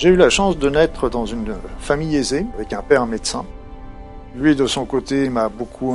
J'ai 0.00 0.08
eu 0.08 0.16
la 0.16 0.30
chance 0.30 0.56
de 0.56 0.70
naître 0.70 1.10
dans 1.10 1.26
une 1.26 1.54
famille 1.78 2.16
aisée, 2.16 2.46
avec 2.54 2.72
un 2.72 2.80
père 2.80 3.04
médecin. 3.04 3.44
Lui, 4.34 4.56
de 4.56 4.66
son 4.66 4.86
côté, 4.86 5.28
m'a 5.28 5.50
beaucoup 5.50 5.94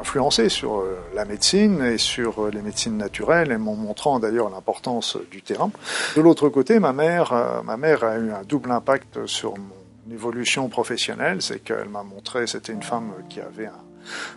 influencé 0.00 0.48
sur 0.48 0.78
euh, 0.78 0.96
la 1.14 1.26
médecine 1.26 1.82
et 1.82 1.98
sur 1.98 2.46
euh, 2.46 2.50
les 2.50 2.62
médecines 2.62 2.96
naturelles, 2.96 3.52
et 3.52 3.58
m'en 3.58 3.74
montrant 3.74 4.20
d'ailleurs 4.20 4.48
l'importance 4.48 5.18
du 5.30 5.42
terrain. 5.42 5.70
De 6.16 6.22
l'autre 6.22 6.48
côté, 6.48 6.78
ma 6.78 6.94
mère, 6.94 7.34
euh, 7.34 7.62
ma 7.62 7.76
mère 7.76 8.04
a 8.04 8.16
eu 8.16 8.30
un 8.30 8.42
double 8.42 8.70
impact 8.70 9.26
sur 9.26 9.52
mon 9.58 10.14
évolution 10.14 10.70
professionnelle, 10.70 11.42
c'est 11.42 11.62
qu'elle 11.62 11.90
m'a 11.90 12.04
montré, 12.04 12.46
c'était 12.46 12.72
une 12.72 12.82
femme 12.82 13.12
qui 13.28 13.42
avait 13.42 13.68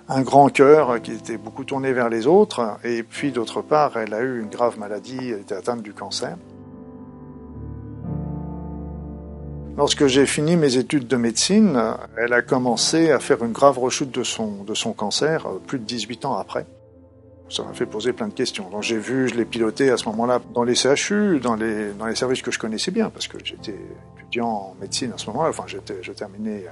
un, 0.10 0.24
grand 0.24 0.50
cœur, 0.50 1.02
qui 1.02 1.14
était 1.14 1.38
beaucoup 1.38 1.64
tourné 1.64 1.94
vers 1.94 2.10
les 2.10 2.28
autres, 2.28 2.78
et 2.84 3.04
puis 3.04 3.32
d'autre 3.32 3.62
part, 3.62 3.96
elle 3.96 4.14
a 4.14 4.20
eu 4.20 4.42
une 4.42 4.50
grave 4.50 4.78
maladie, 4.78 5.30
elle 5.30 5.40
était 5.40 5.56
atteinte 5.56 5.84
du 5.84 5.94
cancer. 5.94 6.36
Lorsque 9.80 10.08
j'ai 10.08 10.26
fini 10.26 10.58
mes 10.58 10.76
études 10.76 11.08
de 11.08 11.16
médecine, 11.16 11.82
elle 12.18 12.34
a 12.34 12.42
commencé 12.42 13.12
à 13.12 13.20
faire 13.20 13.42
une 13.46 13.54
grave 13.54 13.80
rechute 13.80 14.12
de 14.12 14.26
son, 14.26 14.66
de 14.66 14.74
son 14.74 14.92
cancer 14.92 15.46
euh, 15.46 15.62
plus 15.66 15.80
de 15.80 15.86
18 15.86 16.26
ans 16.26 16.36
après. 16.36 16.66
Ça 17.50 17.64
m'a 17.64 17.72
fait 17.72 17.86
poser 17.86 18.12
plein 18.12 18.28
de 18.28 18.34
questions. 18.34 18.70
Donc 18.70 18.84
j'ai 18.84 18.98
vu, 18.98 19.30
je 19.30 19.36
l'ai 19.36 19.46
piloté 19.46 19.90
à 19.90 19.96
ce 19.96 20.04
moment-là 20.10 20.42
dans 20.54 20.64
les 20.64 20.76
CHU, 20.76 21.40
dans 21.40 21.56
les, 21.56 21.94
dans 21.94 22.08
les 22.08 22.16
services 22.16 22.42
que 22.42 22.52
je 22.52 22.60
connaissais 22.60 22.92
bien, 22.92 23.10
parce 23.10 23.30
que 23.30 23.38
j'étais 23.42 23.80
en 24.40 24.76
médecine 24.80 25.12
à 25.14 25.18
ce 25.18 25.28
moment-là. 25.28 25.50
Enfin, 25.50 25.64
j'étais, 25.66 25.98
je 26.02 26.12
terminais 26.12 26.66
euh, 26.68 26.72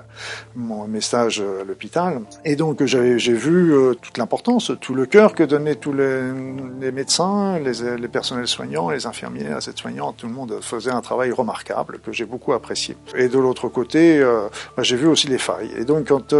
mon, 0.55 0.87
mes 0.87 1.01
stages 1.01 1.41
à 1.41 1.63
l'hôpital. 1.63 2.21
Et 2.45 2.55
donc, 2.55 2.83
j'ai, 2.85 3.17
j'ai 3.17 3.33
vu 3.33 3.73
euh, 3.73 3.95
toute 3.95 4.17
l'importance, 4.17 4.71
tout 4.79 4.93
le 4.93 5.05
cœur 5.05 5.33
que 5.33 5.43
donnaient 5.43 5.75
tous 5.75 5.93
les, 5.93 6.91
médecins, 6.91 7.59
les, 7.59 7.97
les, 7.97 8.07
personnels 8.07 8.47
soignants, 8.47 8.89
les 8.89 9.07
infirmiers, 9.07 9.45
les 9.45 9.69
aides-soignantes. 9.69 10.17
Tout 10.17 10.27
le 10.27 10.33
monde 10.33 10.59
faisait 10.61 10.91
un 10.91 11.01
travail 11.01 11.31
remarquable 11.31 11.99
que 11.99 12.11
j'ai 12.11 12.25
beaucoup 12.25 12.53
apprécié. 12.53 12.95
Et 13.15 13.27
de 13.27 13.39
l'autre 13.39 13.67
côté, 13.69 14.19
euh, 14.19 14.47
bah, 14.75 14.83
j'ai 14.83 14.95
vu 14.95 15.07
aussi 15.07 15.27
les 15.27 15.39
failles. 15.39 15.71
Et 15.77 15.85
donc, 15.85 16.07
quand 16.07 16.35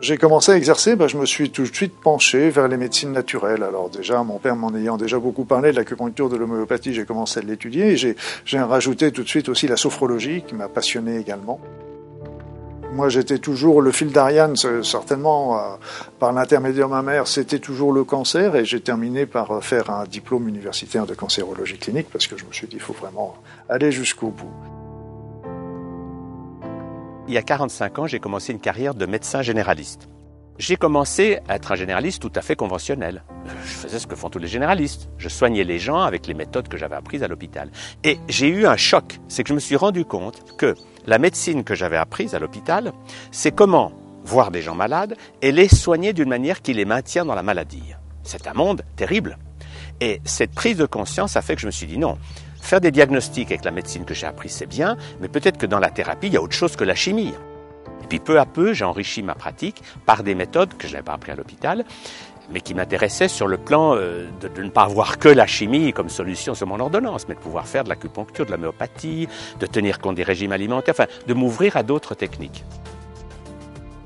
j'ai 0.00 0.16
commencé 0.16 0.52
à 0.52 0.56
exercer, 0.56 0.94
bah, 0.94 1.08
je 1.08 1.16
me 1.16 1.26
suis 1.26 1.50
tout 1.50 1.62
de 1.62 1.74
suite 1.74 1.94
penché 2.00 2.50
vers 2.50 2.68
les 2.68 2.76
médecines 2.76 3.12
naturelles. 3.12 3.62
Alors 3.62 3.90
déjà, 3.90 4.22
mon 4.22 4.38
père 4.38 4.54
m'en 4.54 4.74
ayant 4.74 4.96
déjà 4.96 5.18
beaucoup 5.18 5.44
parlé 5.44 5.72
de 5.72 5.76
l'acupuncture, 5.76 6.28
de 6.28 6.36
l'homéopathie, 6.36 6.94
j'ai 6.94 7.04
commencé 7.04 7.40
à 7.40 7.42
l'étudier. 7.42 7.92
Et 7.92 7.96
j'ai, 7.96 8.16
rajouté 8.60 9.10
tout 9.12 9.22
de 9.22 9.28
suite 9.28 9.48
aussi 9.48 9.66
la 9.66 9.76
sophrologie 9.76 10.42
qui 10.46 10.54
m'a 10.54 10.68
passionné 10.68 11.18
également. 11.18 11.60
Moi, 12.92 13.08
j'étais 13.08 13.38
toujours 13.38 13.82
le 13.82 13.92
fil 13.92 14.12
d'Ariane, 14.12 14.56
certainement 14.82 15.58
euh, 15.58 15.60
par 16.18 16.32
l'intermédiaire 16.32 16.88
de 16.88 16.94
ma 16.94 17.02
mère, 17.02 17.28
c'était 17.28 17.58
toujours 17.58 17.92
le 17.92 18.02
cancer, 18.02 18.56
et 18.56 18.64
j'ai 18.64 18.80
terminé 18.80 19.26
par 19.26 19.50
euh, 19.50 19.60
faire 19.60 19.90
un 19.90 20.04
diplôme 20.04 20.48
universitaire 20.48 21.06
de 21.06 21.14
cancérologie 21.14 21.78
clinique 21.78 22.08
parce 22.10 22.26
que 22.26 22.36
je 22.36 22.44
me 22.44 22.52
suis 22.52 22.66
dit, 22.66 22.76
il 22.76 22.82
faut 22.82 22.94
vraiment 22.94 23.36
aller 23.68 23.92
jusqu'au 23.92 24.28
bout. 24.28 24.77
Il 27.28 27.34
y 27.34 27.38
a 27.38 27.42
45 27.42 27.98
ans, 27.98 28.06
j'ai 28.06 28.20
commencé 28.20 28.54
une 28.54 28.58
carrière 28.58 28.94
de 28.94 29.04
médecin 29.04 29.42
généraliste. 29.42 30.08
J'ai 30.56 30.76
commencé 30.76 31.40
à 31.46 31.56
être 31.56 31.70
un 31.70 31.74
généraliste 31.74 32.22
tout 32.22 32.32
à 32.34 32.40
fait 32.40 32.56
conventionnel. 32.56 33.22
Je 33.64 33.68
faisais 33.68 33.98
ce 33.98 34.06
que 34.06 34.16
font 34.16 34.30
tous 34.30 34.38
les 34.38 34.48
généralistes. 34.48 35.10
Je 35.18 35.28
soignais 35.28 35.62
les 35.62 35.78
gens 35.78 36.00
avec 36.00 36.26
les 36.26 36.32
méthodes 36.32 36.68
que 36.68 36.78
j'avais 36.78 36.96
apprises 36.96 37.22
à 37.22 37.28
l'hôpital. 37.28 37.70
Et 38.02 38.18
j'ai 38.30 38.48
eu 38.48 38.66
un 38.66 38.78
choc. 38.78 39.20
C'est 39.28 39.42
que 39.42 39.50
je 39.50 39.54
me 39.54 39.60
suis 39.60 39.76
rendu 39.76 40.06
compte 40.06 40.56
que 40.56 40.74
la 41.06 41.18
médecine 41.18 41.64
que 41.64 41.74
j'avais 41.74 41.98
apprise 41.98 42.34
à 42.34 42.38
l'hôpital, 42.38 42.92
c'est 43.30 43.54
comment 43.54 43.92
voir 44.24 44.50
des 44.50 44.62
gens 44.62 44.74
malades 44.74 45.14
et 45.42 45.52
les 45.52 45.68
soigner 45.68 46.14
d'une 46.14 46.30
manière 46.30 46.62
qui 46.62 46.72
les 46.72 46.86
maintient 46.86 47.26
dans 47.26 47.34
la 47.34 47.42
maladie. 47.42 47.94
C'est 48.22 48.46
un 48.46 48.54
monde 48.54 48.84
terrible. 48.96 49.36
Et 50.00 50.22
cette 50.24 50.52
prise 50.52 50.78
de 50.78 50.86
conscience 50.86 51.36
a 51.36 51.42
fait 51.42 51.56
que 51.56 51.60
je 51.60 51.66
me 51.66 51.72
suis 51.72 51.86
dit 51.86 51.98
non, 51.98 52.16
faire 52.68 52.80
des 52.82 52.90
diagnostics 52.90 53.50
avec 53.50 53.64
la 53.64 53.70
médecine 53.70 54.04
que 54.04 54.12
j'ai 54.12 54.26
apprise, 54.26 54.52
c'est 54.52 54.66
bien, 54.66 54.98
mais 55.20 55.28
peut-être 55.28 55.56
que 55.56 55.64
dans 55.64 55.78
la 55.78 55.90
thérapie, 55.90 56.26
il 56.26 56.34
y 56.34 56.36
a 56.36 56.42
autre 56.42 56.54
chose 56.54 56.76
que 56.76 56.84
la 56.84 56.94
chimie. 56.94 57.32
Puis 58.10 58.18
peu 58.18 58.38
à 58.38 58.44
peu, 58.44 58.74
j'ai 58.74 58.84
enrichi 58.84 59.22
ma 59.22 59.34
pratique 59.34 59.82
par 60.04 60.22
des 60.22 60.34
méthodes 60.34 60.76
que 60.76 60.86
je 60.86 60.92
n'avais 60.92 61.04
pas 61.04 61.14
appris 61.14 61.32
à 61.32 61.34
l'hôpital, 61.34 61.86
mais 62.50 62.60
qui 62.60 62.74
m'intéressaient 62.74 63.28
sur 63.28 63.46
le 63.46 63.56
plan 63.56 63.96
euh, 63.96 64.28
de, 64.40 64.62
ne 64.62 64.68
pas 64.68 64.86
voir 64.86 65.18
que 65.18 65.28
la 65.28 65.46
chimie 65.46 65.94
comme 65.94 66.10
solution 66.10 66.54
sur 66.54 66.66
mon 66.66 66.78
ordonnance, 66.78 67.26
mais 67.26 67.34
de 67.34 67.40
pouvoir 67.40 67.66
faire 67.66 67.84
de 67.84 67.88
l'acupuncture, 67.88 68.44
de 68.44 68.50
l'homéopathie, 68.50 69.28
de 69.60 69.66
tenir 69.66 69.98
compte 69.98 70.16
des 70.16 70.22
régimes 70.22 70.52
alimentaires, 70.52 70.94
enfin, 70.94 71.06
de 71.26 71.34
m'ouvrir 71.34 71.76
à 71.78 71.82
d'autres 71.82 72.14
techniques. 72.14 72.64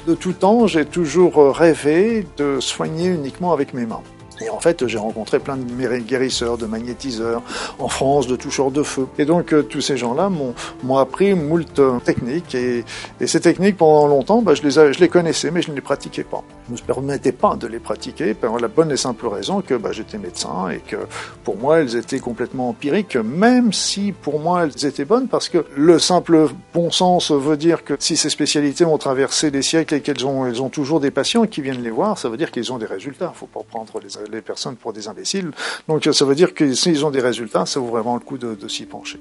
De 0.07 0.15
tout 0.15 0.33
temps, 0.33 0.69
j'ai 0.69 0.85
toujours 0.85 1.57
rêvé 1.57 2.27
de 2.37 2.61
soigner 2.61 3.09
uniquement 3.09 3.53
avec 3.53 3.75
mes 3.75 3.87
mains. 3.87 4.03
Et 4.45 4.51
en 4.51 4.61
fait, 4.61 4.87
j'ai 4.87 4.99
rencontré 4.99 5.39
plein 5.39 5.57
de 5.57 5.99
guérisseurs, 6.01 6.59
de 6.59 6.67
magnétiseurs 6.67 7.43
en 7.79 7.89
France, 7.89 8.27
de 8.27 8.37
toucheurs 8.37 8.71
de 8.71 8.83
feu. 8.83 9.07
Et 9.19 9.25
donc, 9.25 9.53
euh, 9.53 9.63
tous 9.63 9.81
ces 9.81 9.97
gens-là 9.97 10.31
m'ont 10.31 10.97
appris 10.97 11.35
moult 11.35 11.79
euh, 11.79 11.99
techniques. 12.01 12.55
Et, 12.55 12.85
ces 13.25 13.41
techniques, 13.41 13.77
pendant 13.77 14.07
longtemps, 14.07 14.43
bah, 14.43 14.55
je, 14.55 15.01
les 15.01 15.09
connaissais, 15.09 15.51
mais 15.51 15.63
je 15.63 15.71
ne 15.71 15.77
les 15.77 15.81
pratiquais 15.81 16.25
pas. 16.25 16.43
Je 16.67 16.73
ne 16.73 16.79
me 16.79 16.83
permettais 16.83 17.33
pas 17.33 17.57
de 17.57 17.67
les 17.67 17.79
pratiquer 17.79 18.35
pour 18.35 18.59
la 18.59 18.69
bonne 18.69 18.91
et 18.91 18.97
simple 18.97 19.27
raison 19.27 19.61
que 19.61 19.75
bah, 19.75 19.91
j'étais 19.93 20.19
médecin 20.19 20.71
et 20.71 20.79
que 20.79 20.97
pour 21.45 21.57
moi, 21.57 21.81
elles 21.81 21.97
étaient 21.97 22.19
complètement 22.19 22.69
empiriques, 22.69 23.17
même 23.17 23.73
si 23.73 24.13
pour 24.13 24.41
moi, 24.41 24.65
elles 24.65 24.87
étaient 24.87 25.05
bonnes, 25.05 25.29
parce 25.29 25.49
que 25.49 25.65
le 25.77 25.99
simple 25.99 26.49
bon 26.75 26.91
sens 26.91 27.31
veut 27.31 27.57
dire 27.57 27.85
que 27.85 27.95
si 27.99 28.17
ces 28.17 28.31
spécialités 28.31 28.85
ont 28.85 28.99
traversé 28.99 29.51
des 29.51 29.63
siècles 29.63 29.95
et 29.95 30.01
qu'elles 30.01 30.27
ont, 30.27 30.69
toujours 30.69 31.01
des 31.01 31.11
patients 31.11 31.47
qui 31.47 31.61
viennent 31.61 31.83
les 31.83 31.91
voir, 31.91 32.19
ça 32.19 32.29
veut 32.29 32.37
dire 32.37 32.51
qu'ils 32.51 32.73
ont 32.73 32.79
des 32.79 32.87
résultats. 32.87 33.33
Il 33.35 33.39
faut 33.39 33.47
pas 33.47 33.63
prendre 33.69 34.01
les 34.01 34.17
les 34.33 34.43
personnes 34.43 34.77
pour 34.77 34.93
des 34.93 35.09
imbéciles. 35.09 35.51
Donc 35.89 36.09
ça 36.13 36.25
veut 36.25 36.35
dire 36.35 36.55
que 36.55 36.75
s'ils 36.75 37.05
ont 37.05 37.11
des 37.11 37.21
résultats, 37.21 37.67
ça 37.67 37.81
vaut 37.81 37.87
vraiment 37.87 38.15
le 38.15 38.21
coup 38.21 38.39
de, 38.39 38.69
s'y 38.69 38.87
pencher. 38.87 39.21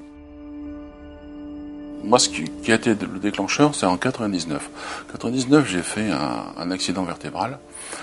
Moi, 2.03 2.17
ce 2.17 2.29
qui, 2.29 2.72
a 2.72 2.75
été 2.75 2.95
le 2.95 3.19
déclencheur, 3.19 3.75
c'est 3.75 3.85
en 3.85 3.97
99. 3.97 4.69
99, 5.11 5.67
j'ai 5.69 5.83
fait 5.83 6.09
un, 6.57 6.71
accident 6.71 7.03
vertébral. 7.03 7.59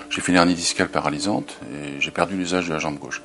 J'ai 0.08 0.20
fait 0.20 0.30
une 0.30 0.38
hernie 0.38 0.54
discale 0.54 0.88
paralysante 0.88 1.58
et 1.72 2.00
j'ai 2.00 2.12
perdu 2.12 2.36
l'usage 2.36 2.68
de 2.68 2.74
la 2.74 2.78
jambe 2.78 2.98
gauche. 2.98 3.22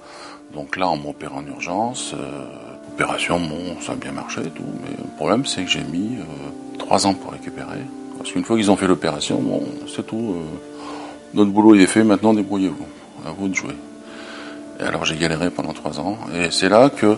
Donc 0.53 0.77
là, 0.77 0.89
on 0.89 0.97
m'opère 0.97 1.35
en 1.35 1.45
urgence. 1.45 2.13
Euh, 2.15 2.45
opération, 2.91 3.39
bon, 3.39 3.79
ça 3.81 3.93
a 3.93 3.95
bien 3.95 4.11
marché 4.11 4.41
et 4.41 4.49
tout. 4.49 4.63
Mais 4.83 4.95
le 4.97 5.15
problème, 5.15 5.45
c'est 5.45 5.63
que 5.63 5.69
j'ai 5.69 5.83
mis 5.83 6.17
euh, 6.17 6.77
trois 6.79 7.05
ans 7.05 7.13
pour 7.13 7.31
récupérer. 7.31 7.79
Parce 8.17 8.31
qu'une 8.31 8.43
fois 8.43 8.55
qu'ils 8.55 8.71
ont 8.71 8.75
fait 8.75 8.87
l'opération, 8.87 9.39
bon, 9.41 9.63
c'est 9.93 10.05
tout. 10.05 10.35
Euh, 10.37 10.59
notre 11.33 11.51
boulot 11.51 11.75
est 11.75 11.87
fait, 11.87 12.03
maintenant 12.03 12.33
débrouillez-vous 12.33 12.85
à 13.25 13.31
vous 13.31 13.47
de 13.47 13.55
jouer. 13.55 13.75
Et 14.79 14.83
alors 14.83 15.05
j'ai 15.05 15.15
galéré 15.15 15.49
pendant 15.49 15.73
trois 15.73 15.99
ans, 15.99 16.17
et 16.33 16.51
c'est 16.51 16.69
là 16.69 16.89
que 16.89 17.17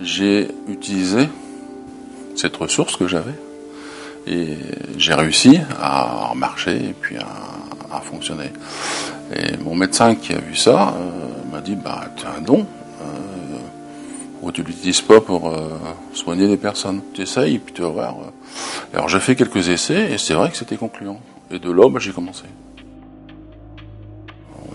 j'ai 0.00 0.48
utilisé 0.68 1.28
cette 2.34 2.56
ressource 2.56 2.96
que 2.96 3.06
j'avais, 3.06 3.34
et 4.26 4.56
j'ai 4.96 5.14
réussi 5.14 5.58
à 5.80 6.32
marcher 6.34 6.76
et 6.76 6.94
puis 6.98 7.16
à, 7.16 8.00
fonctionner. 8.00 8.52
Et 9.34 9.56
mon 9.56 9.74
médecin 9.74 10.14
qui 10.16 10.34
a 10.34 10.38
vu 10.38 10.54
ça 10.54 10.94
euh, 10.94 11.50
m'a 11.50 11.62
dit 11.62 11.74
bah 11.74 12.04
tu 12.14 12.26
as 12.26 12.32
un 12.32 12.42
don, 12.42 12.66
euh, 13.00 13.56
pourquoi 14.34 14.52
tu 14.52 14.62
l'utilises 14.62 15.00
pas 15.00 15.20
pour 15.20 15.48
euh, 15.48 15.70
soigner 16.12 16.46
des 16.46 16.58
personnes? 16.58 17.00
Tu 17.14 17.22
essayes, 17.22 17.58
puis 17.58 17.72
tu 17.72 17.80
vas 17.80 17.88
voir. 17.88 18.16
Alors 18.92 19.08
j'ai 19.08 19.18
fait 19.18 19.34
quelques 19.34 19.70
essais 19.70 20.12
et 20.12 20.18
c'est 20.18 20.34
vrai 20.34 20.50
que 20.50 20.56
c'était 20.58 20.76
concluant. 20.76 21.18
Et 21.50 21.58
de 21.58 21.70
là, 21.70 21.88
bah, 21.88 22.00
j'ai 22.00 22.12
commencé. 22.12 22.44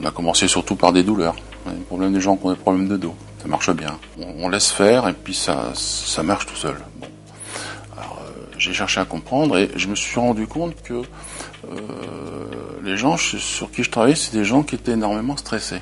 On 0.01 0.07
a 0.07 0.11
commencé 0.11 0.47
surtout 0.47 0.75
par 0.75 0.93
des 0.93 1.03
douleurs. 1.03 1.35
Les 1.67 1.73
problèmes 1.83 2.13
des 2.13 2.21
gens 2.21 2.35
qui 2.35 2.45
ont 2.45 2.51
des 2.51 2.57
problèmes 2.57 2.87
de 2.87 2.97
dos. 2.97 3.15
Ça 3.41 3.47
marche 3.47 3.69
bien. 3.71 3.99
On, 4.17 4.49
laisse 4.49 4.71
faire 4.71 5.07
et 5.07 5.13
puis 5.13 5.35
ça, 5.35 5.73
marche 6.23 6.47
tout 6.47 6.55
seul. 6.55 6.75
Alors, 7.95 8.19
euh, 8.21 8.45
j'ai 8.57 8.73
cherché 8.73 8.99
à 8.99 9.05
comprendre 9.05 9.57
et 9.57 9.69
je 9.75 9.87
me 9.87 9.95
suis 9.95 10.19
rendu 10.19 10.47
compte 10.47 10.81
que 10.81 10.93
euh, 10.93 11.03
les 12.83 12.97
gens 12.97 13.17
sur 13.17 13.69
qui 13.71 13.83
je 13.83 13.91
travaillais, 13.91 14.15
c'est 14.15 14.33
des 14.33 14.43
gens 14.43 14.63
qui 14.63 14.75
étaient 14.75 14.93
énormément 14.93 15.37
stressés. 15.37 15.81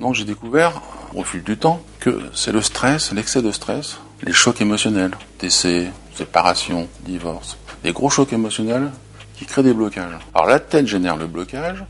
Donc 0.00 0.14
j'ai 0.14 0.24
découvert 0.24 0.80
au 1.14 1.24
fil 1.24 1.42
du 1.42 1.56
temps 1.56 1.80
que 1.98 2.20
c'est 2.34 2.52
le 2.52 2.62
stress, 2.62 3.12
l'excès 3.12 3.42
de 3.42 3.50
stress, 3.50 3.98
les 4.22 4.32
chocs 4.32 4.60
émotionnels, 4.60 5.10
décès, 5.40 5.90
séparation, 6.14 6.88
divorce, 7.00 7.58
des 7.82 7.92
gros 7.92 8.10
chocs 8.10 8.32
émotionnels 8.32 8.92
qui 9.36 9.46
créent 9.46 9.64
des 9.64 9.74
blocages. 9.74 10.18
Alors 10.34 10.48
la 10.48 10.60
tête 10.60 10.86
génère 10.86 11.16
le 11.16 11.26
blocage, 11.26 11.84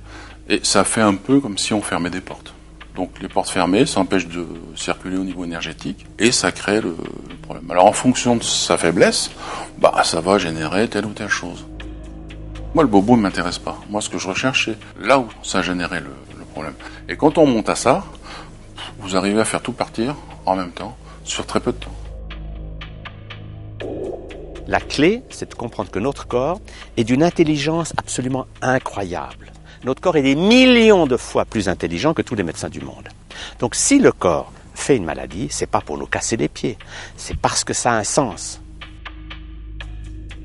et 0.48 0.60
ça 0.62 0.84
fait 0.84 1.00
un 1.00 1.14
peu 1.14 1.40
comme 1.40 1.58
si 1.58 1.74
on 1.74 1.82
fermait 1.82 2.10
des 2.10 2.20
portes. 2.20 2.54
Donc 2.94 3.10
les 3.20 3.28
portes 3.28 3.50
fermées, 3.50 3.86
ça 3.86 4.00
empêche 4.00 4.26
de 4.26 4.46
circuler 4.74 5.16
au 5.16 5.24
niveau 5.24 5.44
énergétique 5.44 6.04
et 6.18 6.32
ça 6.32 6.50
crée 6.50 6.80
le, 6.80 6.96
problème. 7.42 7.70
Alors 7.70 7.86
en 7.86 7.92
fonction 7.92 8.36
de 8.36 8.42
sa 8.42 8.76
faiblesse, 8.76 9.30
bah 9.78 10.02
ça 10.04 10.20
va 10.20 10.38
générer 10.38 10.88
telle 10.88 11.06
ou 11.06 11.12
telle 11.12 11.28
chose. 11.28 11.66
Moi 12.74 12.82
le 12.82 12.88
bobo 12.88 13.16
ne 13.16 13.22
m'intéresse 13.22 13.58
pas. 13.58 13.78
Moi 13.88 14.00
ce 14.00 14.08
que 14.08 14.18
je 14.18 14.26
recherche 14.26 14.66
c'est 14.66 15.06
là 15.06 15.18
où 15.20 15.28
ça 15.42 15.58
a 15.58 15.62
généré 15.62 16.00
le, 16.00 16.10
le 16.36 16.44
problème. 16.44 16.74
Et 17.08 17.16
quand 17.16 17.38
on 17.38 17.46
monte 17.46 17.68
à 17.68 17.76
ça, 17.76 18.04
vous 18.98 19.16
arrivez 19.16 19.40
à 19.40 19.44
faire 19.44 19.62
tout 19.62 19.72
partir 19.72 20.16
en 20.44 20.56
même 20.56 20.72
temps 20.72 20.96
sur 21.24 21.46
très 21.46 21.60
peu 21.60 21.72
de 21.72 21.78
temps. 21.78 21.94
La 24.66 24.80
clé, 24.80 25.22
c'est 25.30 25.48
de 25.48 25.54
comprendre 25.54 25.90
que 25.90 25.98
notre 25.98 26.26
corps 26.26 26.60
est 26.98 27.04
d'une 27.04 27.22
intelligence 27.22 27.94
absolument 27.96 28.46
incroyable. 28.60 29.52
Notre 29.84 30.00
corps 30.00 30.16
est 30.16 30.22
des 30.22 30.34
millions 30.34 31.06
de 31.06 31.16
fois 31.16 31.44
plus 31.44 31.68
intelligent 31.68 32.14
que 32.14 32.22
tous 32.22 32.34
les 32.34 32.42
médecins 32.42 32.68
du 32.68 32.80
monde. 32.80 33.08
Donc 33.60 33.74
si 33.74 33.98
le 33.98 34.12
corps 34.12 34.52
fait 34.74 34.96
une 34.96 35.04
maladie, 35.04 35.48
c'est 35.50 35.66
pas 35.66 35.80
pour 35.80 35.98
nous 35.98 36.06
casser 36.06 36.36
les 36.36 36.48
pieds, 36.48 36.78
c'est 37.16 37.36
parce 37.36 37.64
que 37.64 37.72
ça 37.72 37.92
a 37.92 37.96
un 37.96 38.04
sens. 38.04 38.60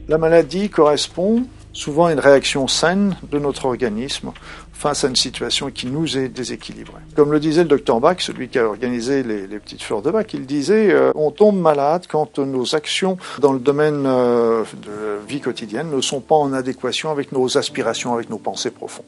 La 0.07 0.17
maladie 0.17 0.69
correspond 0.69 1.45
souvent 1.71 2.05
à 2.05 2.13
une 2.13 2.19
réaction 2.19 2.67
saine 2.67 3.17
de 3.31 3.39
notre 3.39 3.65
organisme 3.65 4.31
face 4.73 5.05
à 5.05 5.07
une 5.07 5.15
situation 5.15 5.69
qui 5.71 5.87
nous 5.87 6.17
est 6.17 6.27
déséquilibrée. 6.27 6.99
Comme 7.15 7.31
le 7.31 7.39
disait 7.39 7.63
le 7.63 7.69
docteur 7.69 7.99
Bach, 7.99 8.17
celui 8.19 8.49
qui 8.49 8.59
a 8.59 8.65
organisé 8.65 9.23
les, 9.23 9.47
petites 9.59 9.81
fleurs 9.81 10.01
de 10.01 10.11
Bach, 10.11 10.25
il 10.33 10.45
disait 10.45 10.91
euh, 10.91 11.11
on 11.15 11.31
tombe 11.31 11.57
malade 11.57 12.05
quand 12.09 12.39
nos 12.39 12.75
actions 12.75 13.17
dans 13.39 13.53
le 13.53 13.59
domaine 13.59 14.03
euh, 14.05 14.63
de 14.83 15.19
vie 15.27 15.39
quotidienne 15.39 15.89
ne 15.89 16.01
sont 16.01 16.19
pas 16.19 16.35
en 16.35 16.51
adéquation 16.53 17.11
avec 17.11 17.31
nos 17.31 17.57
aspirations, 17.57 18.13
avec 18.13 18.29
nos 18.29 18.37
pensées 18.37 18.71
profondes. 18.71 19.05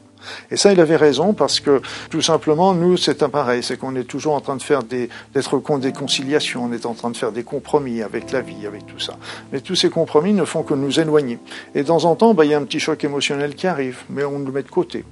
Et 0.50 0.56
ça, 0.56 0.72
il 0.72 0.80
avait 0.80 0.96
raison 0.96 1.34
parce 1.34 1.60
que 1.60 1.80
tout 2.10 2.22
simplement, 2.22 2.74
nous, 2.74 2.96
c'est 2.96 3.22
un 3.22 3.28
pareil, 3.28 3.62
c'est 3.62 3.76
qu'on 3.76 3.94
est 3.96 4.04
toujours 4.04 4.34
en 4.34 4.40
train 4.40 4.56
de 4.56 4.62
faire 4.62 4.82
d'être 4.82 5.78
des 5.78 5.92
conciliations, 5.92 6.64
on 6.64 6.72
est 6.72 6.86
en 6.86 6.94
train 6.94 7.10
de 7.10 7.16
faire 7.16 7.32
des 7.32 7.42
compromis 7.42 8.02
avec 8.02 8.32
la 8.32 8.40
vie, 8.40 8.66
avec 8.66 8.86
tout 8.86 8.98
ça. 8.98 9.16
Mais 9.52 9.60
tous 9.60 9.74
ces 9.74 9.90
compromis 9.90 10.32
ne 10.32 10.44
font 10.44 10.62
que 10.62 10.74
nous 10.74 11.00
éloigner. 11.00 11.38
Et 11.74 11.82
de 11.82 11.86
temps 11.86 12.04
en 12.04 12.16
temps, 12.16 12.34
bah, 12.34 12.44
il 12.44 12.50
y 12.50 12.54
a 12.54 12.58
un 12.58 12.64
petit 12.64 12.80
choc 12.80 13.02
émotionnel 13.04 13.54
qui 13.54 13.66
arrive, 13.66 13.98
mais 14.10 14.24
on 14.24 14.38
le 14.38 14.52
met 14.52 14.62
de 14.62 14.68
côté 14.68 15.04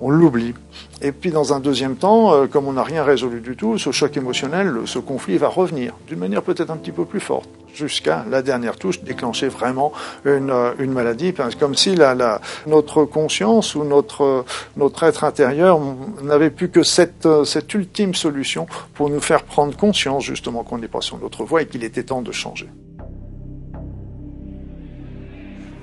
on 0.00 0.10
l'oublie. 0.10 0.54
Et 1.00 1.10
puis 1.10 1.30
dans 1.30 1.52
un 1.52 1.60
deuxième 1.60 1.96
temps, 1.96 2.32
euh, 2.32 2.46
comme 2.46 2.68
on 2.68 2.74
n'a 2.74 2.84
rien 2.84 3.02
résolu 3.02 3.40
du 3.40 3.56
tout, 3.56 3.76
ce 3.76 3.90
choc 3.90 4.16
émotionnel, 4.16 4.74
ce 4.86 4.98
conflit 4.98 5.36
va 5.36 5.48
revenir 5.48 5.94
d'une 6.06 6.18
manière 6.18 6.42
peut-être 6.42 6.70
un 6.70 6.76
petit 6.76 6.92
peu 6.92 7.04
plus 7.04 7.18
forte, 7.20 7.48
jusqu'à 7.74 8.24
la 8.30 8.42
dernière 8.42 8.76
touche, 8.76 9.02
déclencher 9.02 9.48
vraiment 9.48 9.92
une, 10.24 10.50
euh, 10.50 10.86
maladie, 10.86 11.34
comme 11.58 11.74
si 11.74 11.96
la, 11.96 12.40
notre 12.66 13.04
conscience 13.04 13.74
ou 13.74 13.82
notre, 13.82 14.44
notre 14.76 15.02
être 15.02 15.24
intérieur 15.24 15.80
n'avait 16.22 16.50
plus 16.50 16.70
que 16.70 16.82
cette, 16.82 17.26
euh, 17.26 17.44
cette 17.44 17.74
ultime 17.74 18.14
solution 18.14 18.66
pour 18.94 19.10
nous 19.10 19.20
faire 19.20 19.42
prendre 19.42 19.76
conscience 19.76 20.22
justement 20.22 20.62
qu'on 20.62 20.78
n'est 20.78 20.88
pas 20.88 21.00
sur 21.00 21.18
notre 21.18 21.44
voie 21.44 21.62
et 21.62 21.66
qu'il 21.66 21.82
était 21.82 22.04
temps 22.04 22.22
de 22.22 22.32
changer. 22.32 22.68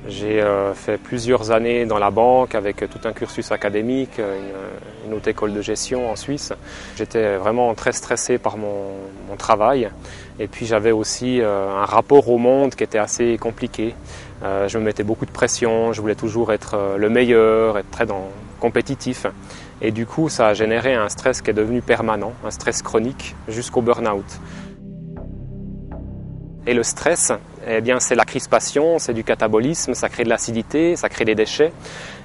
J'ai 0.10 0.42
euh, 0.42 0.74
fait 0.74 0.98
plusieurs 0.98 1.52
années 1.52 1.86
dans 1.86 2.00
la 2.00 2.10
banque 2.10 2.56
avec 2.56 2.78
tout 2.78 3.08
un 3.08 3.14
cursus 3.14 3.52
académique, 3.52 4.18
euh, 4.18 4.40
une, 5.06 5.14
haute 5.14 5.28
école 5.28 5.54
de 5.54 5.62
gestion 5.62 6.10
en 6.10 6.16
Suisse. 6.16 6.52
J'étais 6.98 7.38
vraiment 7.38 7.74
très 7.76 7.92
stressé 7.92 8.38
par 8.38 8.58
mon, 8.58 8.96
travail 9.38 9.90
et 10.40 10.48
puis 10.48 10.66
j'avais 10.66 10.92
aussi 10.92 11.40
euh, 11.40 11.70
un 11.70 11.86
rapport 11.86 12.28
au 12.30 12.38
monde 12.40 12.74
qui 12.76 12.84
était 12.84 12.98
assez 12.98 13.38
compliqué. 13.38 13.94
je 14.42 14.78
me 14.78 14.84
mettais 14.84 15.04
beaucoup 15.04 15.26
de 15.26 15.32
pression, 15.32 15.94
je 15.94 16.02
voulais 16.02 16.16
toujours 16.16 16.52
être 16.52 16.76
le 16.98 17.10
meilleur, 17.10 17.78
être 17.78 17.92
très 17.92 18.08
compétitif. 18.60 19.28
Et 19.82 19.92
du 19.92 20.06
coup, 20.06 20.28
ça 20.28 20.48
a 20.48 20.54
généré 20.54 20.96
un 20.96 21.08
stress 21.08 21.42
qui 21.42 21.52
est 21.52 21.54
devenu 21.54 21.82
permanent, 21.82 22.34
un 22.44 22.52
stress 22.52 22.82
chronique 22.82 23.36
jusqu'au 23.48 23.82
burn-out. 23.82 24.26
Et 26.70 26.76
le 26.76 26.84
stress, 26.84 27.32
eh 27.68 27.82
bien, 27.82 28.00
c'est 28.00 28.14
la 28.14 28.26
crispation, 28.26 29.00
c'est 29.00 29.16
du 29.16 29.24
catabolisme, 29.24 29.96
ça 29.96 30.08
crée 30.08 30.24
de 30.24 30.30
l'acidité, 30.30 30.96
ça 30.96 31.10
crée 31.10 31.26
des 31.26 31.34
déchets. 31.34 31.74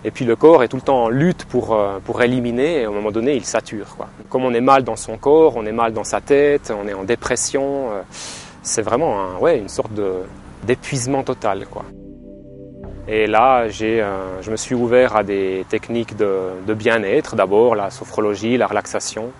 Et 0.04 0.10
puis 0.10 0.26
le 0.26 0.36
corps 0.36 0.62
est 0.62 0.68
tout 0.68 0.76
le 0.76 0.82
temps 0.82 1.04
en 1.04 1.08
lutte 1.08 1.46
pour, 1.46 1.74
euh, 1.74 1.98
pour 2.04 2.20
éliminer 2.20 2.82
et 2.82 2.84
à 2.84 2.88
un 2.88 2.92
moment 2.92 3.10
donné, 3.10 3.36
il 3.36 3.46
sature. 3.46 3.96
Comme 4.28 4.44
on 4.44 4.52
est 4.52 4.60
mal 4.60 4.84
dans 4.84 4.96
son 4.96 5.16
corps, 5.16 5.54
on 5.56 5.64
est 5.64 5.72
mal 5.72 5.94
dans 5.94 6.04
sa 6.04 6.20
tête, 6.20 6.70
on 6.78 6.86
est 6.86 6.92
en 6.92 7.04
dépression, 7.04 7.90
euh, 7.90 8.02
c'est 8.62 8.82
vraiment 8.82 9.38
ouais, 9.40 9.56
une 9.56 9.70
sorte 9.70 9.92
d'épuisement 10.62 11.22
total. 11.22 11.64
Quoi. 11.64 11.86
Et 13.08 13.26
là, 13.26 13.64
euh, 13.80 14.42
je 14.42 14.50
me 14.50 14.56
suis 14.56 14.74
ouvert 14.74 15.16
à 15.16 15.22
des 15.22 15.64
techniques 15.70 16.18
de 16.18 16.74
bien-être, 16.74 17.34
d'abord 17.34 17.76
la 17.76 17.88
sophrologie, 17.88 18.58
la 18.58 18.66
relaxation. 18.66 19.32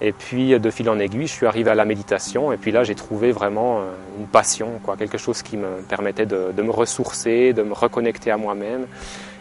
Et 0.00 0.12
puis 0.12 0.58
de 0.58 0.70
fil 0.70 0.88
en 0.88 0.98
aiguille, 0.98 1.26
je 1.26 1.32
suis 1.32 1.46
arrivé 1.46 1.70
à 1.70 1.74
la 1.74 1.84
méditation. 1.84 2.52
Et 2.52 2.56
puis 2.56 2.70
là 2.70 2.84
j'ai 2.84 2.94
trouvé 2.94 3.32
vraiment 3.32 3.78
euh, 3.78 3.82
une 4.18 4.26
passion, 4.26 4.80
quoi, 4.82 4.96
quelque 4.96 5.18
chose 5.18 5.42
qui 5.42 5.56
me 5.56 5.82
permettait 5.88 6.26
de, 6.26 6.52
me 6.62 6.70
ressourcer, 6.70 7.52
de 7.52 7.62
me 7.62 7.72
reconnecter 7.72 8.30
à 8.30 8.36
moi-même. 8.36 8.86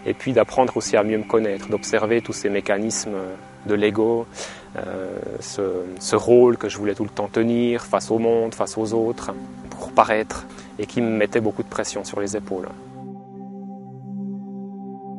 Et 0.05 0.13
puis 0.13 0.33
d'apprendre 0.33 0.77
aussi 0.77 0.95
à 0.95 1.03
mieux 1.03 1.17
me 1.17 1.23
connaître, 1.23 1.67
d'observer 1.69 2.21
tous 2.21 2.33
ces 2.33 2.49
mécanismes 2.49 3.17
de 3.65 3.75
l'ego, 3.75 4.25
euh, 4.77 5.17
ce, 5.39 6.15
rôle 6.15 6.57
que 6.57 6.69
je 6.69 6.77
voulais 6.77 6.93
tout 6.93 7.03
le 7.03 7.09
temps 7.09 7.27
tenir 7.27 7.83
face 7.83 8.11
au 8.11 8.19
monde, 8.19 8.53
face 8.53 8.77
aux 8.77 8.93
autres, 8.93 9.31
pour 9.69 9.91
paraître 9.91 10.45
et 10.79 10.85
qui 10.85 11.01
me 11.01 11.09
mettait 11.09 11.41
beaucoup 11.41 11.63
de 11.63 11.67
pression 11.67 12.03
sur 12.03 12.19
les 12.19 12.35
épaules. 12.35 12.67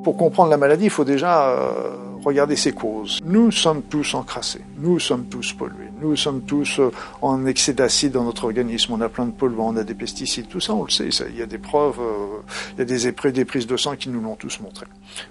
Pour 0.04 0.16
comprendre 0.16 0.50
la 0.50 0.56
maladie, 0.56 0.84
il 0.84 0.90
faut 0.90 1.04
déjà 1.04 1.50
euh, 1.50 1.96
regarder 2.28 2.56
ses 2.56 2.72
causes. 2.72 3.20
Nous 3.24 3.50
sommes 3.50 3.82
tous 3.82 4.14
encrassés, 4.14 4.60
nous 4.78 4.98
sommes 4.98 5.26
tous 5.26 5.52
pollués, 5.52 5.90
nous 6.00 6.16
sommes 6.16 6.42
tous 6.42 6.78
euh, 6.78 6.90
en 7.22 7.46
excès 7.46 7.72
d'acide 7.72 8.12
dans 8.12 8.24
notre 8.24 8.44
organisme, 8.44 8.92
on 8.92 9.00
a 9.00 9.08
plein 9.08 9.26
de 9.26 9.32
polluants, 9.32 9.74
on 9.74 9.76
a 9.76 9.84
des 9.84 9.94
pesticides, 9.94 10.48
tout 10.48 10.60
ça 10.60 10.74
on 10.74 10.84
le 10.84 10.90
sait, 10.90 11.08
il 11.30 11.36
y 11.36 11.42
a 11.42 11.46
des 11.46 11.58
preuves, 11.58 11.98
euh, 12.00 12.38
il 12.76 12.78
y 12.78 12.82
a 12.82 12.84
des, 12.84 13.32
des 13.32 13.44
prises 13.44 13.66
de 13.66 13.76
sang 13.76 13.96
qui 13.96 14.08
nous 14.08 14.20
l'ont 14.20 14.36
tous 14.36 14.60
montré. 14.60 14.86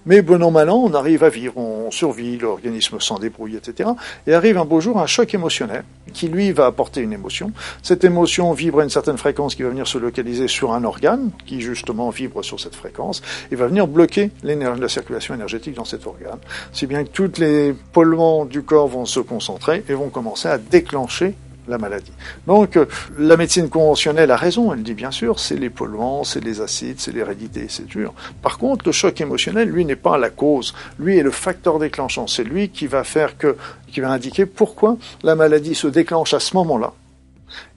Mais 0.06 0.22
bon 0.22 0.44
an 0.44 0.52
mal 0.52 0.70
an, 0.70 0.78
on 0.84 0.94
arrive 0.94 1.24
à 1.24 1.30
vivre, 1.30 1.58
on 1.58 1.92
survit, 1.92 2.38
l'organisme 2.38 3.00
s'en 3.00 3.20
débrouille, 3.20 3.56
etc. 3.56 3.90
Et 4.26 4.34
arrive 4.34 4.58
un 4.58 4.66
beau 4.66 4.82
jour 4.82 5.00
un 5.00 5.08
choc 5.08 5.34
émotionnel 5.34 5.84
qui 6.14 6.28
lui 6.28 6.52
va 6.52 6.66
apporter 6.66 7.02
une 7.02 7.14
émotion. 7.14 7.52
Cette 7.84 8.04
émotion 8.04 8.54
vibre 8.54 8.80
à 8.80 8.84
une 8.84 8.90
certaine 8.90 9.18
fréquence 9.18 9.56
qui 9.56 9.64
va 9.64 9.70
venir 9.70 9.88
se 9.88 9.98
localiser 9.98 10.48
sur 10.48 10.74
un 10.74 10.84
organe 10.84 11.32
qui 11.46 11.62
justement 11.62 12.10
vibre 12.10 12.44
sur 12.44 12.60
cette 12.60 12.76
fréquence 12.76 13.22
et 13.52 13.56
va 13.56 13.68
venir 13.68 13.88
bloquer 13.88 14.32
la 14.44 14.90
circulation 14.90 15.34
énergétique 15.36 15.76
dans 15.76 15.86
cet 15.86 16.08
organe 16.08 16.40
bien 16.88 17.04
que 17.04 17.10
tous 17.10 17.40
les 17.40 17.74
polluants 17.94 18.46
du 18.46 18.64
corps 18.64 18.88
vont 18.88 19.06
se 19.06 19.20
concentrer 19.20 19.84
et 19.88 19.94
vont 19.94 20.10
commencer 20.10 20.48
à 20.48 20.58
déclencher 20.58 21.36
la 21.68 21.78
maladie. 21.78 22.12
Donc 22.46 22.80
la 23.18 23.38
médecine 23.38 23.70
conventionnelle 23.70 24.32
a 24.32 24.38
raison, 24.38 24.74
elle 24.74 24.84
dit 24.84 24.94
bien 24.94 25.12
sûr, 25.12 25.40
c'est 25.40 25.58
les 25.58 25.70
polluants, 25.70 26.24
c'est 26.24 26.44
les 26.44 26.62
acides, 26.62 27.00
c'est 27.00 27.12
l'hérédité, 27.12 27.68
c'est 27.70 27.86
dur. 27.86 28.14
Par 28.42 28.58
contre, 28.58 28.86
le 28.86 28.92
choc 28.92 29.20
émotionnel, 29.20 29.70
lui, 29.70 29.86
n'est 29.86 29.96
pas 29.96 30.18
la 30.18 30.30
cause, 30.30 30.74
lui 30.98 31.18
est 31.18 31.24
le 31.24 31.32
facteur 31.32 31.80
déclenchant, 31.80 32.28
c'est 32.28 32.44
lui 32.44 32.70
qui 32.70 32.88
va 32.88 33.04
faire 33.04 33.38
que, 33.38 33.58
qui 33.88 34.00
va 34.00 34.12
indiquer 34.12 34.46
pourquoi 34.46 34.98
la 35.24 35.36
maladie 35.36 35.76
se 35.76 35.88
déclenche 35.88 36.34
à 36.34 36.40
ce 36.40 36.56
moment-là 36.56 36.94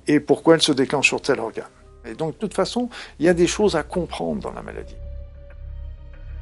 et 0.06 0.20
pourquoi 0.20 0.54
elle 0.54 0.62
se 0.62 0.72
déclenche 0.72 1.08
sur 1.08 1.20
tel 1.20 1.40
organe. 1.40 1.64
Et 2.06 2.14
donc, 2.14 2.34
de 2.34 2.38
toute 2.38 2.54
façon, 2.54 2.88
il 3.18 3.26
y 3.26 3.28
a 3.28 3.34
des 3.34 3.46
choses 3.46 3.76
à 3.76 3.82
comprendre 3.82 4.40
dans 4.40 4.52
la 4.52 4.62
maladie. 4.62 4.94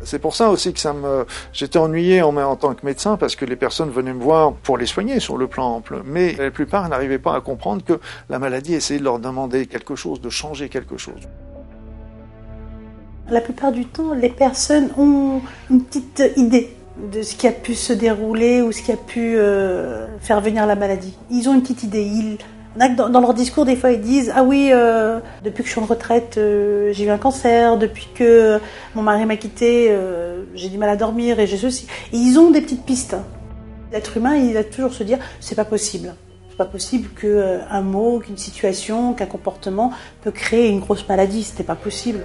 C'est 0.05 0.19
pour 0.19 0.37
ça 0.37 0.50
aussi 0.50 0.73
que 0.73 0.78
ça 0.78 0.93
me, 0.93 1.26
j'étais 1.52 1.78
ennuyé 1.78 2.23
en, 2.23 2.57
tant 2.57 2.75
que 2.75 2.87
médecin 2.87 3.17
parce 3.17 3.35
que 3.35 3.45
les 3.45 3.57
personnes 3.57 3.90
venaient 3.90 4.14
me 4.14 4.23
voir 4.23 4.52
pour 4.52 4.78
les 4.78 4.87
soigner 4.87 5.19
sur 5.19 5.37
le 5.37 5.49
plan 5.49 5.76
ample, 5.76 6.02
mais 6.05 6.35
la 6.35 6.50
plupart 6.50 6.88
n'arrivaient 6.88 7.19
pas 7.19 7.35
à 7.35 7.40
comprendre 7.40 7.85
que 7.85 7.99
la 8.28 8.38
maladie 8.38 8.75
essayait 8.75 9.00
de 9.00 9.05
leur 9.05 9.19
demander 9.19 9.67
quelque 9.67 9.97
chose, 9.97 10.21
de 10.21 10.31
changer 10.31 10.69
quelque 10.69 10.97
chose. 10.97 11.28
La 13.28 13.40
plupart 13.40 13.73
du 13.73 13.85
temps, 13.85 14.14
les 14.14 14.31
personnes 14.31 14.90
ont 14.97 15.43
une 15.69 15.83
petite 15.83 16.23
idée 16.37 16.75
de 17.12 17.23
ce 17.23 17.35
qui 17.35 17.47
a 17.47 17.52
pu 17.52 17.75
se 17.75 17.93
dérouler 17.93 18.62
ou 18.62 18.73
ce 18.73 18.83
qui 18.83 18.93
a 18.93 18.97
pu 18.97 19.37
euh, 19.37 20.07
faire 20.21 20.40
venir 20.40 20.67
la 20.67 20.76
maladie. 20.76 21.14
Ils 21.31 21.49
ont 21.49 21.55
une 21.55 21.62
petite 21.62 21.83
idée. 21.83 22.02
Ils, 22.02 22.38
dans, 22.87 23.20
leur 23.20 23.35
discours, 23.35 23.64
des 23.64 23.76
fois, 23.76 23.90
ils 23.90 24.00
disent 24.00 24.32
Ah 24.35 24.42
oui, 24.42 24.70
euh, 24.73 25.20
depuis 25.44 25.62
que 25.62 25.68
je 25.68 25.73
suis 25.73 25.80
en 25.80 25.87
retraite, 25.87 26.37
euh, 26.38 26.92
j'ai 26.92 27.04
eu 27.04 27.11
un 27.11 27.18
cancer. 27.18 27.76
Depuis 27.76 28.08
que 28.14 28.61
mon 28.94 29.02
mari 29.02 29.26
m'a 29.26 29.37
quitté, 29.37 29.88
euh, 29.90 30.44
j'ai 30.54 30.68
du 30.68 30.78
mal 30.78 30.88
à 30.88 30.97
dormir 30.97 31.40
et 31.40 31.47
j'ai 31.47 31.56
ceci. 31.56 31.87
Et 32.12 32.16
ils 32.16 32.38
ont 32.38 32.50
des 32.50 32.61
petites 32.61 32.85
pistes. 32.85 33.16
L'être 33.92 34.16
humain, 34.16 34.37
il 34.37 34.54
va 34.54 34.64
toujours 34.64 34.92
se 34.92 35.02
dire 35.02 35.18
C'est 35.40 35.54
pas 35.54 35.64
possible. 35.64 36.14
C'est 36.50 36.56
pas 36.56 36.64
possible 36.64 37.08
qu'un 37.20 37.80
mot, 37.82 38.20
qu'une 38.20 38.37
situation, 38.37 39.12
qu'un 39.14 39.26
comportement 39.26 39.92
peut 40.23 40.32
créer 40.32 40.68
une 40.68 40.80
grosse 40.80 41.08
maladie. 41.08 41.42
C'était 41.42 41.64
pas 41.64 41.76
possible. 41.76 42.20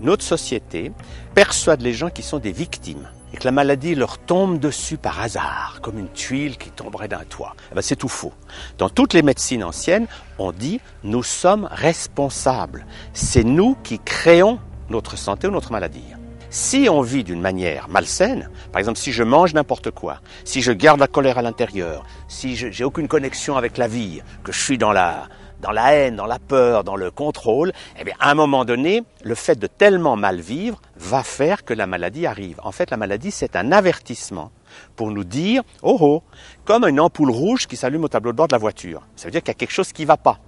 Notre 0.00 0.24
société 0.24 0.92
persuade 1.34 1.80
les 1.80 1.94
gens 1.94 2.10
qui 2.10 2.22
sont 2.22 2.38
des 2.38 2.52
victimes 2.52 3.08
et 3.34 3.36
que 3.36 3.44
la 3.46 3.50
maladie 3.50 3.96
leur 3.96 4.18
tombe 4.18 4.60
dessus 4.60 4.96
par 4.96 5.20
hasard, 5.20 5.80
comme 5.82 5.98
une 5.98 6.08
tuile 6.08 6.56
qui 6.56 6.70
tomberait 6.70 7.08
d'un 7.08 7.24
toit. 7.28 7.56
Eh 7.72 7.74
ben, 7.74 7.82
c'est 7.82 7.96
tout 7.96 8.08
faux. 8.08 8.32
Dans 8.78 8.88
toutes 8.88 9.12
les 9.12 9.22
médecines 9.22 9.64
anciennes, 9.64 10.06
on 10.38 10.52
dit 10.52 10.80
nous 11.02 11.24
sommes 11.24 11.68
responsables. 11.72 12.86
C'est 13.12 13.42
nous 13.42 13.76
qui 13.82 13.98
créons 13.98 14.60
notre 14.88 15.16
santé 15.16 15.48
ou 15.48 15.50
notre 15.50 15.72
maladie. 15.72 16.04
Si 16.50 16.86
on 16.88 17.00
vit 17.00 17.24
d'une 17.24 17.40
manière 17.40 17.88
malsaine, 17.88 18.48
par 18.70 18.78
exemple 18.78 19.00
si 19.00 19.10
je 19.10 19.24
mange 19.24 19.52
n'importe 19.52 19.90
quoi, 19.90 20.20
si 20.44 20.62
je 20.62 20.70
garde 20.70 21.00
la 21.00 21.08
colère 21.08 21.36
à 21.36 21.42
l'intérieur, 21.42 22.04
si 22.28 22.54
je 22.54 22.70
j'ai 22.70 22.84
aucune 22.84 23.08
connexion 23.08 23.56
avec 23.56 23.78
la 23.78 23.88
vie, 23.88 24.22
que 24.44 24.52
je 24.52 24.60
suis 24.60 24.78
dans 24.78 24.92
la 24.92 25.26
dans 25.64 25.72
la 25.72 25.94
haine, 25.94 26.16
dans 26.16 26.26
la 26.26 26.38
peur, 26.38 26.84
dans 26.84 26.94
le 26.94 27.10
contrôle, 27.10 27.72
eh 27.98 28.04
bien, 28.04 28.14
à 28.20 28.30
un 28.30 28.34
moment 28.34 28.66
donné, 28.66 29.02
le 29.22 29.34
fait 29.34 29.58
de 29.58 29.66
tellement 29.66 30.14
mal 30.14 30.38
vivre 30.38 30.78
va 30.96 31.22
faire 31.22 31.64
que 31.64 31.72
la 31.72 31.86
maladie 31.86 32.26
arrive. 32.26 32.60
En 32.62 32.70
fait, 32.70 32.90
la 32.90 32.98
maladie, 32.98 33.30
c'est 33.30 33.56
un 33.56 33.72
avertissement 33.72 34.52
pour 34.94 35.10
nous 35.10 35.24
dire, 35.24 35.62
oh 35.82 35.96
oh, 36.00 36.22
comme 36.66 36.84
une 36.84 37.00
ampoule 37.00 37.30
rouge 37.30 37.66
qui 37.66 37.76
s'allume 37.76 38.04
au 38.04 38.08
tableau 38.08 38.32
de 38.32 38.36
bord 38.36 38.48
de 38.48 38.52
la 38.52 38.58
voiture. 38.58 39.00
Ça 39.16 39.24
veut 39.24 39.30
dire 39.30 39.40
qu'il 39.40 39.48
y 39.48 39.56
a 39.56 39.58
quelque 39.58 39.72
chose 39.72 39.90
qui 39.94 40.02
ne 40.02 40.08
va 40.08 40.18
pas. 40.18 40.38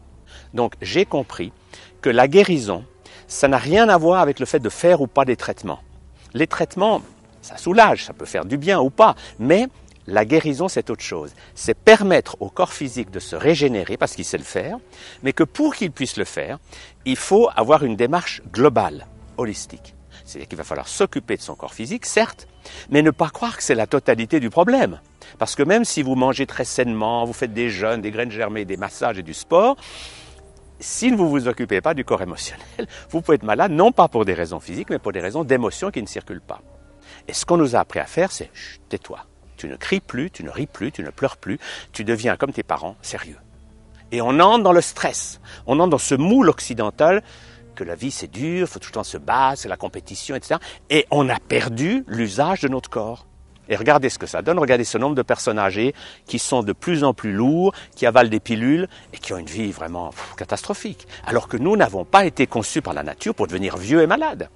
Donc, 0.53 0.75
j'ai 0.83 1.07
compris 1.07 1.51
que 2.03 2.11
la 2.11 2.29
guérison, 2.29 2.85
ça 3.27 3.49
n'a 3.49 3.59
rien 3.59 3.89
à 3.89 3.97
voir 3.97 4.21
avec 4.21 4.39
le 4.39 4.45
fait 4.45 4.61
de 4.61 4.69
faire 4.69 5.01
ou 5.01 5.07
pas 5.07 5.25
des 5.25 5.37
traitements. 5.37 5.81
Les 6.35 6.47
traitements, 6.47 7.01
ça 7.41 7.57
soulage, 7.57 8.05
ça 8.05 8.13
peut 8.13 8.27
faire 8.27 8.45
du 8.45 8.59
bien 8.59 8.81
ou 8.81 8.91
pas, 8.91 9.15
mais 9.39 9.69
La 10.07 10.25
guérison, 10.25 10.69
c'est 10.69 10.91
autre 10.91 11.03
chose. 11.03 11.33
C'est 11.55 11.77
permettre 11.77 12.37
au 12.41 12.49
corps 12.49 12.73
physique 12.73 13.11
de 13.11 13.19
se 13.19 13.35
régénérer 13.35 13.97
parce 13.97 14.15
qu'il 14.15 14.25
sait 14.25 14.39
le 14.39 14.45
faire, 14.45 14.79
mais 15.23 15.33
que 15.33 15.43
pour 15.43 15.75
qu'il 15.75 15.91
puisse 15.91 16.17
le 16.17 16.25
faire, 16.25 16.59
il 17.05 17.17
faut 17.17 17.49
avoir 17.57 17.85
une 17.85 17.97
démarche 17.97 18.41
globale, 18.53 19.07
holistique. 19.37 19.95
C'est-à-dire 20.25 20.49
qu'il 20.49 20.59
va 20.59 20.65
falloir 20.65 20.89
s'occuper 20.89 21.37
de 21.37 21.43
son 21.43 21.55
corps 21.55 21.75
physique, 21.75 22.07
certes, 22.07 22.49
mais 22.91 23.03
ne 23.03 23.11
pas 23.11 23.31
croire 23.31 23.57
que 23.57 23.63
c'est 23.63 23.75
la 23.75 23.87
totalité 23.87 24.41
du 24.41 24.51
problème. 24.51 25.01
Parce 25.39 25.55
que 25.55 25.63
même 25.63 25.85
si 25.85 26.03
vous 26.03 26.15
mangez 26.15 26.47
très 26.47 26.65
sainement, 26.65 27.25
vous 27.25 27.33
faites 27.33 27.53
des 27.53 27.71
jeûnes, 27.71 28.01
des 28.01 28.11
graines 28.11 28.31
germées, 28.31 28.65
des 28.65 28.77
massages 28.77 29.19
et 29.19 29.23
du 29.23 29.35
sport, 29.35 29.77
si 30.79 31.11
vous 31.11 31.25
ne 31.25 31.29
vous 31.29 31.49
occupez 31.49 31.81
pas 31.81 31.95
du 31.95 32.05
corps 32.05 32.23
émotionnel, 32.23 32.87
vous 33.11 33.23
pouvez 33.23 33.37
être 33.37 33.45
malade, 33.45 33.73
non 33.73 33.93
pas 33.93 34.09
pour 34.09 34.25
des 34.25 34.35
raisons 34.35 34.61
physiques, 34.61 34.91
mais 34.91 34.99
pour 34.99 35.13
des 35.13 35.21
raisons 35.21 35.43
d'émotions 35.43 35.91
qui 35.91 36.03
ne 36.03 36.07
circulent 36.07 36.41
pas. 36.41 36.61
Et 37.29 37.33
ce 37.33 37.45
qu'on 37.45 37.57
nous 37.57 37.75
a 37.75 37.81
appris 37.81 37.99
à 37.99 38.07
faire, 38.07 38.31
c'est 38.31 38.51
tais-toi. 38.89 39.21
Tu 39.57 39.69
ne 39.69 39.77
cries 39.77 40.01
plus, 40.01 40.31
tu 40.31 40.45
ne 40.45 40.51
ris 40.51 40.67
plus, 40.67 40.93
tu 40.93 41.03
ne 41.03 41.11
pleures 41.11 41.37
plus, 41.37 41.59
tu 41.93 42.05
deviens 42.05 42.37
comme 42.37 42.53
tes 42.53 42.63
parents, 42.63 42.97
sérieux. 43.03 43.39
Et 44.13 44.21
on 44.21 44.39
entre 44.39 44.63
dans 44.63 44.73
le 44.73 44.81
stress, 44.81 45.41
on 45.67 45.81
entre 45.81 45.91
dans 45.91 45.99
ce 45.99 46.15
moule 46.15 46.49
occidental 46.49 47.23
que 47.75 47.85
la 47.85 47.95
vie 47.95 48.11
c'est 48.11 48.31
dur, 48.31 48.69
faut 48.69 48.79
tout 48.79 48.89
le 48.89 48.95
temps 48.95 49.05
se 49.05 49.19
battre, 49.19 49.61
c'est 49.63 49.69
la 49.69 49.77
compétition, 49.77 50.35
etc. 50.35 50.59
Et 50.91 51.07
on 51.11 51.29
a 51.29 51.39
perdu 51.39 52.05
l'usage 52.07 52.61
de 52.61 52.69
notre 52.69 52.91
corps. 52.91 53.27
Et 53.69 53.77
regardez 53.77 54.11
ce 54.11 54.19
que 54.19 54.27
ça 54.27 54.43
donne, 54.43 54.59
regardez 54.59 54.85
ce 54.85 54.97
nombre 54.97 55.17
de 55.17 55.23
personnes 55.23 55.59
âgées 55.59 55.95
qui 56.27 56.39
sont 56.39 56.63
de 56.63 56.73
plus 56.73 57.05
en 57.05 57.15
plus 57.15 57.33
lourds, 57.33 57.75
qui 57.97 58.07
avalent 58.07 58.31
des 58.31 58.41
pilules 58.41 58.89
et 59.13 59.19
qui 59.19 59.33
ont 59.33 59.39
une 59.39 59.47
vie 59.47 59.73
vraiment 59.73 60.11
catastrophique. 60.37 61.07
Alors 61.27 61.49
que 61.49 61.57
nous 61.57 61.77
n'avons 61.77 62.05
pas 62.05 62.25
été 62.25 62.47
conçus 62.47 62.81
par 62.81 62.95
la 62.95 63.03
nature 63.03 63.35
pour 63.35 63.47
devenir 63.49 63.77
vieux 63.77 64.03
et 64.03 64.07
malades. 64.07 64.49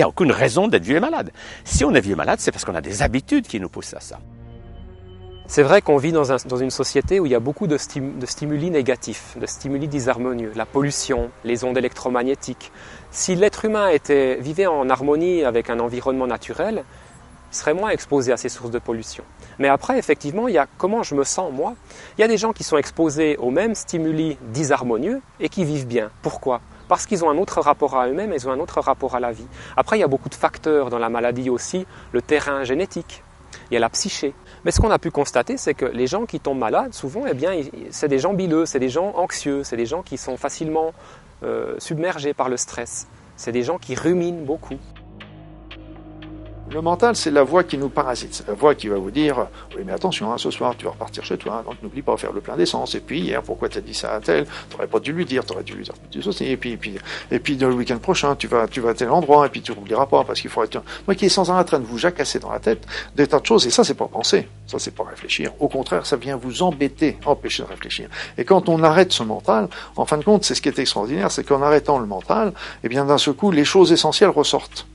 Il 0.00 0.04
n'y 0.04 0.06
a 0.06 0.08
aucune 0.08 0.32
raison 0.32 0.66
d'être 0.66 0.82
vieux 0.82 0.96
et 0.96 1.00
malade. 1.00 1.30
Si 1.62 1.84
on 1.84 1.92
est 1.92 2.00
vieux 2.00 2.14
et 2.14 2.16
malade, 2.16 2.38
c'est 2.40 2.52
parce 2.52 2.64
qu'on 2.64 2.74
a 2.74 2.80
des 2.80 3.02
habitudes 3.02 3.46
qui 3.46 3.60
nous 3.60 3.68
poussent 3.68 3.92
à 3.92 4.00
ça. 4.00 4.18
C'est 5.46 5.62
vrai 5.62 5.82
qu'on 5.82 5.98
vit 5.98 6.10
dans, 6.10 6.24
une 6.56 6.70
société 6.70 7.20
où 7.20 7.26
il 7.26 7.32
y 7.32 7.34
a 7.34 7.38
beaucoup 7.38 7.66
de, 7.66 7.76
stimuli 7.76 8.70
négatifs, 8.70 9.36
de 9.38 9.44
stimuli 9.44 9.88
disharmonieux, 9.88 10.52
la 10.56 10.64
pollution, 10.64 11.30
les 11.44 11.64
ondes 11.64 11.76
électromagnétiques. 11.76 12.72
Si 13.10 13.34
l'être 13.34 13.66
humain 13.66 13.90
vivait 14.38 14.66
en 14.66 14.88
harmonie 14.88 15.44
avec 15.44 15.68
un 15.68 15.80
environnement 15.80 16.26
naturel, 16.26 16.84
il 17.52 17.54
serait 17.54 17.74
moins 17.74 17.90
exposé 17.90 18.32
à 18.32 18.38
ces 18.38 18.48
sources 18.48 18.70
de 18.70 18.78
pollution. 18.78 19.24
Mais 19.58 19.68
après, 19.68 19.98
effectivement, 19.98 20.48
il 20.48 20.54
y 20.54 20.58
a 20.58 20.66
comment 20.78 21.02
je 21.02 21.14
me 21.14 21.24
sens 21.24 21.52
moi? 21.52 21.74
Il 22.16 22.22
y 22.22 22.24
a 22.24 22.28
des 22.28 22.38
gens 22.38 22.54
qui 22.54 22.64
sont 22.64 22.78
exposés 22.78 23.36
aux 23.36 23.50
mêmes 23.50 23.74
stimuli 23.74 24.38
disharmonieux 24.50 25.20
et 25.40 25.50
qui 25.50 25.66
vivent 25.66 25.86
bien. 25.86 26.10
Pourquoi? 26.22 26.62
Parce 26.90 27.06
qu'ils 27.06 27.24
ont 27.24 27.30
un 27.30 27.38
autre 27.38 27.60
rapport 27.60 27.96
à 27.96 28.08
eux-mêmes, 28.08 28.32
ils 28.34 28.48
ont 28.48 28.50
un 28.50 28.58
autre 28.58 28.80
rapport 28.80 29.14
à 29.14 29.20
la 29.20 29.30
vie. 29.30 29.46
Après, 29.76 29.96
il 29.96 30.00
y 30.00 30.02
a 30.02 30.08
beaucoup 30.08 30.28
de 30.28 30.34
facteurs 30.34 30.90
dans 30.90 30.98
la 30.98 31.08
maladie 31.08 31.48
aussi, 31.48 31.86
le 32.10 32.20
terrain 32.20 32.64
génétique, 32.64 33.22
il 33.70 33.74
y 33.74 33.76
a 33.76 33.80
la 33.80 33.88
psyché. 33.88 34.34
Mais 34.64 34.72
ce 34.72 34.80
qu'on 34.80 34.90
a 34.90 34.98
pu 34.98 35.12
constater, 35.12 35.56
c'est 35.56 35.74
que 35.74 35.84
les 35.84 36.08
gens 36.08 36.26
qui 36.26 36.40
tombent 36.40 36.58
malades, 36.58 36.92
souvent, 36.92 37.22
eh 37.30 37.34
bien, 37.34 37.52
c'est 37.92 38.08
des 38.08 38.18
gens 38.18 38.34
bileux, 38.34 38.66
c'est 38.66 38.80
des 38.80 38.88
gens 38.88 39.12
anxieux, 39.16 39.62
c'est 39.62 39.76
des 39.76 39.86
gens 39.86 40.02
qui 40.02 40.18
sont 40.18 40.36
facilement 40.36 40.92
euh, 41.44 41.76
submergés 41.78 42.34
par 42.34 42.48
le 42.48 42.56
stress, 42.56 43.06
c'est 43.36 43.52
des 43.52 43.62
gens 43.62 43.78
qui 43.78 43.94
ruminent 43.94 44.44
beaucoup. 44.44 44.78
Le 46.72 46.80
mental, 46.82 47.16
c'est 47.16 47.32
la 47.32 47.42
voix 47.42 47.64
qui 47.64 47.76
nous 47.76 47.88
parasite. 47.88 48.32
C'est 48.32 48.46
la 48.46 48.54
voix 48.54 48.76
qui 48.76 48.86
va 48.86 48.96
vous 48.96 49.10
dire 49.10 49.48
Oui, 49.76 49.82
mais 49.84 49.90
attention, 49.90 50.32
hein, 50.32 50.38
ce 50.38 50.52
soir, 50.52 50.76
tu 50.78 50.84
vas 50.84 50.92
repartir 50.92 51.24
chez 51.24 51.36
toi, 51.36 51.64
donc 51.66 51.82
n'oublie 51.82 52.00
pas 52.00 52.14
de 52.14 52.20
faire 52.20 52.32
le 52.32 52.40
plein 52.40 52.56
d'essence. 52.56 52.94
Et 52.94 53.00
puis, 53.00 53.18
hier, 53.18 53.42
pourquoi 53.42 53.68
tu 53.68 53.78
as 53.78 53.80
dit 53.80 53.92
ça 53.92 54.14
à 54.14 54.20
tel? 54.20 54.46
Tu 54.68 54.76
n'aurais 54.76 54.86
pas 54.86 55.00
dû 55.00 55.12
lui 55.12 55.24
dire, 55.24 55.44
tu 55.44 55.52
aurais 55.52 55.64
dû 55.64 55.74
lui 55.74 55.84
dire 55.84 56.22
ceci. 56.22 56.44
Et 56.44 56.56
puis, 56.56 56.72
et 56.72 56.76
puis, 56.76 56.96
et 57.32 57.40
puis, 57.40 57.56
le 57.56 57.72
week-end 57.74 57.98
prochain, 57.98 58.36
tu 58.36 58.46
vas, 58.46 58.68
tu 58.68 58.80
vas 58.80 58.90
à 58.90 58.94
tel 58.94 59.10
endroit, 59.10 59.46
et 59.46 59.48
puis 59.48 59.62
tu 59.62 59.72
n'oublieras 59.72 60.06
pas, 60.06 60.22
parce 60.22 60.40
qu'il 60.40 60.50
faut 60.50 60.62
être. 60.62 60.80
Moi 61.08 61.16
qui 61.16 61.26
est 61.26 61.28
sans 61.28 61.50
arrêt 61.50 61.60
en 61.60 61.64
train 61.64 61.80
de 61.80 61.86
vous 61.86 61.98
jacasser 61.98 62.38
dans 62.38 62.52
la 62.52 62.60
tête 62.60 62.86
des 63.16 63.26
tas 63.26 63.40
de 63.40 63.46
choses, 63.46 63.66
et 63.66 63.70
ça, 63.70 63.82
c'est 63.82 63.94
pas 63.94 64.06
penser, 64.06 64.46
ça, 64.68 64.78
c'est 64.78 64.94
pas 64.94 65.04
réfléchir. 65.04 65.50
Au 65.58 65.66
contraire, 65.66 66.06
ça 66.06 66.16
vient 66.16 66.36
vous 66.36 66.62
embêter, 66.62 67.18
empêcher 67.26 67.64
de 67.64 67.68
réfléchir. 67.68 68.08
Et 68.38 68.44
quand 68.44 68.68
on 68.68 68.84
arrête 68.84 69.10
ce 69.12 69.24
mental, 69.24 69.68
en 69.96 70.06
fin 70.06 70.18
de 70.18 70.24
compte, 70.24 70.44
c'est 70.44 70.54
ce 70.54 70.62
qui 70.62 70.68
est 70.68 70.78
extraordinaire, 70.78 71.32
c'est 71.32 71.42
qu'en 71.42 71.62
arrêtant 71.62 71.98
le 71.98 72.06
mental, 72.06 72.52
eh 72.84 72.88
bien, 72.88 73.04
d'un 73.04 73.18
seul 73.18 73.34
coup, 73.34 73.50
les 73.50 73.64
choses 73.64 73.90
essentielles 73.90 74.30
ressortent. 74.30 74.86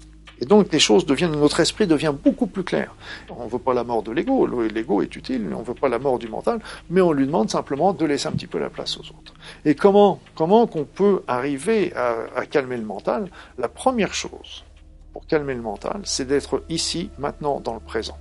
Et 0.41 0.45
donc 0.45 0.71
les 0.71 0.79
choses 0.79 1.05
deviennent, 1.05 1.31
notre 1.31 1.59
esprit 1.59 1.87
devient 1.87 2.13
beaucoup 2.23 2.47
plus 2.47 2.63
clair. 2.63 2.93
On 3.29 3.45
ne 3.45 3.49
veut 3.49 3.59
pas 3.59 3.73
la 3.73 3.83
mort 3.83 4.03
de 4.03 4.11
l'ego, 4.11 4.47
l'ego 4.47 5.01
est 5.01 5.15
utile, 5.15 5.49
on 5.55 5.59
ne 5.59 5.63
veut 5.65 5.73
pas 5.73 5.89
la 5.89 5.99
mort 5.99 6.19
du 6.19 6.27
mental, 6.27 6.59
mais 6.89 7.01
on 7.01 7.11
lui 7.11 7.25
demande 7.25 7.49
simplement 7.49 7.93
de 7.93 8.05
laisser 8.05 8.27
un 8.27 8.31
petit 8.31 8.47
peu 8.47 8.59
la 8.59 8.69
place 8.69 8.97
aux 8.97 9.01
autres. 9.01 9.33
Et 9.63 9.75
comment, 9.75 10.19
comment 10.35 10.67
qu'on 10.67 10.85
peut 10.85 11.21
arriver 11.27 11.93
à, 11.95 12.45
calmer 12.45 12.77
le 12.77 12.83
mental? 12.83 13.29
La 13.57 13.69
première 13.69 14.13
chose 14.13 14.65
pour 15.13 15.25
calmer 15.25 15.53
le 15.53 15.61
mental, 15.61 16.01
c'est 16.03 16.25
d'être 16.25 16.63
ici, 16.69 17.09
maintenant, 17.17 17.61
dans 17.61 17.73
le 17.73 17.79
présent. 17.79 18.17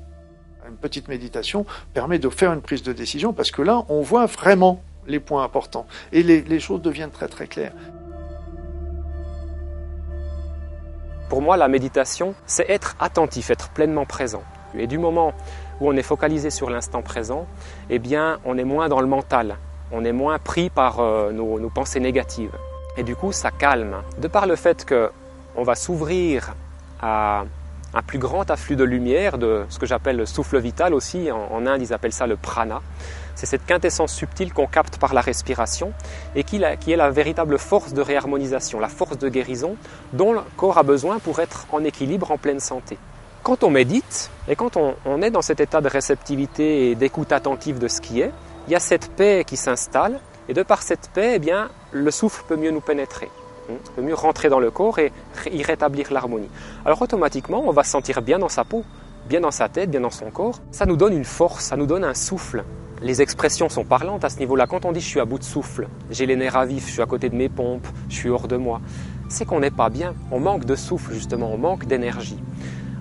Une 0.68 0.76
petite 0.76 1.08
méditation 1.08 1.66
permet 1.92 2.18
de 2.18 2.28
faire 2.28 2.52
une 2.52 2.62
prise 2.62 2.82
de 2.82 2.92
décision 2.92 3.32
parce 3.32 3.50
que 3.50 3.60
là, 3.60 3.84
on 3.88 4.00
voit 4.00 4.26
vraiment 4.26 4.82
les 5.06 5.20
points 5.20 5.44
importants 5.44 5.86
et 6.12 6.22
les, 6.22 6.40
les 6.40 6.60
choses 6.60 6.80
deviennent 6.80 7.10
très 7.10 7.28
très 7.28 7.46
claires. 7.46 7.74
Pour 11.34 11.42
moi, 11.42 11.56
la 11.56 11.66
méditation, 11.66 12.36
c'est 12.46 12.70
être 12.70 12.94
attentif, 13.00 13.50
être 13.50 13.68
pleinement 13.70 14.04
présent. 14.06 14.44
Et 14.78 14.86
du 14.86 14.98
moment 14.98 15.32
où 15.80 15.88
on 15.88 15.96
est 15.96 16.04
focalisé 16.04 16.48
sur 16.48 16.70
l'instant 16.70 17.02
présent, 17.02 17.48
eh 17.90 17.98
bien, 17.98 18.38
on 18.44 18.56
est 18.56 18.62
moins 18.62 18.88
dans 18.88 19.00
le 19.00 19.08
mental, 19.08 19.56
on 19.90 20.04
est 20.04 20.12
moins 20.12 20.38
pris 20.38 20.70
par 20.70 21.00
euh, 21.00 21.32
nos, 21.32 21.68
pensées 21.70 21.98
négatives. 21.98 22.52
Et 22.96 23.02
du 23.02 23.16
coup, 23.16 23.32
ça 23.32 23.50
calme. 23.50 23.96
De 24.18 24.28
par 24.28 24.46
le 24.46 24.54
fait 24.54 24.86
qu'on 24.88 25.64
va 25.64 25.74
s'ouvrir 25.74 26.54
à 27.02 27.42
un 27.94 28.02
plus 28.02 28.20
grand 28.20 28.48
afflux 28.48 28.76
de 28.76 28.84
lumière, 28.84 29.36
de 29.36 29.64
ce 29.70 29.80
que 29.80 29.86
j'appelle 29.86 30.16
le 30.16 30.26
souffle 30.26 30.60
vital 30.60 30.94
aussi, 30.94 31.32
en, 31.32 31.48
en 31.50 31.66
Inde 31.66 31.82
ils 31.82 31.92
appellent 31.92 32.12
ça 32.12 32.28
le 32.28 32.36
prana, 32.36 32.80
c'est 33.34 33.46
cette 33.46 33.66
quintessence 33.66 34.12
subtile 34.12 34.52
qu'on 34.52 34.66
capte 34.66 34.98
par 34.98 35.14
la 35.14 35.20
respiration 35.20 35.92
et 36.34 36.44
qui, 36.44 36.62
est 36.62 36.96
la 36.96 37.10
véritable 37.10 37.58
force 37.58 37.92
de 37.92 38.00
réharmonisation, 38.00 38.80
la 38.80 38.88
force 38.88 39.18
de 39.18 39.28
guérison 39.28 39.76
dont 40.12 40.32
le 40.32 40.40
corps 40.56 40.78
a 40.78 40.82
besoin 40.82 41.18
pour 41.18 41.40
être 41.40 41.66
en 41.72 41.84
équilibre, 41.84 42.30
en 42.30 42.38
pleine 42.38 42.60
santé. 42.60 42.98
Quand 43.42 43.62
on 43.62 43.70
médite 43.70 44.30
et 44.48 44.56
quand 44.56 44.76
on, 44.76 45.22
est 45.22 45.30
dans 45.30 45.42
cet 45.42 45.60
état 45.60 45.80
de 45.80 45.88
réceptivité 45.88 46.90
et 46.90 46.94
d'écoute 46.94 47.32
attentive 47.32 47.78
de 47.78 47.88
ce 47.88 48.00
qui 48.00 48.20
est, 48.20 48.30
il 48.66 48.72
y 48.72 48.76
a 48.76 48.80
cette 48.80 49.10
paix 49.10 49.44
qui 49.46 49.56
s'installe 49.56 50.20
et 50.48 50.54
de 50.54 50.62
par 50.62 50.82
cette 50.82 51.10
paix, 51.12 51.32
eh 51.34 51.38
bien, 51.38 51.68
le 51.92 52.10
souffle 52.10 52.44
peut 52.48 52.56
mieux 52.56 52.70
nous 52.70 52.80
pénétrer 52.80 53.28
hein, 53.68 53.74
peut 53.96 54.02
mieux 54.02 54.14
rentrer 54.14 54.48
dans 54.48 54.60
le 54.60 54.70
corps 54.70 54.98
et 54.98 55.12
y 55.52 55.62
rétablir 55.62 56.12
l'harmonie. 56.12 56.48
Alors 56.86 57.02
automatiquement, 57.02 57.62
on 57.66 57.72
va 57.72 57.84
se 57.84 57.90
sentir 57.90 58.22
bien 58.22 58.38
dans 58.38 58.48
sa 58.48 58.64
peau, 58.64 58.84
bien 59.28 59.40
dans 59.40 59.50
sa 59.50 59.68
tête, 59.68 59.90
bien 59.90 60.00
dans 60.00 60.10
son 60.10 60.30
corps. 60.30 60.60
Ça 60.70 60.86
nous 60.86 60.96
donne 60.96 61.12
une 61.12 61.24
force, 61.24 61.64
ça 61.64 61.76
nous 61.76 61.86
donne 61.86 62.04
un 62.04 62.14
souffle 62.14 62.64
les 63.04 63.20
expressions 63.20 63.68
sont 63.68 63.84
parlantes 63.84 64.24
à 64.24 64.30
ce 64.30 64.38
niveau-là. 64.38 64.66
Quand 64.66 64.86
on 64.86 64.92
dit 64.92 65.00
je 65.00 65.06
suis 65.06 65.20
à 65.20 65.26
bout 65.26 65.38
de 65.38 65.44
souffle, 65.44 65.88
j'ai 66.10 66.24
les 66.24 66.36
nerfs 66.36 66.56
à 66.56 66.64
vif, 66.64 66.86
je 66.86 66.92
suis 66.92 67.02
à 67.02 67.06
côté 67.06 67.28
de 67.28 67.36
mes 67.36 67.50
pompes, 67.50 67.86
je 68.08 68.14
suis 68.14 68.30
hors 68.30 68.48
de 68.48 68.56
moi, 68.56 68.80
c'est 69.28 69.44
qu'on 69.44 69.60
n'est 69.60 69.70
pas 69.70 69.90
bien. 69.90 70.14
On 70.30 70.40
manque 70.40 70.64
de 70.64 70.74
souffle 70.74 71.12
justement, 71.12 71.52
on 71.52 71.58
manque 71.58 71.84
d'énergie. 71.86 72.38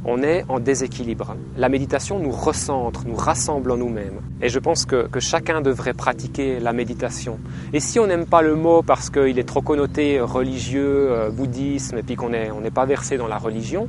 On 0.05 0.21
est 0.21 0.43
en 0.49 0.59
déséquilibre. 0.59 1.37
La 1.55 1.69
méditation 1.69 2.19
nous 2.19 2.31
recentre, 2.31 3.05
nous 3.07 3.15
rassemble 3.15 3.71
en 3.71 3.77
nous-mêmes. 3.77 4.19
Et 4.41 4.49
je 4.49 4.59
pense 4.59 4.85
que, 4.85 5.07
chacun 5.19 5.61
devrait 5.61 5.93
pratiquer 5.93 6.59
la 6.59 6.73
méditation. 6.73 7.39
Et 7.71 7.79
si 7.79 7.97
on 7.99 8.07
n'aime 8.07 8.25
pas 8.25 8.41
le 8.41 8.55
mot 8.55 8.81
parce 8.83 9.09
qu'il 9.09 9.39
est 9.39 9.47
trop 9.47 9.61
connoté 9.61 10.19
religieux, 10.19 11.07
euh, 11.11 11.29
bouddhisme, 11.29 11.99
et 11.99 12.03
puis 12.03 12.17
qu'on 12.17 12.31
n'est 12.31 12.71
pas 12.71 12.85
versé 12.85 13.15
dans 13.15 13.27
la 13.27 13.37
religion, 13.37 13.87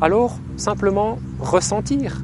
alors 0.00 0.38
simplement 0.56 1.18
ressentir. 1.38 2.22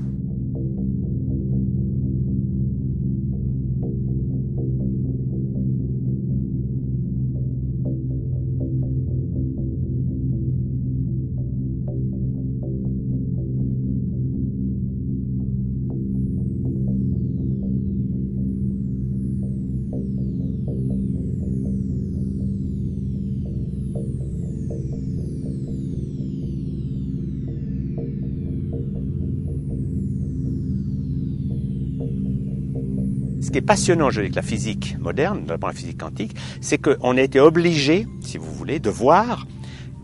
Qui 33.50 33.58
est 33.58 33.62
passionnant 33.62 34.08
avec 34.08 34.34
la 34.34 34.42
physique 34.42 34.96
moderne, 34.98 35.40
notamment 35.40 35.68
la 35.68 35.72
physique 35.72 36.00
quantique, 36.00 36.36
c'est 36.60 36.78
qu'on 36.78 37.16
a 37.16 37.20
été 37.20 37.40
obligé, 37.40 38.06
si 38.20 38.38
vous 38.38 38.52
voulez, 38.52 38.78
de 38.78 38.90
voir 38.90 39.46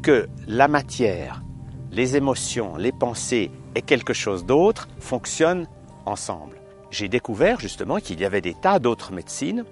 que 0.02 0.28
la 0.46 0.68
matière, 0.68 1.42
les 1.90 2.16
émotions, 2.16 2.76
les 2.76 2.92
pensées 2.92 3.50
et 3.74 3.82
quelque 3.82 4.12
chose 4.12 4.44
d'autre 4.44 4.88
fonctionnent 4.98 5.66
ensemble. 6.06 6.56
J'ai 6.90 7.08
découvert 7.08 7.58
justement 7.60 7.98
qu'il 7.98 8.20
y 8.20 8.24
avait 8.24 8.40
des 8.40 8.54
tas 8.54 8.78
d'autres 8.78 9.12
médecines 9.12 9.64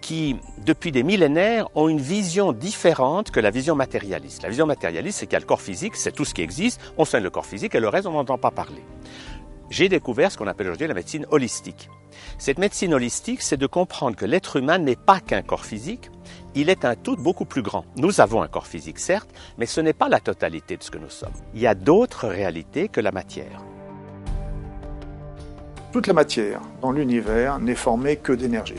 qui, 0.00 0.36
depuis 0.64 0.92
des 0.92 1.02
millénaires, 1.02 1.68
ont 1.74 1.88
une 1.88 2.00
vision 2.00 2.52
différente 2.52 3.30
que 3.30 3.40
la 3.40 3.50
vision 3.50 3.74
matérialiste. 3.74 4.42
La 4.42 4.48
vision 4.48 4.66
matérialiste, 4.66 5.18
c'est 5.18 5.26
qu'il 5.26 5.32
y 5.32 5.36
a 5.36 5.40
le 5.40 5.46
corps 5.46 5.60
physique, 5.60 5.96
c'est 5.96 6.12
tout 6.12 6.24
ce 6.24 6.34
qui 6.34 6.42
existe, 6.42 6.80
on 6.96 7.04
soigne 7.04 7.24
le 7.24 7.30
corps 7.30 7.46
physique 7.46 7.74
et 7.74 7.80
le 7.80 7.88
reste, 7.88 8.06
on 8.06 8.12
n'entend 8.12 8.38
pas 8.38 8.52
parler. 8.52 8.84
J'ai 9.70 9.88
découvert 9.88 10.32
ce 10.32 10.38
qu'on 10.38 10.46
appelle 10.46 10.68
aujourd'hui 10.68 10.88
la 10.88 10.94
médecine 10.94 11.26
holistique. 11.30 11.88
Cette 12.38 12.58
médecine 12.58 12.94
holistique, 12.94 13.42
c'est 13.42 13.56
de 13.56 13.66
comprendre 13.66 14.16
que 14.16 14.24
l'être 14.24 14.56
humain 14.56 14.78
n'est 14.78 14.96
pas 14.96 15.20
qu'un 15.20 15.42
corps 15.42 15.64
physique, 15.64 16.10
il 16.54 16.70
est 16.70 16.84
un 16.84 16.96
tout 16.96 17.16
beaucoup 17.16 17.44
plus 17.44 17.62
grand. 17.62 17.84
Nous 17.96 18.20
avons 18.20 18.42
un 18.42 18.48
corps 18.48 18.66
physique, 18.66 18.98
certes, 18.98 19.30
mais 19.58 19.66
ce 19.66 19.80
n'est 19.80 19.92
pas 19.92 20.08
la 20.08 20.20
totalité 20.20 20.76
de 20.76 20.82
ce 20.82 20.90
que 20.90 20.98
nous 20.98 21.10
sommes. 21.10 21.32
Il 21.54 21.60
y 21.60 21.66
a 21.66 21.74
d'autres 21.74 22.28
réalités 22.28 22.88
que 22.88 23.00
la 23.00 23.12
matière. 23.12 23.62
Toute 25.90 26.06
la 26.06 26.12
matière 26.12 26.60
dans 26.82 26.92
l'univers 26.92 27.58
n'est 27.58 27.74
formée 27.74 28.16
que 28.16 28.32
d'énergie. 28.32 28.74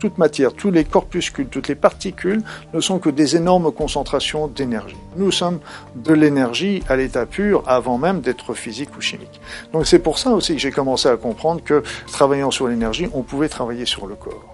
Toute 0.00 0.18
matière, 0.18 0.52
tous 0.52 0.72
les 0.72 0.84
corpuscules, 0.84 1.46
toutes 1.46 1.68
les 1.68 1.76
particules 1.76 2.42
ne 2.74 2.80
sont 2.80 2.98
que 2.98 3.10
des 3.10 3.36
énormes 3.36 3.70
concentrations 3.70 4.48
d'énergie. 4.48 4.96
Nous 5.16 5.30
sommes 5.30 5.60
de 5.94 6.12
l'énergie 6.12 6.82
à 6.88 6.96
l'état 6.96 7.26
pur 7.26 7.62
avant 7.66 7.96
même 7.96 8.20
d'être 8.20 8.54
physique 8.54 8.90
ou 8.96 9.00
chimique. 9.00 9.40
Donc 9.72 9.86
c'est 9.86 10.00
pour 10.00 10.18
ça 10.18 10.30
aussi 10.32 10.54
que 10.54 10.60
j'ai 10.60 10.72
commencé 10.72 11.08
à 11.08 11.16
comprendre 11.16 11.62
que 11.62 11.84
travaillant 12.10 12.50
sur 12.50 12.66
l'énergie, 12.66 13.08
on 13.14 13.22
pouvait 13.22 13.48
travailler 13.48 13.86
sur 13.86 14.08
le 14.08 14.16
corps. 14.16 14.51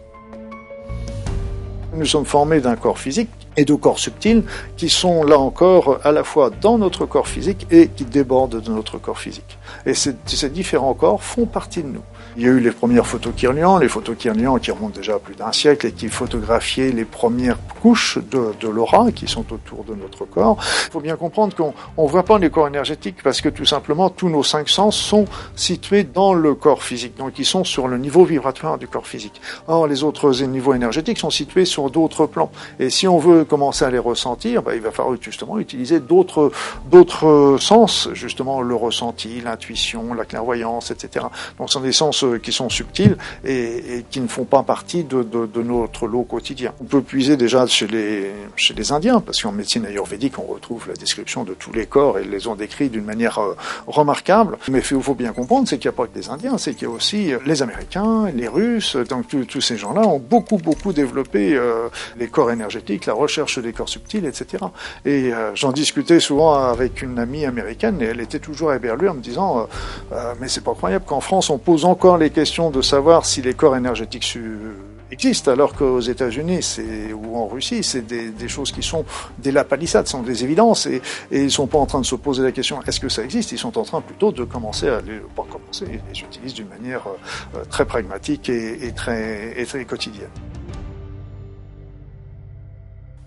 Nous 1.99 2.07
sommes 2.07 2.27
formés 2.27 2.61
d'un 2.61 2.77
corps 2.77 3.01
physique 3.01 3.29
et 3.57 3.65
de 3.65 3.75
corps 3.75 3.99
subtils 3.99 4.45
qui 4.77 4.89
sont 4.89 5.25
là 5.25 5.37
encore 5.37 5.99
à 6.05 6.13
la 6.13 6.23
fois 6.23 6.49
dans 6.49 6.79
notre 6.79 7.07
corps 7.07 7.27
physique 7.27 7.67
et 7.73 7.89
qui 7.89 8.05
débordent 8.05 8.61
de 8.61 8.71
notre 8.71 8.99
corps 8.99 9.19
physique. 9.19 9.59
Et 9.85 9.95
ces, 9.95 10.15
différents 10.49 10.95
corps 10.95 11.21
font 11.25 11.45
partie 11.45 11.83
de 11.83 11.89
nous. 11.89 12.05
Il 12.39 12.45
y 12.45 12.47
a 12.47 12.51
eu 12.51 12.61
les 12.61 12.71
premières 12.71 13.05
photos 13.05 13.33
Kirlian, 13.37 13.79
les 13.79 13.89
photos 13.89 14.15
Kirlian 14.17 14.59
qui 14.59 14.71
remontent 14.71 14.97
déjà 14.97 15.17
à 15.17 15.19
plus 15.19 15.35
d'un 15.35 15.51
siècle 15.51 15.89
et 15.89 15.91
qui 15.91 16.07
photographiaient 16.07 16.93
les 16.93 17.05
premières 17.05 17.59
couches 17.83 18.17
de, 18.31 18.69
l'aura 18.69 19.11
qui 19.11 19.27
sont 19.27 19.45
autour 19.53 19.83
de 19.83 19.97
notre 19.97 20.25
corps. 20.25 20.57
Il 20.87 20.93
faut 20.93 21.01
bien 21.01 21.17
comprendre 21.17 21.57
qu'on 21.57 21.75
ne 22.01 22.09
voit 22.09 22.23
pas 22.23 22.39
les 22.39 22.49
corps 22.49 22.69
énergétiques 22.69 23.25
parce 23.25 23.41
que 23.41 23.49
tout 23.49 23.65
simplement 23.65 24.09
tous 24.09 24.29
nos 24.29 24.45
cinq 24.45 24.69
sens 24.69 24.97
sont 24.97 25.25
situés 25.57 26.05
dans 26.05 26.33
le 26.33 26.55
corps 26.55 26.85
physique, 26.85 27.17
donc 27.17 27.41
ils 27.41 27.45
sont 27.45 27.65
sur 27.65 27.89
le 27.89 27.99
niveau 27.99 28.25
vibratoire 28.25 28.79
du 28.79 28.87
corps 28.87 29.09
physique. 29.09 29.41
Or 29.67 29.89
les 29.89 30.05
autres 30.05 30.31
niveaux 30.45 30.75
énergétiques 30.75 31.19
sont 31.19 31.31
situés 31.31 31.65
sur 31.65 31.91
d'autres 31.91 32.27
plans. 32.27 32.53
Et 32.79 32.89
si 32.89 33.09
on 33.09 33.19
veut 33.19 33.45
commencer 33.45 33.85
à 33.85 33.91
les 33.91 33.99
ressentir, 33.99 34.63
bah, 34.63 34.77
il 34.77 34.81
va 34.81 34.93
falloir 34.93 35.17
justement 35.21 35.59
utiliser 35.59 35.99
d'autres 35.99 36.53
d'autres 36.89 37.57
sens, 37.59 38.11
justement 38.13 38.61
le 38.61 38.77
ressenti, 38.77 39.41
l'intuition, 39.41 40.15
la 40.15 40.25
clairvoyance, 40.25 40.93
etc. 40.93 41.27
Donc 41.59 41.69
ce 41.69 41.73
sont 41.73 41.81
des 41.81 41.91
sens 41.91 42.28
qui 42.37 42.53
sont 42.53 42.69
subtils 42.69 43.17
et, 43.45 44.05
qui 44.11 44.21
ne 44.21 44.29
font 44.29 44.45
pas 44.45 44.63
partie 44.63 45.05
de, 45.05 45.25
notre 45.63 46.07
lot 46.07 46.23
quotidien. 46.23 46.73
On 46.81 46.85
peut 46.85 47.03
puiser 47.03 47.37
déjà 47.37 47.67
chez 47.67 47.87
les, 47.87 48.31
chez 48.57 48.75
les 48.75 48.93
Indiens, 48.93 49.21
parce 49.21 49.43
qu'en 49.43 49.53
médecine 49.53 49.87
ayurvédique, 49.87 50.39
on 50.39 50.43
retrouve 50.43 50.89
la 50.89 50.95
description 50.95 51.45
de 51.45 51.55
tous 51.55 51.73
les 51.73 51.87
corps 51.87 52.19
et 52.19 52.23
ils 52.23 52.31
les 52.31 52.47
ont 52.47 52.55
décrits 52.55 52.89
d'une 52.89 53.05
manière 53.05 53.39
euh, 53.39 53.57
remarquable. 53.87 54.59
Mais 54.69 54.79
il 54.79 55.03
faut 55.03 55.15
bien 55.15 55.33
comprendre, 55.33 55.69
c'est 55.69 55.79
qu'il 55.79 55.89
n'y 55.89 55.95
a 55.95 55.97
pas 55.97 56.07
que 56.07 56.19
les 56.19 56.29
Indiens, 56.29 56.59
c'est 56.59 56.75
qu'il 56.75 56.89
y 56.89 56.91
a 56.91 56.95
aussi 56.95 57.33
les 57.45 57.63
Américains, 57.63 58.31
les 58.35 58.49
Russes, 58.49 58.97
donc 58.97 59.27
tous 59.49 59.61
ces 59.61 59.77
gens-là 59.77 60.03
ont 60.03 60.19
beaucoup, 60.19 60.59
beaucoup 60.59 60.93
développé 60.93 61.55
euh, 61.55 61.89
les 62.19 62.29
corps 62.29 62.51
énergétiques, 62.51 63.07
la 63.07 63.15
recherche 63.15 63.59
des 63.59 63.73
corps 63.73 63.89
subtils, 63.89 64.27
etc. 64.27 64.65
Et 65.05 65.33
euh, 65.33 65.55
j'en 65.55 65.73
discutais 65.73 66.21
souvent 66.21 66.55
avec 66.55 67.03
une 67.03 67.19
amie 67.19 67.45
américaine 67.45 68.01
et 68.01 68.07
elle 68.07 68.21
était 68.21 68.39
toujours 68.39 68.73
éberluée 68.73 69.09
en 69.09 69.15
me 69.15 69.21
disant, 69.21 69.69
euh, 70.13 70.35
mais 70.41 70.49
c'est 70.49 70.65
pas 70.65 70.75
croyable 70.75 71.05
qu'en 71.07 71.21
France 71.21 71.51
on 71.51 71.59
pose 71.59 71.85
encore 71.85 72.08
les 72.17 72.31
questions 72.31 72.71
de 72.71 72.83
savoir 72.83 73.27
si 73.27 73.43
les 73.43 73.55
corps 73.55 73.77
énergétiques 73.77 74.39
existent, 75.11 75.51
alors 75.51 75.75
qu'aux 75.75 76.01
États-Unis 76.01 76.79
ou 77.15 77.37
en 77.37 77.47
Russie, 77.47 77.83
c'est 77.83 78.07
des, 78.07 78.49
choses 78.49 78.73
qui 78.73 78.83
sont 78.83 79.05
des 79.39 79.53
lapalissades, 79.53 80.07
sont 80.07 80.23
des 80.23 80.45
évidences, 80.45 80.87
et, 80.87 81.03
ils 81.31 81.51
sont 81.51 81.67
pas 81.67 81.79
en 81.79 81.87
train 81.87 82.01
de 82.01 82.07
se 82.07 82.15
poser 82.15 82.43
la 82.43 82.53
question 82.53 82.81
est-ce 82.87 83.01
que 83.01 83.09
ça 83.09 83.23
existe? 83.23 83.53
Ils 83.53 83.59
sont 83.59 83.77
en 83.79 83.83
train 83.83 84.01
plutôt 84.01 84.33
de 84.33 84.45
commencer 84.45 84.89
à 84.89 85.01
les, 85.01 85.19
pas 85.35 85.45
commencer, 85.51 85.87
les 86.45 86.53
d'une 86.53 86.69
manière 86.69 87.07
euh, 87.07 87.65
très 87.71 87.85
pragmatique 87.85 88.49
et, 88.49 88.87
et, 88.87 88.93
très, 88.93 89.61
et 89.61 89.67
très 89.67 89.85
quotidienne. 89.85 90.31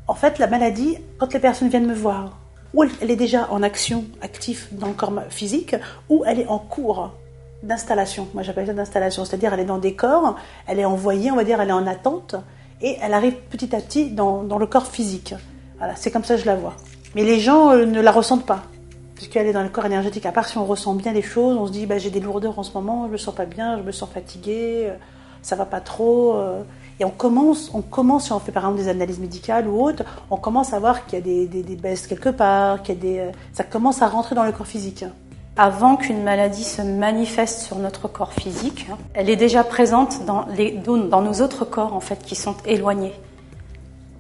En 0.08 0.16
fait, 0.16 0.40
la 0.40 0.48
maladie, 0.48 0.98
quand 1.18 1.34
les 1.34 1.40
personnes 1.40 1.70
viennent 1.70 1.88
me 1.88 1.96
voir, 1.96 2.38
ou 2.74 2.84
elle 2.84 3.12
est 3.12 3.16
déjà 3.16 3.48
en 3.52 3.64
action, 3.64 4.06
active 4.22 4.68
dans 4.72 4.88
le 4.88 4.94
corps 4.94 5.14
physique, 5.30 5.76
ou 6.10 6.24
elle 6.26 6.40
est 6.40 6.48
en 6.48 6.60
cours 6.60 7.12
d'installation. 7.64 8.28
Moi, 8.34 8.44
j'appelle 8.44 8.68
ça 8.68 8.74
d'installation, 8.74 9.26
c'est-à-dire 9.26 9.54
elle 9.54 9.60
est 9.62 9.66
dans 9.66 9.78
des 9.78 9.96
corps, 9.96 10.36
elle 10.68 10.80
est 10.80 10.86
envoyée, 10.86 11.32
on 11.32 11.36
va 11.36 11.44
dire, 11.44 11.62
elle 11.62 11.70
est 11.70 11.74
en 11.74 11.88
attente, 11.88 12.36
et 12.82 12.98
elle 13.02 13.14
arrive 13.14 13.36
petit 13.50 13.76
à 13.76 13.80
petit 13.80 14.10
dans, 14.10 14.44
dans 14.44 14.58
le 14.58 14.66
corps 14.66 14.88
physique. 14.88 15.36
Voilà, 15.78 15.96
c'est 15.96 16.12
comme 16.12 16.24
ça 16.24 16.36
que 16.36 16.42
je 16.42 16.46
la 16.46 16.56
vois. 16.56 16.74
Mais 17.16 17.24
les 17.24 17.40
gens 17.40 17.72
euh, 17.72 17.86
ne 17.86 18.02
la 18.02 18.12
ressentent 18.12 18.46
pas, 18.46 18.64
puisqu'elle 19.16 19.48
est 19.48 19.54
dans 19.54 19.64
le 19.64 19.70
corps 19.70 19.86
énergétique. 19.86 20.26
À 20.26 20.32
part 20.32 20.48
si 20.48 20.58
on 20.58 20.66
ressent 20.66 20.94
bien 20.94 21.14
les 21.14 21.22
choses, 21.22 21.58
on 21.58 21.68
se 21.68 21.72
dit, 21.72 21.86
bah, 21.86 21.98
j'ai 21.98 22.10
des 22.10 22.20
lourdeurs 22.20 22.58
en 22.58 22.64
ce 22.64 22.74
moment, 22.74 23.06
je 23.08 23.12
me 23.12 23.18
sens 23.18 23.36
pas 23.36 23.46
bien, 23.46 23.78
je 23.78 23.84
me 23.84 23.92
sens 23.92 24.10
fatigué, 24.10 24.88
euh, 24.88 24.96
ça 25.42 25.56
va 25.56 25.66
pas 25.66 25.82
trop. 25.82 26.36
Euh, 26.36 26.62
et 27.00 27.06
on 27.06 27.10
commence, 27.10 27.72
on 27.74 27.82
commence, 27.82 28.26
si 28.26 28.32
on 28.32 28.40
fait 28.40 28.52
par 28.52 28.64
exemple 28.64 28.80
des 28.80 28.90
analyses 28.90 29.20
médicales 29.20 29.68
ou 29.68 29.82
autres, 29.82 30.04
on 30.30 30.38
commence 30.38 30.72
à 30.74 30.80
voir 30.80 31.06
qu'il 31.06 31.18
y 31.18 31.22
a 31.22 31.26
des, 31.26 31.48
des, 31.48 31.64
des 31.64 31.76
baisses 31.76 32.06
quelque 32.06 32.30
part, 32.30 32.84
qu'il 32.84 32.96
y 32.96 32.98
a 32.98 33.02
des, 33.02 33.32
ça 33.54 33.64
commence 33.64 34.04
à 34.04 34.08
rentrer 34.08 34.36
dans 34.36 34.44
le 34.44 34.52
corps 34.52 34.68
physique 34.68 35.06
avant 35.58 35.98
qu'une 35.98 36.24
maladie 36.24 36.64
se 36.64 36.82
manifeste 36.82 37.60
sur 37.60 37.78
notre 37.78 38.08
corps 38.08 38.34
physique, 38.34 38.88
elle 39.14 39.30
est 39.30 39.36
déjà 39.36 39.64
présente 39.64 40.26
dans, 40.26 40.46
les, 40.56 40.72
dans 40.72 41.22
nos 41.22 41.42
autres 41.42 41.66
corps 41.66 41.94
en 41.94 42.00
fait 42.00 42.24
qui 42.24 42.36
sont 42.36 42.56
éloignés. 42.66 43.14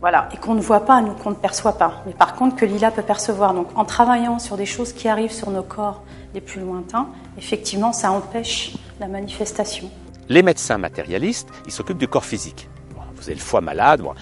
Voilà, 0.01 0.29
et 0.33 0.37
qu'on 0.37 0.55
ne 0.55 0.61
voit 0.61 0.85
pas, 0.85 0.99
nous 1.01 1.13
qu'on 1.13 1.29
ne 1.29 1.35
perçoit 1.35 1.77
pas. 1.77 2.01
Mais 2.07 2.13
par 2.13 2.35
contre 2.35 2.55
que 2.55 2.65
Lila 2.65 2.89
peut 2.89 3.03
percevoir. 3.03 3.53
Donc 3.53 3.67
en 3.75 3.85
travaillant 3.85 4.39
sur 4.39 4.57
des 4.57 4.65
choses 4.65 4.93
qui 4.93 5.07
arrivent 5.07 5.31
sur 5.31 5.51
nos 5.51 5.61
corps 5.61 6.01
les 6.33 6.41
plus 6.41 6.59
lointains, 6.59 7.07
effectivement, 7.37 7.93
ça 7.93 8.11
empêche 8.11 8.73
la 8.99 9.07
manifestation. 9.07 9.89
Les 10.27 10.41
médecins 10.41 10.79
matérialistes, 10.79 11.49
ils 11.65 11.71
s'occupent 11.71 11.99
du 11.99 12.07
corps 12.07 12.25
physique. 12.25 12.67
vous 13.15 13.23
avez 13.23 13.35
le 13.35 13.39
foie 13.39 13.61
malade. 13.61 14.01
Bon. 14.01 14.13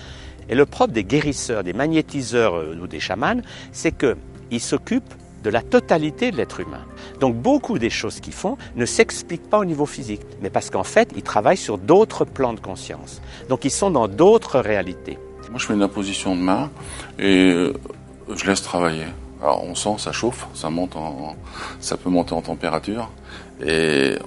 Et 0.49 0.55
le 0.55 0.65
propre 0.65 0.93
des 0.93 1.03
guérisseurs, 1.03 1.63
des 1.63 1.73
magnétiseurs 1.73 2.55
euh, 2.55 2.77
ou 2.81 2.87
des 2.87 2.99
chamans, 2.99 3.41
c'est 3.71 3.93
qu'ils 3.93 4.59
s'occupent 4.59 5.13
de 5.43 5.49
la 5.49 5.61
totalité 5.61 6.31
de 6.31 6.37
l'être 6.37 6.59
humain. 6.59 6.85
Donc 7.19 7.35
beaucoup 7.35 7.79
des 7.79 7.89
choses 7.89 8.19
qu'ils 8.19 8.33
font 8.33 8.57
ne 8.75 8.85
s'expliquent 8.85 9.49
pas 9.49 9.59
au 9.59 9.65
niveau 9.65 9.85
physique, 9.85 10.21
mais 10.41 10.49
parce 10.49 10.69
qu'en 10.69 10.83
fait, 10.83 11.11
ils 11.15 11.23
travaillent 11.23 11.57
sur 11.57 11.77
d'autres 11.77 12.25
plans 12.25 12.53
de 12.53 12.59
conscience. 12.59 13.21
Donc 13.49 13.65
ils 13.65 13.71
sont 13.71 13.91
dans 13.91 14.07
d'autres 14.07 14.59
réalités. 14.59 15.17
Moi, 15.49 15.59
je 15.59 15.65
fais 15.65 15.73
une 15.73 15.83
imposition 15.83 16.35
de 16.35 16.41
main 16.41 16.69
et 17.17 17.51
euh, 17.51 17.73
je 18.35 18.45
laisse 18.45 18.61
travailler. 18.61 19.05
Alors 19.41 19.63
on 19.63 19.73
sent, 19.73 19.95
ça 19.97 20.11
chauffe, 20.11 20.47
ça 20.53 20.69
monte 20.69 20.95
en, 20.95 21.35
ça 21.79 21.95
peut 21.97 22.09
monter 22.09 22.33
en 22.33 22.41
température 22.41 23.09
et 23.65 24.17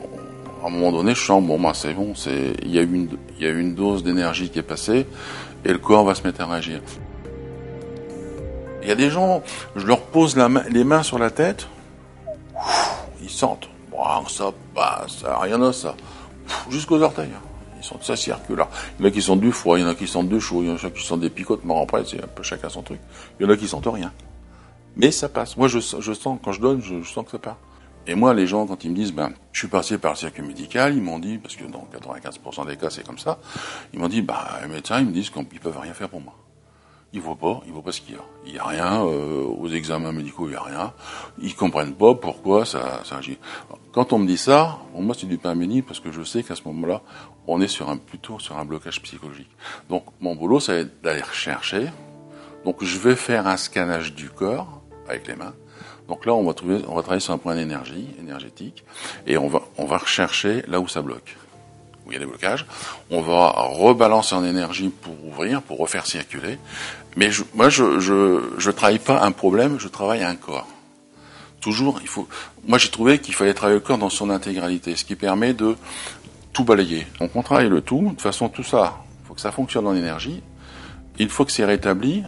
à 0.62 0.68
un 0.68 0.70
moment 0.70 0.92
donné, 0.92 1.14
je 1.14 1.20
sens 1.20 1.42
bon, 1.42 1.60
bah, 1.60 1.72
c'est 1.74 1.92
bon, 1.92 2.14
il 2.26 2.70
y 2.70 2.78
a 2.78 2.82
une, 2.82 3.08
il 3.38 3.44
y 3.44 3.48
a 3.48 3.50
une 3.50 3.74
dose 3.74 4.02
d'énergie 4.04 4.48
qui 4.48 4.58
est 4.58 4.62
passée 4.62 5.06
et 5.64 5.72
le 5.72 5.78
corps 5.78 6.04
va 6.04 6.14
se 6.14 6.22
mettre 6.22 6.40
à 6.40 6.46
réagir. 6.46 6.80
Il 8.82 8.88
y 8.88 8.92
a 8.92 8.96
des 8.96 9.10
gens, 9.10 9.42
je 9.76 9.86
leur 9.86 10.00
pose 10.02 10.36
les 10.36 10.84
mains 10.84 11.02
sur 11.02 11.18
la 11.18 11.30
tête, 11.30 11.68
ils 13.22 13.30
sentent, 13.30 13.68
wow, 13.92 14.26
ça 14.28 14.52
passe, 14.74 15.24
rien 15.24 15.58
de 15.58 15.72
ça, 15.72 15.94
jusqu'aux 16.68 17.00
orteils. 17.00 17.30
Ils 17.78 17.84
sentent 17.84 18.04
ça 18.04 18.16
circulaire. 18.16 18.68
Il 18.98 19.02
y 19.02 19.06
en 19.06 19.08
a 19.08 19.12
qui 19.12 19.22
sentent 19.22 19.40
du 19.40 19.50
froid, 19.50 19.76
il 19.78 19.82
y 19.82 19.84
en 19.84 19.88
a 19.88 19.94
qui 19.94 20.06
sentent 20.06 20.28
du 20.28 20.40
chaud, 20.40 20.62
il 20.62 20.68
y 20.68 20.70
en 20.70 20.76
a 20.76 20.90
qui 20.90 21.04
sentent 21.04 21.20
des 21.20 21.30
picotements. 21.30 21.82
Après, 21.82 22.04
c'est 22.04 22.22
un 22.22 22.28
peu 22.28 22.44
chacun 22.44 22.68
son 22.68 22.82
truc. 22.82 23.00
Il 23.40 23.46
y 23.46 23.48
en 23.48 23.52
a 23.52 23.56
qui 23.56 23.66
sentent 23.66 23.88
rien. 23.88 24.12
Mais 24.96 25.10
ça 25.10 25.28
passe. 25.28 25.56
Moi, 25.56 25.66
je, 25.66 25.80
sens, 25.80 26.38
quand 26.44 26.52
je 26.52 26.60
donne, 26.60 26.80
je, 26.80 27.02
sens 27.02 27.24
que 27.24 27.32
ça 27.32 27.38
part. 27.38 27.56
Et 28.06 28.14
moi, 28.14 28.34
les 28.34 28.46
gens, 28.46 28.66
quand 28.66 28.84
ils 28.84 28.90
me 28.90 28.96
disent, 28.96 29.12
ben, 29.12 29.32
je 29.52 29.60
suis 29.60 29.68
passé 29.68 29.98
par 29.98 30.12
le 30.12 30.16
circuit 30.16 30.42
médical, 30.42 30.94
ils 30.94 31.02
m'ont 31.02 31.18
dit, 31.18 31.38
parce 31.38 31.56
que 31.56 31.64
dans 31.64 31.88
95% 31.92 32.66
des 32.66 32.76
cas, 32.76 32.90
c'est 32.90 33.04
comme 33.04 33.18
ça, 33.18 33.38
ils 33.92 33.98
m'ont 33.98 34.08
dit, 34.08 34.22
bah, 34.22 34.60
les 34.62 34.68
médecins, 34.68 35.00
ils 35.00 35.06
me 35.06 35.12
disent 35.12 35.30
qu'ils 35.30 35.60
peuvent 35.60 35.78
rien 35.78 35.94
faire 35.94 36.08
pour 36.08 36.20
moi. 36.20 36.34
Ils 37.14 37.20
voient 37.20 37.36
pas, 37.36 37.60
ils 37.66 37.72
voient 37.72 37.82
pas 37.82 37.92
ce 37.92 38.00
qu'il 38.00 38.14
y 38.14 38.18
a. 38.18 38.22
Il 38.46 38.54
y 38.54 38.58
a 38.58 38.64
rien, 38.64 39.04
euh, 39.04 39.44
aux 39.44 39.68
examens 39.68 40.12
médicaux, 40.12 40.48
il 40.48 40.52
y 40.52 40.56
a 40.56 40.62
rien. 40.62 40.92
Ils 41.40 41.54
comprennent 41.54 41.94
pas 41.94 42.14
pourquoi 42.14 42.64
ça, 42.64 43.02
ça 43.04 43.18
agit. 43.18 43.38
Quand 43.92 44.14
on 44.14 44.18
me 44.18 44.26
dit 44.26 44.38
ça, 44.38 44.78
moi, 44.94 45.14
c'est 45.18 45.26
du 45.26 45.36
pain 45.36 45.54
béni 45.54 45.82
parce 45.82 46.00
que 46.00 46.10
je 46.10 46.22
sais 46.22 46.42
qu'à 46.42 46.54
ce 46.54 46.62
moment-là, 46.66 47.02
on 47.46 47.60
est 47.60 47.68
sur 47.68 47.90
un, 47.90 47.98
plutôt 47.98 48.38
sur 48.38 48.56
un 48.56 48.64
blocage 48.64 49.02
psychologique. 49.02 49.50
Donc, 49.90 50.04
mon 50.20 50.34
boulot, 50.34 50.60
c'est 50.60 51.02
d'aller 51.02 51.20
rechercher. 51.20 51.88
Donc, 52.64 52.82
je 52.82 52.98
vais 52.98 53.16
faire 53.16 53.46
un 53.46 53.58
scannage 53.58 54.14
du 54.14 54.30
corps 54.30 54.80
avec 55.06 55.26
les 55.26 55.36
mains. 55.36 55.54
Donc 56.08 56.26
là, 56.26 56.34
on 56.34 56.44
va 56.44 56.54
trouver, 56.54 56.80
on 56.88 56.94
va 56.94 57.02
travailler 57.02 57.20
sur 57.20 57.32
un 57.32 57.38
point 57.38 57.54
d'énergie, 57.54 58.06
énergétique, 58.18 58.84
et 59.26 59.36
on 59.36 59.48
va, 59.48 59.62
on 59.78 59.84
va 59.84 59.98
rechercher 59.98 60.62
là 60.66 60.80
où 60.80 60.88
ça 60.88 61.00
bloque 61.00 61.36
il 62.12 62.14
y 62.14 62.16
a 62.16 62.20
des 62.20 62.26
blocages. 62.30 62.66
On 63.10 63.20
va 63.20 63.50
rebalancer 63.56 64.34
en 64.34 64.44
énergie 64.44 64.90
pour 64.90 65.14
ouvrir, 65.24 65.62
pour 65.62 65.78
refaire 65.78 66.06
circuler. 66.06 66.58
Mais 67.16 67.30
moi, 67.54 67.68
je, 67.68 68.00
je, 68.00 68.40
je 68.58 68.70
travaille 68.70 68.98
pas 68.98 69.22
un 69.22 69.32
problème, 69.32 69.78
je 69.78 69.88
travaille 69.88 70.22
un 70.22 70.36
corps. 70.36 70.68
Toujours, 71.60 72.00
il 72.02 72.08
faut. 72.08 72.28
Moi, 72.66 72.78
j'ai 72.78 72.90
trouvé 72.90 73.18
qu'il 73.18 73.34
fallait 73.34 73.54
travailler 73.54 73.78
le 73.78 73.84
corps 73.84 73.98
dans 73.98 74.10
son 74.10 74.30
intégralité, 74.30 74.96
ce 74.96 75.04
qui 75.04 75.16
permet 75.16 75.54
de 75.54 75.76
tout 76.52 76.64
balayer. 76.64 77.06
On 77.34 77.42
travaille 77.42 77.68
le 77.68 77.80
tout. 77.80 78.02
De 78.02 78.08
toute 78.08 78.20
façon, 78.20 78.48
tout 78.48 78.64
ça, 78.64 78.98
il 79.22 79.28
faut 79.28 79.34
que 79.34 79.40
ça 79.40 79.52
fonctionne 79.52 79.86
en 79.86 79.94
énergie. 79.94 80.42
Une 81.18 81.28
fois 81.28 81.46
que 81.46 81.52
c'est 81.52 81.64
rétabli, 81.64 82.24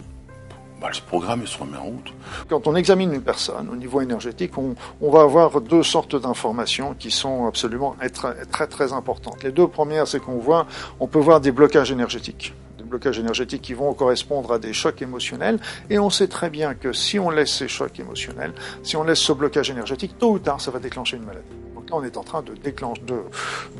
bah, 0.84 0.90
programme 1.06 1.40
il 1.42 1.48
se 1.48 1.58
remet 1.58 1.78
en 1.78 1.84
route. 1.84 2.12
Quand 2.48 2.66
on 2.66 2.76
examine 2.76 3.12
une 3.12 3.22
personne 3.22 3.68
au 3.70 3.76
niveau 3.76 4.00
énergétique, 4.00 4.52
on, 4.58 4.74
va 5.00 5.22
avoir 5.22 5.60
deux 5.60 5.82
sortes 5.82 6.14
d'informations 6.20 6.94
qui 6.98 7.10
sont 7.10 7.46
absolument 7.46 7.96
très, 8.12 8.44
très 8.46 8.66
très 8.66 8.92
importantes. 8.92 9.42
Les 9.42 9.52
deux 9.52 9.68
premières, 9.68 10.06
c'est 10.06 10.20
qu'on 10.20 10.38
voit, 10.38 10.66
on 11.00 11.06
peut 11.06 11.18
voir 11.18 11.40
des 11.40 11.52
blocages 11.52 11.90
énergétiques 11.90 12.54
des 12.76 12.84
blocages 12.84 13.18
énergétiques 13.18 13.62
qui 13.62 13.72
vont 13.72 13.94
correspondre 13.94 14.52
à 14.52 14.58
des 14.58 14.74
chocs 14.74 15.00
émotionnels. 15.00 15.58
Et 15.88 15.98
on 15.98 16.10
sait 16.10 16.28
très 16.28 16.50
bien 16.50 16.74
que 16.74 16.92
si 16.92 17.18
on 17.18 17.30
laisse 17.30 17.52
ces 17.52 17.68
chocs 17.68 17.98
émotionnels, 17.98 18.52
si 18.82 18.96
on 18.96 19.04
laisse 19.04 19.20
ce 19.20 19.32
blocage 19.32 19.70
énergétique, 19.70 20.18
tôt 20.18 20.32
ou 20.32 20.38
tard, 20.38 20.60
ça 20.60 20.70
va 20.70 20.80
déclencher 20.80 21.16
une 21.16 21.24
maladie. 21.24 21.63
On 21.96 22.04
est 22.04 22.16
en 22.16 22.22
train 22.22 22.42
de 22.42 22.54
déclencher, 22.54 23.02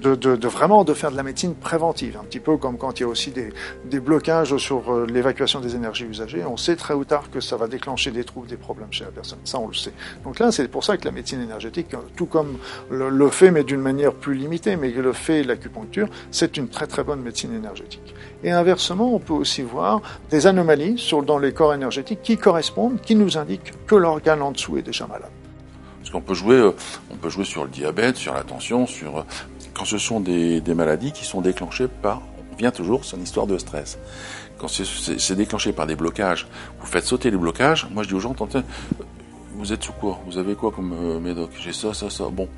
de, 0.00 0.46
vraiment 0.46 0.84
de 0.84 0.94
faire 0.94 1.10
de 1.10 1.16
la 1.16 1.22
médecine 1.22 1.54
préventive, 1.54 2.16
un 2.20 2.24
petit 2.24 2.40
peu 2.40 2.56
comme 2.56 2.78
quand 2.78 2.98
il 2.98 3.02
y 3.02 3.06
a 3.06 3.08
aussi 3.08 3.30
des, 3.30 4.00
blocages 4.00 4.56
sur 4.56 4.92
euh, 4.92 5.06
l'évacuation 5.06 5.60
des 5.60 5.76
énergies 5.76 6.04
usagées. 6.04 6.44
On 6.44 6.56
sait 6.56 6.76
très 6.76 6.94
ou 6.94 7.04
tard 7.04 7.30
que 7.30 7.40
ça 7.40 7.56
va 7.56 7.68
déclencher 7.68 8.10
des 8.10 8.24
troubles, 8.24 8.48
des 8.48 8.56
problèmes 8.56 8.92
chez 8.92 9.04
la 9.04 9.10
personne. 9.10 9.38
Ça, 9.44 9.58
on 9.58 9.68
le 9.68 9.74
sait. 9.74 9.92
Donc 10.24 10.38
là, 10.38 10.52
c'est 10.52 10.68
pour 10.68 10.84
ça 10.84 10.96
que 10.96 11.04
la 11.04 11.12
médecine 11.12 11.40
énergétique, 11.40 11.88
tout 12.16 12.26
comme 12.26 12.58
le, 12.90 13.28
fait, 13.30 13.50
mais 13.50 13.64
d'une 13.64 13.80
manière 13.80 14.12
plus 14.12 14.34
limitée, 14.34 14.76
mais 14.76 14.90
le 14.90 15.12
fait 15.12 15.42
l'acupuncture, 15.42 16.08
c'est 16.30 16.56
une 16.56 16.68
très 16.68 16.86
très 16.86 17.04
bonne 17.04 17.20
médecine 17.20 17.54
énergétique. 17.54 18.14
Et 18.42 18.50
inversement, 18.50 19.14
on 19.14 19.18
peut 19.18 19.32
aussi 19.32 19.62
voir 19.62 20.02
des 20.30 20.46
anomalies 20.46 21.10
dans 21.26 21.38
les 21.38 21.52
corps 21.52 21.74
énergétiques 21.74 22.22
qui 22.22 22.36
correspondent, 22.36 23.00
qui 23.00 23.14
nous 23.14 23.38
indiquent 23.38 23.72
que 23.86 23.94
l'organe 23.94 24.42
en 24.42 24.52
dessous 24.52 24.76
est 24.76 24.82
déjà 24.82 25.06
malade. 25.06 25.30
Peut 26.20 26.34
jouer, 26.34 26.56
euh, 26.56 26.72
on 27.10 27.16
peut 27.16 27.28
jouer 27.28 27.44
sur 27.44 27.64
le 27.64 27.70
diabète, 27.70 28.16
sur 28.16 28.34
la 28.34 28.42
tension, 28.42 28.86
sur 28.86 29.18
euh, 29.18 29.22
quand 29.74 29.84
ce 29.84 29.98
sont 29.98 30.20
des, 30.20 30.62
maladies 30.74 31.12
qui 31.12 31.24
sont 31.24 31.40
déclenchées 31.40 31.88
par, 31.88 32.22
on 32.52 32.56
vient 32.56 32.70
toujours 32.70 33.04
sur 33.04 33.18
une 33.18 33.24
histoire 33.24 33.46
de 33.46 33.58
stress. 33.58 33.98
Quand 34.58 34.68
c'est 34.68 35.34
déclenché 35.34 35.72
par 35.72 35.86
des 35.86 35.96
blocages, 35.96 36.46
vous 36.80 36.86
faites 36.86 37.04
sauter 37.04 37.30
les 37.30 37.36
blocages. 37.36 37.88
Moi, 37.90 38.04
je 38.04 38.08
dis 38.08 38.14
aux 38.14 38.20
gens, 38.20 38.34
tentez, 38.34 38.60
vous 39.56 39.72
êtes 39.72 39.82
sous 39.82 39.92
quoi 39.92 40.20
Vous 40.26 40.38
avez 40.38 40.54
quoi 40.54 40.70
comme 40.70 40.92
euh, 40.92 41.20
médoc? 41.20 41.50
J'ai 41.60 41.72
ça, 41.72 41.92
ça, 41.92 42.08
ça. 42.10 42.24
Bon, 42.30 42.48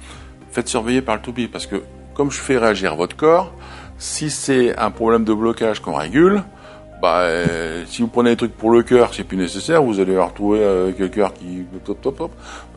faites 0.51 0.69
surveiller 0.69 1.03
par 1.03 1.17
le 1.17 1.23
toupie 1.23 1.49
parce 1.49 1.67
que 1.67 1.83
comme 2.15 2.31
je 2.31 2.39
fais 2.39 2.59
réagir 2.59 2.97
votre 2.97 3.17
corps, 3.17 3.53
si 3.99 4.31
c'est 4.31 4.77
un 4.79 4.91
problème 4.91 5.25
de 5.25 5.33
blocage 5.33 5.81
qu'on 5.81 5.95
régule, 5.95 6.43
bah, 7.01 7.21
euh, 7.21 7.85
si 7.87 8.03
vous 8.03 8.09
prenez 8.09 8.31
des 8.31 8.37
trucs 8.37 8.57
pour 8.57 8.71
le 8.71 8.83
cœur, 8.83 9.13
c'est 9.15 9.25
plus 9.25 9.37
nécessaire, 9.37 9.83
vous 9.83 10.01
allez 10.01 10.17
retrouver 10.17 10.65
avec 10.65 10.99
le 10.99 11.09
cœur 11.09 11.35
qui 11.35 11.65
top 11.85 12.01
top 12.01 12.17
top. 12.17 12.33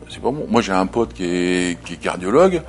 C'est 0.08 0.20
pas 0.20 0.30
bon. 0.30 0.46
Moi, 0.48 0.60
j'ai 0.60 0.72
un 0.72 0.86
pote 0.86 1.12
qui 1.12 1.24
est, 1.24 1.84
qui 1.84 1.94
est 1.94 1.96
cardiologue. 1.96 2.62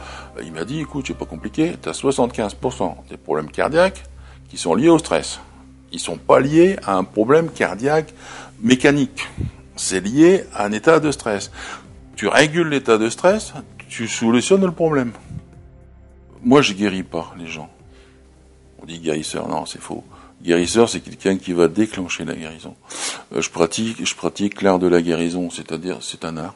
Il 0.44 0.52
m'a 0.52 0.64
dit, 0.64 0.80
écoute, 0.80 1.06
c'est 1.08 1.18
pas 1.18 1.26
compliqué. 1.26 1.76
T'as 1.82 1.92
75% 1.92 2.94
des 3.10 3.18
problèmes 3.18 3.50
cardiaques 3.50 4.04
qui 4.48 4.58
sont 4.58 4.76
liés 4.76 4.90
au 4.90 5.00
stress. 5.00 5.40
Ils 5.92 6.00
sont 6.00 6.18
pas 6.18 6.40
liés 6.40 6.78
à 6.86 6.96
un 6.96 7.04
problème 7.04 7.50
cardiaque 7.50 8.14
mécanique. 8.62 9.28
C'est 9.76 10.02
lié 10.02 10.46
à 10.54 10.66
un 10.66 10.72
état 10.72 11.00
de 11.00 11.12
stress. 11.12 11.52
Tu 12.16 12.28
régules 12.28 12.70
l'état 12.70 13.00
de 13.00 13.10
stress, 13.10 13.54
tu 13.90 14.08
solutionnes 14.08 14.64
le 14.64 14.72
problème. 14.72 15.12
Moi, 16.44 16.62
je 16.62 16.74
guéris 16.74 17.04
pas 17.04 17.34
les 17.38 17.48
gens. 17.48 17.70
On 18.82 18.86
dit 18.86 19.00
guérisseur, 19.00 19.48
non, 19.48 19.66
c'est 19.66 19.82
faux. 19.82 20.04
Guérisseur, 20.42 20.90
c'est 20.90 21.02
quelqu'un 21.02 21.38
qui 21.38 21.54
va 21.54 21.68
déclencher 21.68 22.26
la 22.26 22.34
guérison. 22.34 22.76
Euh, 23.34 23.42
je 23.42 23.50
pratique, 23.52 24.04
je 24.04 24.16
pratique 24.16 24.62
l'art 24.64 24.80
de 24.80 24.88
la 24.88 25.02
guérison, 25.02 25.52
c'est-à-dire 25.52 25.98
c'est 26.02 26.26
un 26.26 26.38
art. 26.38 26.56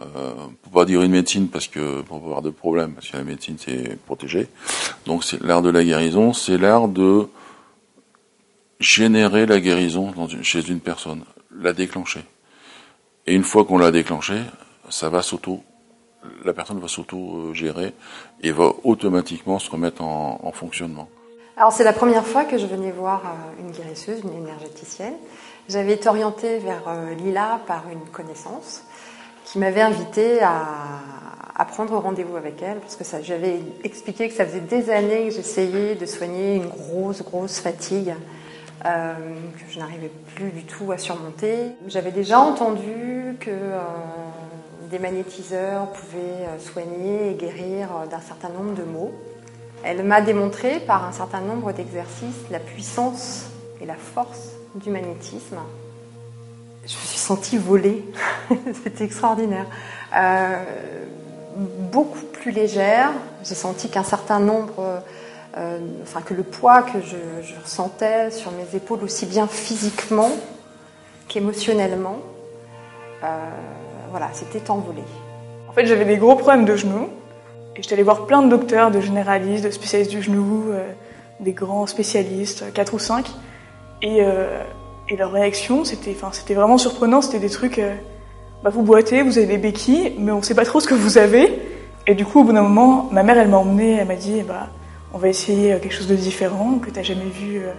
Euh, 0.00 0.32
peut 0.62 0.70
pas 0.72 0.84
dire 0.84 1.02
une 1.02 1.12
médecine 1.12 1.48
parce 1.48 1.68
que 1.68 2.00
pour 2.02 2.16
avoir 2.16 2.42
de 2.42 2.50
problème, 2.50 2.94
parce 2.94 3.10
que 3.10 3.16
la 3.16 3.22
médecine 3.22 3.56
c'est 3.58 3.96
protégé. 4.06 4.48
Donc 5.06 5.22
c'est 5.22 5.40
l'art 5.40 5.62
de 5.62 5.70
la 5.70 5.84
guérison, 5.84 6.32
c'est 6.32 6.58
l'art 6.58 6.88
de 6.88 7.28
générer 8.80 9.46
la 9.46 9.60
guérison 9.60 10.12
chez 10.42 10.68
une 10.68 10.80
personne, 10.80 11.24
la 11.56 11.72
déclencher. 11.72 12.24
Et 13.26 13.34
une 13.34 13.44
fois 13.44 13.64
qu'on 13.64 13.78
l'a 13.78 13.92
déclenché, 13.92 14.40
ça 14.88 15.08
va 15.10 15.22
s'auto, 15.22 15.62
la 16.44 16.52
personne 16.52 16.80
va 16.80 16.88
s'auto-gérer 16.88 17.92
et 18.42 18.50
va 18.50 18.72
automatiquement 18.82 19.60
se 19.60 19.70
remettre 19.70 20.02
en 20.02 20.52
fonctionnement. 20.52 21.08
Alors 21.54 21.70
c'est 21.70 21.84
la 21.84 21.92
première 21.92 22.26
fois 22.26 22.44
que 22.46 22.56
je 22.56 22.64
venais 22.64 22.90
voir 22.90 23.22
euh, 23.26 23.60
une 23.60 23.72
guérisseuse, 23.72 24.22
une 24.24 24.32
énergéticienne. 24.32 25.12
J'avais 25.68 25.92
été 25.92 26.08
orientée 26.08 26.58
vers 26.58 26.84
euh, 26.88 27.14
Lila 27.14 27.60
par 27.66 27.84
une 27.92 28.08
connaissance 28.10 28.82
qui 29.44 29.58
m'avait 29.58 29.82
invitée 29.82 30.40
à, 30.42 31.64
prendre 31.68 31.96
rendez-vous 31.96 32.36
avec 32.36 32.60
elle 32.60 32.78
parce 32.78 32.96
que 32.96 33.04
j'avais 33.22 33.60
expliqué 33.84 34.28
que 34.28 34.34
ça 34.34 34.44
faisait 34.44 34.60
des 34.60 34.90
années 34.90 35.28
que 35.28 35.34
j'essayais 35.34 35.94
de 35.94 36.06
soigner 36.06 36.56
une 36.56 36.66
grosse, 36.66 37.22
grosse 37.22 37.60
fatigue 37.60 38.14
euh, 38.84 39.14
que 39.14 39.72
je 39.72 39.78
n'arrivais 39.78 40.10
plus 40.34 40.50
du 40.50 40.64
tout 40.64 40.90
à 40.90 40.98
surmonter. 40.98 41.68
J'avais 41.86 42.10
déjà 42.10 42.40
entendu 42.40 43.36
que 43.38 43.50
des 44.90 44.98
magnétiseurs 44.98 45.86
pouvaient 45.92 46.58
soigner 46.58 47.30
et 47.30 47.34
guérir 47.34 47.88
d'un 48.10 48.20
certain 48.20 48.48
nombre 48.48 48.74
de 48.74 48.82
maux. 48.82 49.12
Elle 49.84 50.04
m'a 50.04 50.20
démontré 50.20 50.80
par 50.80 51.04
un 51.04 51.12
certain 51.12 51.40
nombre 51.40 51.72
d'exercices 51.72 52.36
la 52.50 52.60
puissance 52.60 53.46
et 53.80 53.86
la 53.86 53.96
force 53.96 54.50
du 54.76 54.90
magnétisme. 54.90 55.58
Je 56.86 56.94
me 56.96 57.02
suis 57.02 57.18
sentie 57.18 57.58
voler, 57.58 58.04
c'était 58.84 59.04
extraordinaire. 59.04 59.66
Euh, 60.16 60.64
beaucoup 61.56 62.24
plus 62.32 62.52
légère, 62.52 63.10
j'ai 63.44 63.54
senti 63.54 63.88
qu'un 63.88 64.04
certain 64.04 64.40
nombre, 64.40 65.02
euh, 65.56 65.78
enfin 66.02 66.22
que 66.22 66.34
le 66.34 66.42
poids 66.42 66.82
que 66.82 67.00
je, 67.00 67.16
je, 67.42 67.54
ressentais 67.60 68.30
sur 68.30 68.52
mes 68.52 68.76
épaules, 68.76 69.02
aussi 69.02 69.26
bien 69.26 69.46
physiquement 69.46 70.30
qu'émotionnellement, 71.28 72.18
euh, 73.24 73.48
voilà, 74.10 74.28
c'était 74.32 74.70
envolé. 74.70 75.02
En 75.68 75.72
fait, 75.72 75.86
j'avais 75.86 76.04
des 76.04 76.16
gros 76.16 76.36
problèmes 76.36 76.64
de 76.64 76.76
genoux. 76.76 77.08
Et 77.76 77.82
j'étais 77.82 77.94
allée 77.94 78.02
voir 78.02 78.26
plein 78.26 78.42
de 78.42 78.48
docteurs, 78.48 78.90
de 78.90 79.00
généralistes, 79.00 79.64
de 79.64 79.70
spécialistes 79.70 80.10
du 80.10 80.22
genou, 80.22 80.70
euh, 80.70 80.86
des 81.40 81.52
grands 81.52 81.86
spécialistes, 81.86 82.72
quatre 82.72 82.94
ou 82.94 82.98
cinq. 82.98 83.26
Et, 84.02 84.18
euh, 84.20 84.62
et 85.08 85.16
leur 85.16 85.32
réaction, 85.32 85.84
c'était, 85.84 86.16
c'était 86.32 86.54
vraiment 86.54 86.78
surprenant. 86.78 87.22
C'était 87.22 87.38
des 87.38 87.50
trucs, 87.50 87.78
euh, 87.78 87.94
bah, 88.62 88.70
vous 88.70 88.82
boitez, 88.82 89.22
vous 89.22 89.38
avez 89.38 89.46
des 89.46 89.58
béquilles, 89.58 90.14
mais 90.18 90.32
on 90.32 90.42
sait 90.42 90.54
pas 90.54 90.64
trop 90.64 90.80
ce 90.80 90.88
que 90.88 90.94
vous 90.94 91.18
avez. 91.18 91.60
Et 92.06 92.14
du 92.14 92.24
coup, 92.24 92.40
au 92.40 92.44
bout 92.44 92.52
d'un 92.52 92.62
moment, 92.62 93.08
ma 93.12 93.22
mère, 93.22 93.38
elle 93.38 93.48
m'a 93.48 93.58
emmenée, 93.58 93.98
elle 94.00 94.08
m'a 94.08 94.16
dit, 94.16 94.42
bah, 94.42 94.68
on 95.14 95.18
va 95.18 95.28
essayer 95.28 95.78
quelque 95.80 95.94
chose 95.94 96.08
de 96.08 96.16
différent 96.16 96.78
que 96.78 96.90
t'as 96.90 97.02
jamais 97.02 97.26
vu 97.26 97.58
euh, 97.58 97.72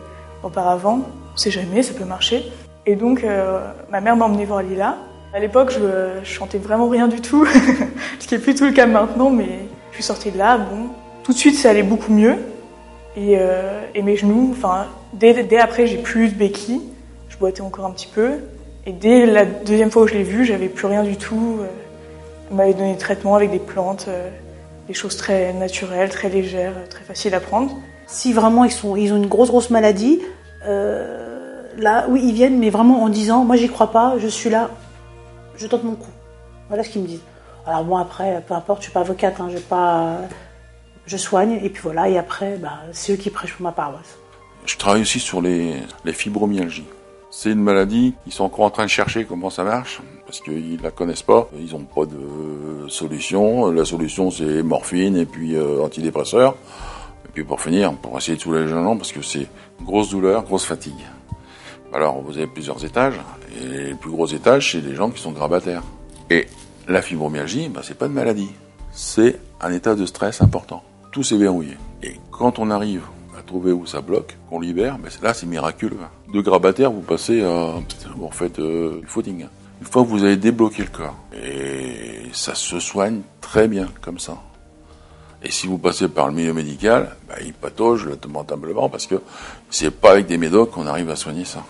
auparavant. 0.43 1.01
On 1.33 1.37
sait 1.37 1.51
jamais, 1.51 1.83
ça 1.83 1.93
peut 1.93 2.05
marcher. 2.05 2.43
Et 2.85 2.95
donc, 2.95 3.23
euh, 3.23 3.59
ma 3.89 4.01
mère 4.01 4.15
m'a 4.15 4.25
emmenée 4.25 4.45
voir 4.45 4.61
Lila. 4.61 4.97
À 5.33 5.39
l'époque, 5.39 5.71
je, 5.71 6.23
je 6.23 6.29
chantais 6.29 6.59
vraiment 6.59 6.87
rien 6.87 7.07
du 7.07 7.21
tout, 7.21 7.45
ce 8.19 8.27
qui 8.27 8.35
est 8.35 8.39
plus 8.39 8.53
tout 8.53 8.65
le 8.65 8.71
cas 8.71 8.85
maintenant, 8.85 9.31
mais 9.31 9.65
je 9.93 9.97
suis 9.97 10.03
sortie 10.03 10.31
de 10.31 10.39
là, 10.39 10.57
bon, 10.57 10.89
tout 11.23 11.33
de 11.33 11.37
suite 11.37 11.55
ça 11.55 11.69
allait 11.69 11.83
beaucoup 11.83 12.11
mieux. 12.11 12.35
Et, 13.15 13.37
euh, 13.37 13.85
et 13.93 14.01
mes 14.01 14.15
genoux, 14.17 14.49
enfin, 14.51 14.87
dès, 15.13 15.43
dès 15.43 15.59
après 15.59 15.85
j'ai 15.85 15.97
plus 15.97 16.29
de 16.29 16.35
béquilles, 16.35 16.81
je 17.29 17.37
boitais 17.37 17.61
encore 17.61 17.85
un 17.85 17.91
petit 17.91 18.09
peu. 18.13 18.39
Et 18.87 18.91
dès 18.91 19.27
la 19.27 19.45
deuxième 19.45 19.91
fois 19.91 20.01
où 20.01 20.07
je 20.07 20.15
l'ai 20.15 20.23
vu, 20.23 20.45
j'avais 20.45 20.67
plus 20.67 20.87
rien 20.87 21.03
du 21.03 21.15
tout. 21.15 21.59
On 22.51 22.55
m'avait 22.55 22.73
donné 22.73 22.93
des 22.93 22.97
traitements 22.97 23.35
avec 23.35 23.51
des 23.51 23.59
plantes, 23.59 24.05
euh, 24.07 24.29
des 24.87 24.95
choses 24.95 25.15
très 25.15 25.53
naturelles, 25.53 26.09
très 26.09 26.27
légères, 26.27 26.73
très 26.89 27.03
faciles 27.03 27.35
à 27.35 27.39
prendre. 27.39 27.71
Si 28.07 28.33
vraiment 28.33 28.65
ils, 28.65 28.71
sont, 28.71 28.95
ils 28.95 29.13
ont 29.13 29.17
une 29.17 29.27
grosse 29.27 29.49
grosse 29.49 29.69
maladie, 29.69 30.19
euh, 30.65 31.61
là, 31.77 32.07
oui, 32.09 32.21
ils 32.25 32.33
viennent, 32.33 32.57
mais 32.57 32.71
vraiment 32.71 33.03
en 33.03 33.09
disant, 33.09 33.45
moi 33.45 33.55
j'y 33.55 33.69
crois 33.69 33.91
pas, 33.91 34.15
je 34.17 34.27
suis 34.27 34.49
là, 34.49 34.71
je 35.55 35.67
tente 35.67 35.83
mon 35.83 35.95
coup. 35.95 36.11
Voilà 36.67 36.83
ce 36.83 36.89
qu'ils 36.89 37.03
me 37.03 37.07
disent. 37.07 37.21
Alors 37.65 37.83
bon 37.83 37.97
après, 37.97 38.43
peu 38.47 38.53
importe, 38.53 38.79
je 38.79 38.85
suis 38.85 38.93
pas 38.93 39.01
avocate, 39.01 39.39
hein, 39.39 39.47
je 39.51 39.57
pas, 39.57 40.17
je 41.05 41.17
soigne 41.17 41.59
et 41.63 41.69
puis 41.69 41.81
voilà. 41.81 42.09
Et 42.09 42.17
après, 42.17 42.57
bah, 42.57 42.79
c'est 42.91 43.13
eux 43.13 43.15
qui 43.15 43.29
prêchent 43.29 43.53
pour 43.53 43.63
ma 43.63 43.71
paroisse. 43.71 44.17
Je 44.65 44.77
travaille 44.77 45.01
aussi 45.01 45.19
sur 45.19 45.41
les, 45.41 45.75
les 46.05 46.13
fibromyalgies. 46.13 46.85
C'est 47.31 47.51
une 47.51 47.63
maladie, 47.63 48.13
ils 48.27 48.31
sont 48.31 48.43
encore 48.43 48.65
en 48.65 48.69
train 48.69 48.83
de 48.83 48.89
chercher 48.89 49.25
comment 49.25 49.49
ça 49.49 49.63
marche, 49.63 50.01
parce 50.25 50.39
qu'ils 50.39 50.79
la 50.81 50.91
connaissent 50.91 51.23
pas, 51.23 51.49
ils 51.57 51.71
n'ont 51.71 51.83
pas 51.83 52.05
de 52.05 52.87
solution. 52.89 53.71
La 53.71 53.85
solution 53.85 54.29
c'est 54.29 54.61
morphine 54.61 55.17
et 55.17 55.25
puis 55.25 55.55
euh, 55.55 55.81
antidépresseur. 55.81 56.55
Et 57.25 57.29
puis 57.33 57.43
pour 57.43 57.59
finir, 57.59 57.93
pour 57.93 58.15
essayer 58.17 58.37
de 58.37 58.41
soulager 58.41 58.65
les 58.65 58.71
gens, 58.71 58.95
parce 58.97 59.11
que 59.11 59.23
c'est 59.23 59.47
grosse 59.81 60.09
douleur, 60.09 60.43
grosse 60.43 60.65
fatigue. 60.65 60.93
Alors 61.91 62.21
vous 62.21 62.37
avez 62.37 62.47
plusieurs 62.47 62.85
étages, 62.85 63.19
et 63.59 63.89
le 63.89 63.95
plus 63.95 64.11
gros 64.11 64.27
étage 64.27 64.73
c'est 64.73 64.81
les 64.81 64.93
gens 64.93 65.09
qui 65.09 65.21
sont 65.21 65.31
grabataires. 65.31 65.83
Et 66.29 66.47
la 66.87 67.01
fibromyalgie, 67.01 67.69
ben, 67.69 67.81
c'est 67.83 67.97
pas 67.97 68.07
de 68.07 68.13
maladie, 68.13 68.49
c'est 68.91 69.39
un 69.61 69.71
état 69.71 69.95
de 69.95 70.05
stress 70.05 70.41
important. 70.41 70.83
Tout 71.11 71.23
s'est 71.23 71.37
verrouillé. 71.37 71.77
Et 72.01 72.19
quand 72.31 72.59
on 72.59 72.69
arrive 72.69 73.03
à 73.37 73.41
trouver 73.41 73.71
où 73.71 73.85
ça 73.85 74.01
bloque, 74.01 74.37
qu'on 74.49 74.59
libère, 74.59 74.97
ben 74.97 75.09
là 75.21 75.33
c'est 75.33 75.45
miraculeux. 75.45 75.97
De 76.33 76.41
grabataire, 76.41 76.91
vous 76.91 77.01
passez 77.01 77.41
à, 77.41 77.75
vous 78.15 78.29
euh, 78.59 78.99
du 79.01 79.07
footing. 79.07 79.45
Une 79.81 79.87
fois 79.87 80.03
que 80.03 80.07
vous 80.07 80.23
avez 80.23 80.37
débloqué 80.37 80.83
le 80.83 80.89
corps, 80.89 81.15
et 81.35 82.29
ça 82.31 82.55
se 82.55 82.79
soigne 82.79 83.21
très 83.41 83.67
bien 83.67 83.89
comme 84.01 84.19
ça. 84.19 84.37
Et 85.43 85.51
si 85.51 85.67
vous 85.67 85.77
passez 85.77 86.07
par 86.07 86.27
le 86.27 86.33
milieu 86.33 86.53
médical, 86.53 87.15
ben, 87.27 87.35
il 87.45 87.53
patauge 87.53 88.07
lamentablement 88.07 88.89
parce 88.89 89.07
que 89.07 89.21
c'est 89.69 89.91
pas 89.91 90.11
avec 90.11 90.27
des 90.27 90.37
médocs 90.37 90.71
qu'on 90.71 90.87
arrive 90.87 91.09
à 91.09 91.15
soigner 91.15 91.43
ça. 91.43 91.63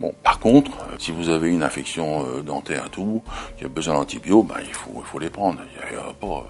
Bon, 0.00 0.14
par 0.22 0.38
contre, 0.40 0.70
euh, 0.78 0.96
si 0.98 1.12
vous 1.12 1.28
avez 1.28 1.50
une 1.50 1.62
infection 1.62 2.24
euh, 2.26 2.40
dentaire 2.40 2.86
et 2.86 2.88
tout, 2.88 3.22
qui 3.58 3.66
a 3.66 3.68
besoin 3.68 3.94
d'antibiotiques, 3.94 4.48
ben, 4.48 4.60
il 4.66 4.72
faut, 4.72 4.92
il 4.96 5.04
faut 5.04 5.18
les 5.18 5.28
prendre. 5.28 5.58
Il 5.92 5.96
a- 5.98 6.14
pas- 6.14 6.26
euh, 6.26 6.40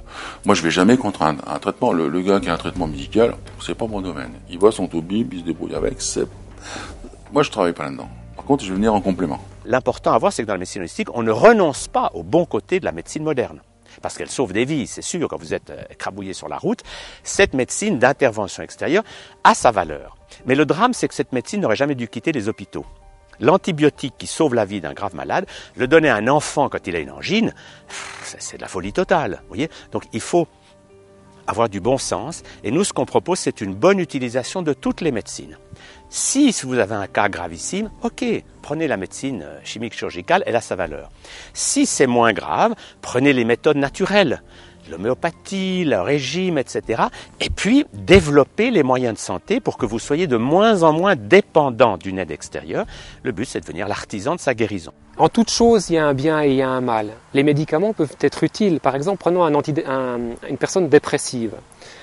Moi, 0.44 0.54
je 0.54 0.62
vais 0.62 0.70
jamais 0.70 0.96
contre 0.96 1.22
un, 1.22 1.34
traitement. 1.58 1.92
Le, 1.92 2.20
gars 2.20 2.38
qui 2.38 2.48
a 2.48 2.54
un 2.54 2.56
traitement 2.56 2.86
médical, 2.86 3.34
c'est 3.60 3.74
pas 3.74 3.88
mon 3.88 4.00
domaine. 4.00 4.30
Il 4.48 4.58
voit 4.60 4.70
son 4.70 4.86
toubib, 4.86 5.34
il 5.34 5.40
se 5.40 5.44
débrouille 5.44 5.74
avec. 5.74 6.00
C'est... 6.00 6.28
Moi, 7.32 7.42
je 7.42 7.50
travaille 7.50 7.72
pas 7.72 7.84
là-dedans. 7.86 8.08
Par 8.36 8.44
contre, 8.44 8.62
je 8.64 8.68
vais 8.70 8.76
venir 8.76 8.94
en 8.94 9.00
complément. 9.00 9.40
L'important 9.64 10.12
à 10.12 10.18
voir, 10.18 10.32
c'est 10.32 10.42
que 10.42 10.46
dans 10.46 10.54
la 10.54 10.58
médecine 10.60 10.82
holistique, 10.82 11.08
on 11.14 11.24
ne 11.24 11.32
renonce 11.32 11.88
pas 11.88 12.12
au 12.14 12.22
bon 12.22 12.44
côté 12.44 12.78
de 12.78 12.84
la 12.84 12.92
médecine 12.92 13.24
moderne. 13.24 13.60
Parce 14.00 14.16
qu'elle 14.16 14.30
sauve 14.30 14.52
des 14.52 14.64
vies, 14.64 14.86
c'est 14.86 15.02
sûr, 15.02 15.28
quand 15.28 15.38
vous 15.38 15.52
êtes 15.54 15.72
écrabouillé 15.90 16.34
sur 16.34 16.48
la 16.48 16.56
route. 16.56 16.84
Cette 17.24 17.54
médecine 17.54 17.98
d'intervention 17.98 18.62
extérieure 18.62 19.02
a 19.42 19.54
sa 19.54 19.72
valeur. 19.72 20.16
Mais 20.46 20.54
le 20.54 20.64
drame, 20.66 20.92
c'est 20.94 21.08
que 21.08 21.14
cette 21.14 21.32
médecine 21.32 21.60
n'aurait 21.60 21.74
jamais 21.74 21.96
dû 21.96 22.06
quitter 22.06 22.30
les 22.30 22.48
hôpitaux. 22.48 22.86
L'antibiotique 23.40 24.14
qui 24.18 24.26
sauve 24.26 24.55
la 24.55 24.64
vie 24.64 24.81
d'un 24.81 24.92
grave 24.92 25.14
malade, 25.14 25.46
le 25.76 25.88
donner 25.88 26.09
à 26.09 26.16
un 26.16 26.29
enfant 26.29 26.68
quand 26.68 26.87
il 26.87 26.94
a 26.96 26.98
une 27.00 27.11
angine, 27.11 27.53
c'est- 28.22 28.57
de 28.57 28.62
la 28.62 28.68
folie 28.68 28.92
totale. 28.92 29.42
Voyez 29.48 29.68
Donc 29.92 30.05
il 30.12 30.20
faut 30.20 30.46
avoir 31.46 31.68
du 31.68 31.81
bon 31.81 31.98
sens. 31.98 32.42
Et 32.62 32.70
nous, 32.70 32.85
ce 32.85 32.92
qu'on 32.92 33.07
propose, 33.07 33.40
c'est 33.40 33.61
une 33.61 33.74
bonne 33.74 33.98
utilisation 33.98 34.62
de 34.62 34.72
toutes 34.72 35.00
les 35.00 35.11
médecines. 35.11 35.59
Si 36.09 36.53
vous 36.62 36.79
avez 36.79 36.94
un 36.94 37.07
cas 37.09 37.29
gravissime, 37.29 37.90
ok, 38.03 38.24
prenez 38.62 38.87
la 38.87 38.96
médecine 38.96 39.42
euh, 39.42 39.59
chimique 39.64 39.94
chirurgicale, 39.94 40.42
elle 40.46 40.55
a 40.57 40.61
sa 40.61 40.76
valeur. 40.76 41.11
Si 41.53 41.87
c'est 41.87 42.07
moins 42.07 42.33
grave, 42.33 42.74
prenez 43.00 43.33
les 43.33 43.44
méthodes 43.44 43.79
naturelles, 43.79 44.42
l'homéopathie, 44.90 45.85
le 45.85 46.00
régime, 46.00 46.59
etc. 46.59 47.05
Et 47.40 47.48
puis, 47.50 47.87
développez 47.94 48.70
les 48.70 48.83
moyens 48.83 49.14
de 49.14 49.18
santé 49.18 49.61
pour 49.61 49.79
que 49.79 49.87
vous 49.87 49.98
soyez 49.98 50.26
de 50.26 50.37
moins 50.37 50.83
en 50.83 50.92
moins 50.92 51.16
dépendant 51.16 51.96
d'une 51.96 52.18
aide 52.18 52.31
extérieure. 52.31 52.87
Le 53.22 53.33
but, 53.33 53.44
c'est 53.46 53.61
de 53.61 53.64
devenir 53.64 53.88
l'artisan 53.88 54.35
de 54.35 54.40
sa 54.40 54.55
guérison. 54.55 54.92
En 55.16 55.29
toute 55.29 55.50
chose, 55.50 55.90
il 55.90 55.94
y 55.94 55.98
a 55.98 56.07
un 56.07 56.14
bien 56.14 56.42
et 56.42 56.48
il 56.48 56.57
y 56.57 56.62
a 56.62 56.68
un 56.68 56.81
mal. 56.81 57.11
Les 57.35 57.42
médicaments 57.42 57.92
peuvent 57.92 58.16
être 58.20 58.42
utiles. 58.42 58.81
Par 58.81 58.96
exemple, 58.96 59.18
prenons 59.18 59.44
un 59.44 59.53
une 59.53 60.57
personne 60.59 60.88
dépressive. 60.88 61.55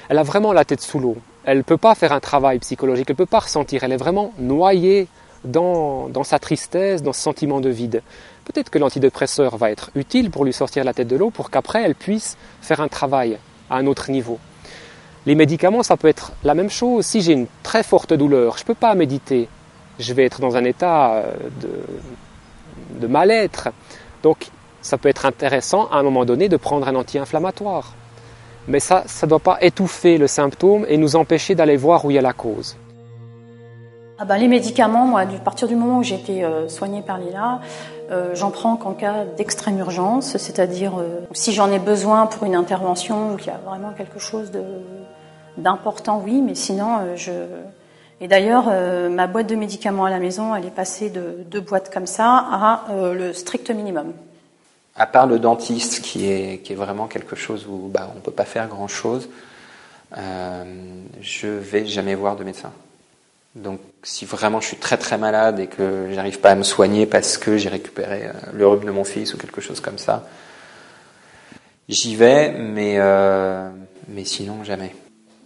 Elle 0.09 0.17
a 0.17 0.23
vraiment 0.23 0.53
la 0.53 0.65
tête 0.65 0.81
sous 0.81 0.99
l'eau. 0.99 1.17
Elle 1.43 1.57
ne 1.57 1.63
peut 1.63 1.77
pas 1.77 1.95
faire 1.95 2.11
un 2.11 2.19
travail 2.19 2.59
psychologique, 2.59 3.09
elle 3.09 3.13
ne 3.13 3.17
peut 3.17 3.25
pas 3.25 3.39
ressentir. 3.39 3.83
Elle 3.83 3.93
est 3.93 3.97
vraiment 3.97 4.33
noyée 4.37 5.07
dans 5.43 6.23
sa 6.23 6.39
tristesse, 6.39 7.01
dans 7.01 7.13
ce 7.13 7.21
sentiment 7.21 7.61
de 7.61 7.69
vide. 7.69 8.01
Peut-être 8.47 8.69
que 8.69 8.79
l'antidépresseur 8.79 9.57
va 9.57 9.71
être 9.71 9.91
utile 9.93 10.31
pour 10.31 10.45
lui 10.45 10.53
sortir 10.53 10.85
la 10.85 10.93
tête 10.93 11.09
de 11.09 11.17
l'eau 11.17 11.31
pour 11.31 11.51
qu'après 11.51 11.83
elle 11.83 11.95
puisse 11.95 12.37
faire 12.61 12.79
un 12.79 12.87
travail 12.87 13.37
à 13.69 13.75
un 13.75 13.85
autre 13.87 14.09
niveau. 14.09 14.39
Les 15.25 15.35
médicaments, 15.35 15.83
ça 15.83 15.97
peut 15.97 16.07
être 16.07 16.31
la 16.45 16.53
même 16.55 16.69
chose. 16.69 17.05
Si 17.05 17.19
j'ai 17.19 17.33
une 17.33 17.47
très 17.61 17.83
forte 17.83 18.13
douleur, 18.13 18.57
je 18.57 18.63
ne 18.63 18.67
peux 18.67 18.73
pas 18.73 18.95
méditer. 18.95 19.49
Je 19.99 20.13
vais 20.13 20.23
être 20.23 20.39
dans 20.39 20.55
un 20.55 20.63
état 20.63 21.15
euh, 21.15 21.33
de, 23.01 23.07
mal-être. 23.07 23.67
Donc, 24.23 24.47
ça 24.81 24.97
peut 24.97 25.09
être 25.09 25.25
intéressant 25.25 25.89
à 25.91 25.97
un 25.97 26.03
moment 26.03 26.23
donné 26.23 26.47
de 26.47 26.55
prendre 26.55 26.87
un 26.87 26.95
anti-inflammatoire. 26.95 27.95
Mais 28.69 28.79
ça, 28.79 29.03
ça 29.07 29.27
ne 29.27 29.31
doit 29.31 29.39
pas 29.39 29.57
étouffer 29.59 30.17
le 30.17 30.27
symptôme 30.27 30.85
et 30.87 30.95
nous 30.95 31.17
empêcher 31.17 31.53
d'aller 31.53 31.75
voir 31.75 32.05
où 32.05 32.11
il 32.11 32.13
y 32.13 32.17
a 32.17 32.21
la 32.21 32.31
cause. 32.31 32.77
Ah 34.19 34.25
ben, 34.25 34.37
les 34.37 34.47
médicaments, 34.47 35.05
moi, 35.05 35.25
du 35.25 35.37
partir 35.37 35.67
du 35.67 35.75
moment 35.75 35.99
où 35.99 36.03
j'ai 36.03 36.15
été 36.15 36.43
euh, 36.43 36.67
soignée 36.67 37.03
par 37.03 37.19
Lila, 37.19 37.61
euh, 38.09 38.33
j'en 38.33 38.49
prends 38.49 38.75
qu'en 38.75 38.93
cas 38.93 39.25
d'extrême 39.25 39.77
urgence, 39.77 40.37
c'est-à-dire 40.37 40.97
euh, 40.97 41.19
si 41.33 41.51
j'en 41.51 41.71
ai 41.71 41.77
besoin 41.77 42.25
pour 42.25 42.45
une 42.45 42.55
intervention 42.55 43.33
ou 43.33 43.37
qu'il 43.37 43.47
y 43.47 43.55
a 43.55 43.59
vraiment 43.63 43.91
quelque 43.91 44.17
chose 44.17 44.51
d'important, 45.57 46.19
oui, 46.25 46.41
mais 46.41 46.55
sinon 46.55 47.15
je. 47.15 47.31
Et 48.19 48.27
d'ailleurs, 48.27 48.71
ma 49.11 49.27
boîte 49.27 49.45
de 49.45 49.55
médicaments 49.55 50.05
à 50.05 50.09
la 50.09 50.17
maison, 50.17 50.55
elle 50.55 50.65
est 50.65 50.71
passée 50.71 51.11
de 51.11 51.45
deux 51.51 51.61
boîtes 51.61 51.93
comme 51.93 52.07
ça 52.07 52.31
à 52.31 52.85
le 53.13 53.31
strict 53.31 53.69
minimum. 53.69 54.13
À 54.95 55.05
part 55.05 55.27
le 55.27 55.37
dentiste, 55.37 56.01
qui 56.01 56.27
est, 56.27 56.63
qui 56.63 56.73
est 56.73 56.75
vraiment 56.75 57.05
quelque 57.05 57.35
chose 57.35 57.67
où 57.69 57.89
bah, 57.93 58.11
on 58.17 58.19
peut 58.19 58.31
pas 58.31 58.45
faire 58.45 58.67
grand-chose, 58.67 59.29
je 60.15 61.47
vais 61.47 61.85
jamais 61.85 62.15
voir 62.15 62.35
de 62.35 62.43
médecin. 62.43 62.71
Donc, 63.57 63.79
si 64.03 64.25
vraiment 64.25 64.61
je 64.61 64.67
suis 64.67 64.77
très 64.77 64.97
très 64.97 65.17
malade 65.17 65.59
et 65.59 65.65
que 65.65 66.09
j'arrive 66.13 66.39
pas 66.39 66.51
à 66.51 66.55
me 66.55 66.63
soigner 66.63 67.07
parce 67.07 67.37
que 67.39 67.57
j'ai 67.57 67.69
récupéré 67.69 68.27
euh, 68.27 68.31
le 68.53 68.67
rhume 68.67 68.85
de 68.85 68.91
mon 68.91 69.03
fils 69.03 69.33
ou 69.33 69.37
quelque 69.37 69.61
chose 69.61 69.79
comme 69.79 69.97
ça, 69.97 70.27
j'y 71.89 72.15
vais, 72.15 72.51
mais 72.51 72.97
euh, 72.99 73.67
mais 74.09 74.25
sinon 74.25 74.63
jamais. 74.63 74.95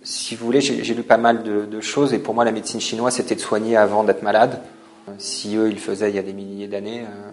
Si 0.04 0.36
vous 0.36 0.45
voulez, 0.45 0.60
j'ai 0.60 0.93
lu 0.93 1.04
pas 1.04 1.17
mal 1.17 1.43
de, 1.43 1.80
choses 1.80 2.13
et 2.13 2.19
pour 2.19 2.34
moi 2.34 2.43
la 2.43 2.52
médecine 2.52 2.82
chinoise 2.82 3.15
c'était 3.15 3.36
de 3.36 3.39
soigner 3.39 3.78
avant 3.78 4.04
d'être 4.04 4.24
malade. 4.24 4.60
Si 5.17 5.56
eux 5.56 5.69
ils 5.69 5.76
le 5.76 5.80
faisaient 5.80 6.10
il 6.10 6.15
y 6.15 6.19
a 6.19 6.24
des 6.24 6.34
milliers 6.34 6.67
d'années, 6.67 7.02
euh, 7.02 7.32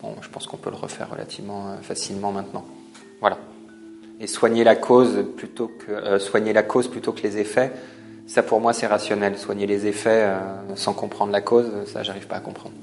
bon, 0.00 0.14
je 0.22 0.28
pense 0.28 0.46
qu'on 0.46 0.56
peut 0.56 0.70
le 0.70 0.76
refaire 0.76 1.10
relativement 1.10 1.76
facilement 1.82 2.32
maintenant. 2.32 2.64
Voilà. 3.20 3.38
Et 4.20 4.28
soigner 4.28 4.64
la 4.64 4.76
cause 4.76 5.24
plutôt 5.36 5.68
que 5.68 6.18
soigner 6.18 6.52
la 6.52 6.62
cause 6.62 6.88
plutôt 6.88 7.12
que 7.12 7.22
les 7.22 7.38
effets, 7.38 7.72
ça 8.26 8.42
pour 8.42 8.60
moi 8.60 8.72
c'est 8.72 8.86
rationnel. 8.86 9.38
Soigner 9.38 9.66
les 9.66 9.86
effets 9.86 10.24
euh, 10.24 10.38
sans 10.76 10.92
comprendre 10.92 11.32
la 11.32 11.40
cause, 11.40 11.70
ça 11.86 12.02
j'arrive 12.02 12.26
pas 12.26 12.36
à 12.36 12.40
comprendre. 12.40 12.74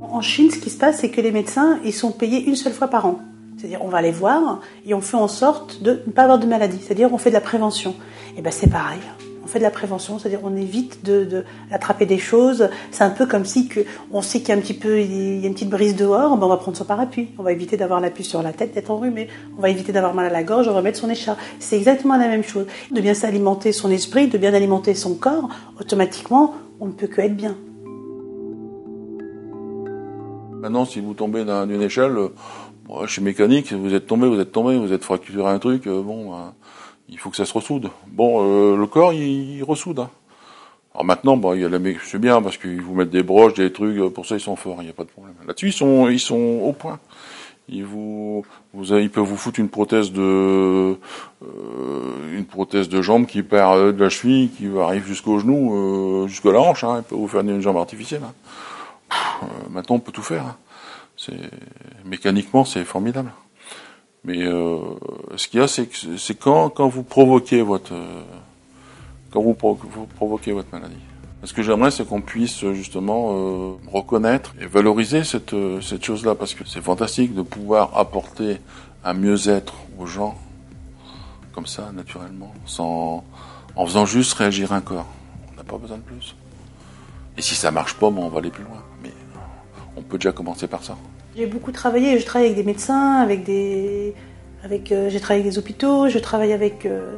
En 0.00 0.20
Chine, 0.20 0.50
ce 0.50 0.58
qui 0.58 0.68
se 0.68 0.76
passe, 0.76 0.98
c'est 0.98 1.10
que 1.10 1.22
les 1.22 1.32
médecins, 1.32 1.80
ils 1.84 1.94
sont 1.94 2.12
payés 2.12 2.44
une 2.44 2.56
seule 2.56 2.74
fois 2.74 2.88
par 2.88 3.06
an. 3.06 3.20
C'est-à-dire, 3.56 3.82
on 3.82 3.88
va 3.88 4.02
les 4.02 4.10
voir 4.10 4.60
et 4.84 4.92
on 4.92 5.00
fait 5.00 5.16
en 5.16 5.28
sorte 5.28 5.82
de 5.82 6.02
ne 6.06 6.12
pas 6.12 6.24
avoir 6.24 6.38
de 6.38 6.46
maladie. 6.46 6.78
C'est-à-dire, 6.82 7.12
on 7.14 7.18
fait 7.18 7.30
de 7.30 7.34
la 7.34 7.40
prévention. 7.40 7.94
Et 8.36 8.42
ben, 8.42 8.50
c'est 8.50 8.68
pareil. 8.68 9.00
Fait 9.52 9.58
de 9.58 9.64
la 9.64 9.70
prévention, 9.70 10.18
c'est-à-dire, 10.18 10.40
on 10.44 10.56
évite 10.56 11.04
de, 11.04 11.44
d'attraper 11.70 12.06
des 12.06 12.16
choses. 12.16 12.70
C'est 12.90 13.04
un 13.04 13.10
peu 13.10 13.26
comme 13.26 13.44
si 13.44 13.68
que 13.68 13.80
on 14.10 14.22
sait 14.22 14.38
qu'il 14.40 14.48
y 14.48 14.52
a 14.52 14.54
un 14.56 14.60
petit 14.62 14.72
peu, 14.72 14.98
il 14.98 15.40
y 15.40 15.44
a 15.44 15.46
une 15.46 15.52
petite 15.52 15.68
brise 15.68 15.94
dehors, 15.94 16.38
ben, 16.38 16.46
on 16.46 16.48
va 16.48 16.56
prendre 16.56 16.74
son 16.74 16.86
parapluie. 16.86 17.28
On 17.38 17.42
va 17.42 17.52
éviter 17.52 17.76
d'avoir 17.76 18.00
la 18.00 18.08
puce 18.08 18.28
sur 18.28 18.42
la 18.42 18.54
tête, 18.54 18.72
d'être 18.72 18.90
enrhumé. 18.90 19.28
On 19.58 19.60
va 19.60 19.68
éviter 19.68 19.92
d'avoir 19.92 20.14
mal 20.14 20.24
à 20.24 20.30
la 20.30 20.42
gorge, 20.42 20.68
on 20.68 20.72
va 20.72 20.80
mettre 20.80 20.98
son 20.98 21.10
écharpe. 21.10 21.38
C'est 21.58 21.76
exactement 21.76 22.16
la 22.16 22.28
même 22.28 22.42
chose. 22.44 22.64
De 22.90 23.00
bien 23.02 23.12
s'alimenter 23.12 23.72
son 23.72 23.90
esprit, 23.90 24.28
de 24.28 24.38
bien 24.38 24.54
alimenter 24.54 24.94
son 24.94 25.14
corps, 25.16 25.50
automatiquement, 25.78 26.54
on 26.80 26.86
ne 26.86 26.92
peut 26.92 27.06
que 27.06 27.20
être 27.20 27.36
bien. 27.36 27.54
Maintenant, 30.62 30.86
si 30.86 31.00
vous 31.00 31.12
tombez 31.12 31.44
d'un- 31.44 31.66
d'une 31.66 31.82
échelle, 31.82 32.16
euh, 32.16 32.28
je 33.04 33.12
suis 33.12 33.22
mécanique, 33.22 33.72
vous 33.72 33.92
êtes 33.94 34.06
tombé, 34.06 34.28
vous 34.28 34.40
êtes 34.40 34.52
tombé, 34.52 34.78
vous 34.78 34.92
êtes 34.94 35.04
fracturé 35.04 35.50
un 35.50 35.58
truc, 35.58 35.86
euh, 35.88 36.00
bon, 36.02 36.30
ben, 36.30 36.54
il 37.12 37.18
faut 37.18 37.30
que 37.30 37.36
ça 37.36 37.44
se 37.44 37.52
ressoude. 37.52 37.90
Bon, 38.08 38.30
euh, 38.42 38.76
le 38.76 38.86
corps, 38.86 39.12
il, 39.12 39.56
il 39.58 39.62
ressoude. 39.62 40.00
hein. 40.00 40.10
Alors 40.94 41.04
maintenant, 41.04 41.36
bon, 41.36 41.54
il 41.54 41.60
y 41.60 41.64
a 41.64 41.68
la 41.68 41.78
c'est 42.04 42.18
bien 42.18 42.42
parce 42.42 42.56
qu'ils 42.58 42.82
vous 42.82 42.94
mettent 42.94 43.10
des 43.10 43.22
broches, 43.22 43.54
des 43.54 43.72
trucs, 43.72 43.98
euh, 43.98 44.10
pour 44.10 44.26
ça 44.26 44.34
ils 44.34 44.40
sont 44.40 44.56
forts, 44.56 44.76
il 44.80 44.84
n'y 44.84 44.90
a 44.90 44.92
pas 44.92 45.04
de 45.04 45.08
problème. 45.08 45.34
Là-dessus, 45.46 45.68
ils 45.68 45.72
sont, 45.72 46.08
ils 46.08 46.20
sont 46.20 46.60
au 46.62 46.72
point. 46.72 46.98
Ils 47.68 47.84
vous, 47.84 48.44
vous 48.74 48.92
ils 48.94 49.08
peuvent 49.08 49.24
vous 49.24 49.36
foutre 49.36 49.60
une 49.60 49.68
prothèse 49.68 50.12
de, 50.12 50.98
euh, 51.42 52.36
une 52.36 52.44
prothèse 52.44 52.88
de 52.88 53.00
jambe 53.00 53.24
qui 53.26 53.42
part 53.42 53.72
euh, 53.72 53.92
de 53.92 54.02
la 54.02 54.10
cheville, 54.10 54.50
qui 54.50 54.68
arrive 54.78 55.06
jusqu'au 55.06 55.38
genou, 55.38 56.24
euh, 56.24 56.26
jusqu'à 56.26 56.52
la 56.52 56.60
hanche. 56.60 56.84
Hein. 56.84 56.98
Ils 56.98 57.04
peuvent 57.04 57.18
vous 57.18 57.28
faire 57.28 57.40
une 57.40 57.60
jambe 57.60 57.76
artificielle. 57.78 58.22
hein. 58.24 58.34
Euh, 59.44 59.46
maintenant, 59.70 59.96
on 59.96 60.00
peut 60.00 60.12
tout 60.12 60.22
faire. 60.22 60.44
hein. 60.44 60.56
C'est 61.16 61.38
mécaniquement, 62.04 62.64
c'est 62.64 62.84
formidable. 62.84 63.32
Mais 64.24 64.42
euh, 64.42 64.78
ce 65.36 65.48
qu'il 65.48 65.60
y 65.60 65.62
a, 65.62 65.68
c'est 65.68 65.86
que 65.86 66.16
c'est 66.16 66.34
quand 66.34 66.70
quand 66.70 66.88
vous 66.88 67.02
provoquez 67.02 67.62
votre 67.62 67.92
quand 69.30 69.42
vous, 69.42 69.56
vous 69.60 70.06
provoquez 70.06 70.52
votre 70.52 70.68
maladie. 70.72 70.94
Ce 71.44 71.52
que 71.52 71.62
j'aimerais, 71.62 71.90
c'est 71.90 72.06
qu'on 72.06 72.20
puisse 72.20 72.64
justement 72.72 73.32
euh, 73.32 73.72
reconnaître 73.90 74.54
et 74.60 74.66
valoriser 74.66 75.24
cette 75.24 75.56
cette 75.80 76.04
chose-là, 76.04 76.36
parce 76.36 76.54
que 76.54 76.64
c'est 76.66 76.82
fantastique 76.82 77.34
de 77.34 77.42
pouvoir 77.42 77.98
apporter 77.98 78.60
un 79.04 79.14
mieux-être 79.14 79.74
aux 79.98 80.06
gens 80.06 80.38
comme 81.52 81.66
ça, 81.66 81.90
naturellement, 81.92 82.52
sans 82.64 83.24
en 83.76 83.86
faisant 83.86 84.06
juste 84.06 84.34
réagir 84.34 84.72
un 84.72 84.80
corps. 84.80 85.06
On 85.52 85.56
n'a 85.56 85.64
pas 85.64 85.78
besoin 85.78 85.98
de 85.98 86.02
plus. 86.02 86.36
Et 87.36 87.42
si 87.42 87.54
ça 87.54 87.70
marche 87.70 87.94
pas, 87.94 88.10
bon, 88.10 88.24
on 88.24 88.28
va 88.28 88.38
aller 88.38 88.50
plus 88.50 88.64
loin. 88.64 88.82
Mais 89.02 89.12
on 89.96 90.02
peut 90.02 90.18
déjà 90.18 90.32
commencer 90.32 90.66
par 90.66 90.84
ça. 90.84 90.96
J'ai 91.36 91.46
beaucoup 91.46 91.72
travaillé, 91.72 92.18
je 92.18 92.26
travaille 92.26 92.48
avec 92.48 92.58
des 92.58 92.64
médecins, 92.64 93.14
avec 93.20 93.42
des, 93.44 94.14
avec, 94.64 94.92
euh, 94.92 95.08
j'ai 95.08 95.18
travaillé 95.18 95.40
avec 95.42 95.52
des 95.52 95.58
hôpitaux, 95.58 96.08
je 96.08 96.18
travaille 96.18 96.52
avec, 96.52 96.84
euh, 96.84 97.16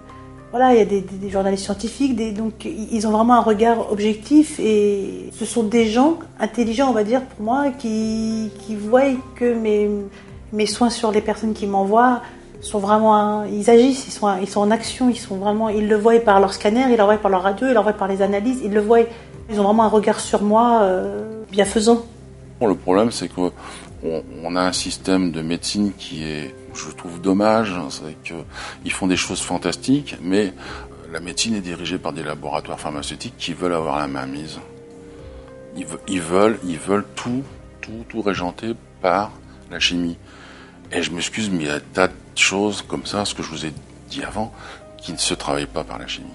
voilà, 0.53 0.73
il 0.73 0.79
y 0.79 0.83
a 0.83 0.85
des, 0.85 1.01
des- 1.01 1.31
journalistes 1.31 1.65
scientifiques, 1.65 2.15
donc 2.35 2.65
ils 2.65 3.07
ont 3.09 3.11
vraiment 3.11 3.35
un 3.35 3.41
regard 3.43 3.91
objectif 3.91 4.61
et 4.61 5.31
ce 5.33 5.45
sont 5.45 5.65
des 5.65 5.87
gens 5.87 6.19
intelligents, 6.39 6.91
on 6.91 6.93
va 6.93 7.03
dire, 7.03 7.23
pour 7.23 7.45
moi, 7.45 7.71
qui, 7.77 8.51
qui 8.61 8.77
voient 8.77 9.03
que 9.35 9.53
mes, 9.53 9.91
mes 10.53 10.67
soins 10.67 10.91
sur 10.91 11.11
les 11.11 11.21
personnes 11.21 11.53
qui 11.53 11.67
m'envoient 11.67 12.23
sont 12.61 12.79
vraiment, 12.79 13.43
ils 13.45 13.69
agissent, 13.69 14.07
ils 14.07 14.13
sont, 14.13 14.29
ils 14.41 14.49
sont 14.49 14.61
en 14.61 14.71
action, 14.71 15.11
ils 15.11 15.19
sont 15.19 15.37
vraiment, 15.37 15.71
ils 15.71 15.89
le 15.89 15.97
voient 15.97 16.21
par 16.21 16.39
leur 16.39 16.53
scanner, 16.55 16.85
ils 16.89 16.97
le 16.97 17.03
voient 17.03 17.17
par 17.17 17.33
leur 17.33 17.43
radio, 17.43 17.67
ils 17.67 17.75
le 17.75 17.81
voient 17.81 17.93
par 17.93 18.07
les 18.07 18.23
analyses, 18.23 18.61
ils 18.65 18.73
le 18.73 18.81
voient, 18.81 19.01
ils 19.51 19.59
ont 19.61 19.65
vraiment 19.65 19.83
un 19.83 19.89
regard 19.89 20.21
sur 20.21 20.41
moi 20.45 20.83
euh, 20.83 21.43
bienfaisant. 21.51 22.03
Le 22.65 22.75
problème, 22.77 23.11
c'est 23.11 23.29
qu'on 23.29 23.51
on 24.43 24.57
a 24.57 24.61
un 24.63 24.73
système 24.73 25.31
de 25.33 25.41
médecine 25.43 25.93
qui 25.97 26.25
est, 26.25 26.55
je 26.75 26.91
trouve, 26.91 27.21
dommage. 27.21 27.73
C'est 27.91 28.17
qu'ils 28.23 28.93
font 28.93 29.07
des 29.07 29.17
choses 29.17 29.41
fantastiques, 29.41 30.17
mais 30.21 30.47
euh, 30.49 31.13
la 31.13 31.21
médecine 31.21 31.55
est 31.55 31.61
dirigée 31.61 31.99
par 31.99 32.13
des 32.13 32.23
laboratoires 32.23 32.79
pharmaceutiques 32.79 33.35
qui 33.39 33.53
veulent 33.55 33.73
avoir 33.75 33.99
la 33.99 34.07
main 34.07 34.27
mise. 34.27 34.59
Ils, 35.77 35.87
ve- 35.87 36.57
ils 36.65 36.79
veulent, 36.79 37.07
tout, 37.15 37.43
tout, 37.81 38.05
tout 38.09 38.23
régenter 38.23 38.75
par 39.01 39.33
la 39.71 39.81
chimie. 39.81 40.17
Et 40.93 41.03
je 41.03 41.11
m'excuse, 41.11 41.51
mais 41.51 41.65
il 41.65 41.67
y 41.67 41.71
a 41.71 41.81
tas 41.81 42.09
de 42.09 42.13
choses 42.37 42.83
comme 42.83 43.07
ça, 43.07 43.25
ce 43.25 43.35
que 43.35 43.43
je 43.43 43.49
vous 43.49 43.65
ai 43.67 43.73
dit 44.11 44.23
avant, 44.23 44.53
qui 44.99 45.13
ne 45.13 45.19
se 45.19 45.35
travaillent 45.35 45.67
pas 45.67 45.83
par 45.85 45.99
la 45.99 46.07
chimie. 46.07 46.29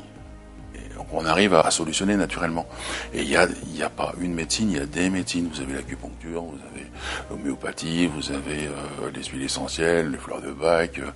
On 1.11 1.25
arrive 1.25 1.55
à, 1.55 1.69
solutionner 1.71 2.15
naturellement. 2.15 2.67
Et 3.13 3.21
il 3.21 3.29
y 3.29 3.35
a, 3.35 3.47
y 3.73 3.83
a 3.83 3.89
pas 3.89 4.13
une 4.19 4.33
médecine, 4.33 4.71
il 4.71 4.77
y 4.77 4.79
a 4.79 4.85
des 4.85 5.09
médecines. 5.09 5.49
Vous 5.51 5.61
avez 5.61 5.73
l'acupuncture, 5.73 6.41
vous 6.43 6.59
avez 6.71 6.85
l'homéopathie, 7.29 8.07
vous 8.07 8.31
avez 8.31 8.67
euh, 8.67 9.11
les 9.13 9.23
huiles 9.23 9.43
essentielles, 9.43 10.11
les 10.11 10.17
fleurs 10.17 10.41
de 10.41 10.51
bac, 10.51 10.99
euh, 10.99 11.09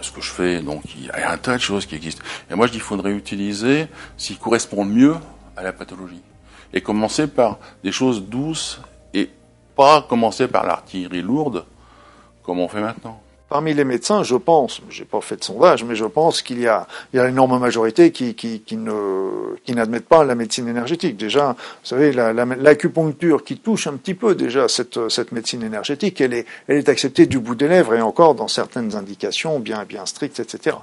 ce 0.00 0.10
que 0.12 0.20
je 0.20 0.30
fais. 0.30 0.60
Donc 0.60 0.82
il 0.96 1.06
y 1.06 1.10
a 1.10 1.30
un 1.30 1.36
tas 1.36 1.56
de 1.56 1.60
choses 1.60 1.86
qui 1.86 1.94
existent. 1.94 2.22
Et 2.50 2.54
moi 2.54 2.66
je 2.66 2.72
dis 2.72 2.78
qu'il 2.78 2.86
faudrait 2.86 3.12
utiliser 3.12 3.88
s'ils 4.16 4.38
correspondent 4.38 4.92
mieux 4.92 5.16
à 5.56 5.62
la 5.62 5.72
pathologie. 5.72 6.22
Et 6.72 6.80
commencer 6.80 7.26
par 7.26 7.58
des 7.84 7.92
choses 7.92 8.22
douces 8.22 8.80
et 9.12 9.30
pas 9.76 10.02
commencer 10.02 10.48
par 10.48 10.66
l'artillerie 10.66 11.22
lourde 11.22 11.66
comme 12.42 12.60
on 12.60 12.68
fait 12.68 12.80
maintenant. 12.80 13.20
Parmi 13.52 13.74
les 13.74 13.84
médecins, 13.84 14.22
je 14.22 14.34
pense, 14.36 14.80
j'ai 14.88 15.04
pas 15.04 15.20
fait 15.20 15.36
de 15.36 15.44
sondage, 15.44 15.84
mais 15.84 15.94
je 15.94 16.06
pense 16.06 16.40
qu'il 16.40 16.58
y 16.58 16.66
a, 16.66 16.86
il 17.12 17.18
y 17.18 17.20
a 17.20 17.24
une 17.24 17.32
énorme 17.34 17.58
majorité 17.58 18.10
qui, 18.10 18.34
qui, 18.34 18.60
qui 18.62 18.78
ne, 18.78 19.56
qui 19.62 19.74
n'admettent 19.74 20.08
pas 20.08 20.24
la 20.24 20.34
médecine 20.34 20.68
énergétique. 20.68 21.18
Déjà, 21.18 21.48
vous 21.50 21.86
savez, 21.86 22.12
la- 22.12 22.32
la- 22.32 22.46
l'acupuncture 22.46 23.44
qui 23.44 23.58
touche 23.58 23.86
un 23.88 23.92
petit 23.98 24.14
peu 24.14 24.34
déjà 24.34 24.68
cette, 24.68 25.10
cette 25.10 25.32
médecine 25.32 25.62
énergétique, 25.62 26.18
elle 26.22 26.32
est, 26.32 26.46
elle 26.66 26.78
est 26.78 26.88
acceptée 26.88 27.26
du 27.26 27.40
bout 27.40 27.54
des 27.54 27.68
lèvres 27.68 27.92
et 27.94 28.00
encore 28.00 28.34
dans 28.34 28.48
certaines 28.48 28.96
indications 28.96 29.58
bien, 29.58 29.84
bien 29.84 30.06
strictes, 30.06 30.40
etc. 30.40 30.76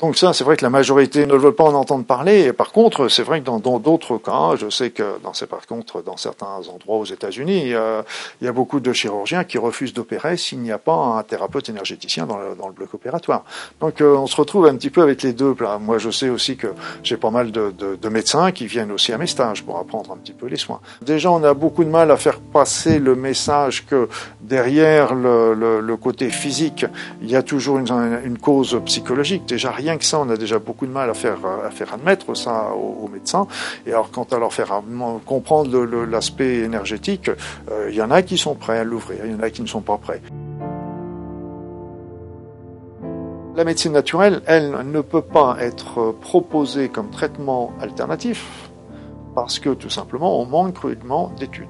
Donc 0.00 0.16
ça, 0.16 0.32
c'est 0.32 0.44
vrai 0.44 0.56
que 0.56 0.64
la 0.64 0.70
majorité 0.70 1.26
ne 1.26 1.34
veut 1.36 1.52
pas 1.52 1.64
en 1.64 1.74
entendre 1.74 2.06
parler. 2.06 2.44
Et 2.44 2.52
par 2.54 2.72
contre, 2.72 3.08
c'est 3.08 3.22
vrai 3.22 3.42
que 3.42 3.44
dans 3.50 3.78
d'autres 3.78 4.16
cas, 4.16 4.56
je 4.58 4.70
sais 4.70 4.88
que 4.88 5.18
dans 5.22 5.34
ces, 5.34 5.44
par 5.46 5.66
contre, 5.66 6.00
dans 6.02 6.16
certains 6.16 6.56
endroits 6.72 6.96
aux 6.96 7.04
États-Unis, 7.04 7.64
il 8.40 8.44
y 8.46 8.48
a 8.48 8.52
beaucoup 8.52 8.80
de 8.80 8.94
chirurgiens 8.94 9.44
qui 9.44 9.58
refusent 9.58 9.92
d'opérer 9.92 10.38
s'il 10.38 10.60
n'y 10.60 10.72
a 10.72 10.78
pas 10.78 10.94
un 11.18 11.22
thérapeute 11.22 11.68
dans 12.22 12.38
le, 12.38 12.72
bloc 12.74 12.94
opératoire. 12.94 13.44
Donc 13.80 14.00
euh, 14.00 14.16
on 14.16 14.26
se 14.26 14.36
retrouve 14.36 14.66
un 14.66 14.74
petit 14.76 14.90
peu 14.90 15.02
avec 15.02 15.22
les 15.22 15.32
deux. 15.32 15.54
Moi 15.80 15.98
je 15.98 16.10
sais 16.10 16.28
aussi 16.28 16.56
que 16.56 16.68
j'ai 17.02 17.16
pas 17.16 17.30
mal 17.30 17.52
de, 17.52 17.72
de, 17.76 17.96
de 17.96 18.08
médecins 18.08 18.52
qui 18.52 18.66
viennent 18.66 18.92
aussi 18.92 19.12
à 19.12 19.18
mes 19.18 19.26
stages 19.26 19.64
pour 19.64 19.78
apprendre 19.78 20.12
un 20.12 20.16
petit 20.16 20.32
peu 20.32 20.46
les 20.46 20.56
soins. 20.56 20.80
Déjà 21.02 21.30
on 21.30 21.42
a 21.44 21.54
beaucoup 21.54 21.84
de 21.84 21.90
mal 21.90 22.10
à 22.10 22.16
faire 22.16 22.40
passer 22.40 22.98
le 22.98 23.14
message 23.14 23.86
que 23.86 24.08
derrière 24.40 25.14
le, 25.14 25.54
le, 25.54 25.80
le 25.80 25.96
côté 25.96 26.30
physique, 26.30 26.86
il 27.22 27.30
y 27.30 27.36
a 27.36 27.42
toujours 27.42 27.78
une, 27.78 28.20
une 28.24 28.38
cause 28.38 28.80
psychologique. 28.86 29.46
Déjà 29.46 29.70
rien 29.70 29.96
que 29.98 30.04
ça, 30.04 30.18
on 30.20 30.30
a 30.30 30.36
déjà 30.36 30.58
beaucoup 30.58 30.86
de 30.86 30.92
mal 30.92 31.10
à 31.10 31.14
faire, 31.14 31.38
à 31.64 31.70
faire 31.70 31.92
admettre 31.94 32.34
ça 32.36 32.70
aux, 32.74 33.04
aux 33.04 33.08
médecins. 33.08 33.46
Et 33.86 33.90
alors 33.90 34.10
quant 34.10 34.26
à 34.30 34.38
leur 34.38 34.52
faire 34.52 34.82
comprendre 35.24 35.84
l'aspect 36.04 36.60
énergétique, 36.60 37.30
euh, 37.70 37.88
il 37.90 37.96
y 37.96 38.02
en 38.02 38.10
a 38.10 38.22
qui 38.22 38.38
sont 38.38 38.54
prêts 38.54 38.78
à 38.78 38.84
l'ouvrir, 38.84 39.20
il 39.24 39.32
y 39.32 39.34
en 39.34 39.40
a 39.40 39.50
qui 39.50 39.62
ne 39.62 39.66
sont 39.66 39.80
pas 39.80 39.98
prêts. 39.98 40.20
La 43.56 43.62
médecine 43.62 43.92
naturelle, 43.92 44.42
elle, 44.46 44.72
ne 44.90 45.00
peut 45.00 45.22
pas 45.22 45.56
être 45.60 46.12
proposée 46.20 46.88
comme 46.88 47.10
traitement 47.10 47.72
alternatif 47.80 48.68
parce 49.36 49.60
que 49.60 49.70
tout 49.70 49.90
simplement 49.90 50.40
on 50.40 50.46
manque 50.46 50.74
cruellement 50.74 51.30
d'études. 51.38 51.68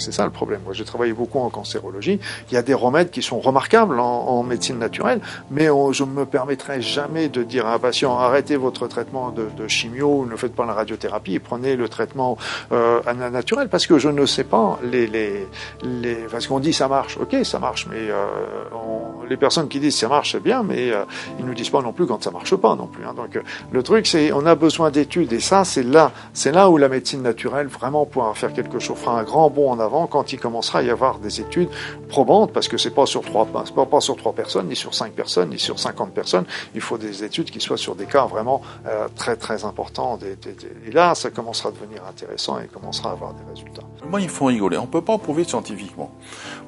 C'est 0.00 0.12
ça 0.12 0.24
le 0.24 0.30
problème. 0.32 0.60
Moi, 0.64 0.74
j'ai 0.74 0.84
travaillé 0.84 1.12
beaucoup 1.12 1.38
en 1.38 1.50
cancérologie. 1.50 2.18
Il 2.50 2.54
y 2.54 2.56
a 2.56 2.62
des 2.62 2.74
remèdes 2.74 3.10
qui 3.10 3.22
sont 3.22 3.38
remarquables 3.40 4.00
en, 4.00 4.04
en 4.28 4.42
médecine 4.42 4.78
naturelle, 4.78 5.20
mais 5.50 5.70
on- 5.70 5.92
je 5.92 6.04
ne 6.04 6.10
me 6.10 6.24
permettrai 6.26 6.80
jamais 6.82 7.28
de 7.28 7.42
dire 7.42 7.66
à 7.66 7.74
un 7.74 7.78
patient 7.78 8.18
arrêtez 8.18 8.56
votre 8.56 8.86
traitement 8.88 9.30
de, 9.30 9.46
de 9.56 9.68
chimio, 9.68 10.26
ne 10.30 10.36
faites 10.36 10.54
pas 10.54 10.64
la 10.66 10.72
radiothérapie 10.72 11.38
prenez 11.38 11.76
le 11.76 11.88
traitement 11.88 12.36
euh, 12.72 13.00
naturel 13.30 13.68
parce 13.68 13.86
que 13.86 13.98
je 13.98 14.08
ne 14.08 14.24
sais 14.26 14.44
pas 14.44 14.78
les 14.82 15.06
les 15.06 15.46
les 15.82 16.14
parce 16.30 16.46
qu'on 16.46 16.60
dit 16.60 16.72
ça 16.72 16.88
marche. 16.88 17.18
Ok, 17.20 17.36
ça 17.44 17.58
marche, 17.58 17.86
mais 17.90 17.98
euh, 17.98 18.26
on- 18.72 19.24
les 19.28 19.36
personnes 19.36 19.68
qui 19.68 19.80
disent 19.80 19.96
ça 19.98 20.08
marche 20.08 20.32
c'est 20.32 20.42
bien, 20.42 20.62
mais 20.62 20.90
euh, 20.92 21.04
ils 21.38 21.44
nous 21.44 21.54
disent 21.54 21.70
pas 21.70 21.82
non 21.82 21.92
plus 21.92 22.06
quand 22.06 22.22
ça 22.22 22.30
marche 22.30 22.54
pas 22.56 22.74
non 22.76 22.86
plus. 22.86 23.04
hein. 23.04 23.14
Donc 23.14 23.36
euh, 23.36 23.42
le 23.72 23.82
truc 23.82 24.06
c'est 24.06 24.32
on 24.32 24.46
a 24.46 24.54
besoin 24.54 24.90
d'études 24.90 25.32
et 25.32 25.40
ça 25.40 25.64
c'est 25.64 25.82
là 25.82 26.12
c'est 26.32 26.52
là 26.52 26.70
où 26.70 26.76
la 26.78 26.88
médecine 26.88 27.22
naturelle 27.22 27.66
vraiment 27.66 28.06
pourra 28.06 28.32
faire 28.34 28.52
quelque 28.52 28.78
chose, 28.78 28.96
fera 28.96 29.18
un 29.18 29.22
grand 29.24 29.50
bond 29.50 29.70
en 29.70 29.78
avant 29.80 29.89
quand 30.10 30.32
il 30.32 30.38
commencera 30.38 30.80
à 30.80 30.82
y 30.82 30.90
avoir 30.90 31.18
des 31.18 31.40
études 31.40 31.68
probantes 32.08 32.52
parce 32.52 32.68
que 32.68 32.78
c'est 32.78 32.90
pas 32.90 33.04
c'est 33.06 33.74
pas, 33.74 33.86
pas 33.86 34.00
sur 34.00 34.16
trois 34.16 34.32
personnes 34.32 34.68
ni 34.68 34.76
sur 34.76 34.94
cinq 34.94 35.12
personnes 35.12 35.50
ni 35.50 35.58
sur 35.58 35.78
50 35.78 36.12
personnes. 36.12 36.44
Il 36.74 36.80
faut 36.80 36.98
des 36.98 37.24
études 37.24 37.50
qui 37.50 37.60
soient 37.60 37.76
sur 37.76 37.94
des 37.94 38.06
cas 38.06 38.26
vraiment 38.26 38.62
euh, 38.86 39.08
très 39.14 39.36
très 39.36 39.64
importants. 39.64 40.18
Et 40.86 40.90
là 40.92 41.14
ça 41.14 41.30
commencera 41.30 41.70
à 41.70 41.72
devenir 41.72 42.02
intéressant 42.08 42.58
et 42.58 42.66
commencera 42.66 43.10
à 43.10 43.12
avoir 43.12 43.34
des 43.34 43.44
résultats. 43.48 43.82
Moi, 44.08 44.20
ils 44.20 44.28
font 44.28 44.46
rigoler. 44.46 44.76
On 44.76 44.86
peut 44.86 45.02
pas 45.02 45.18
prouver 45.18 45.44
scientifiquement. 45.44 46.10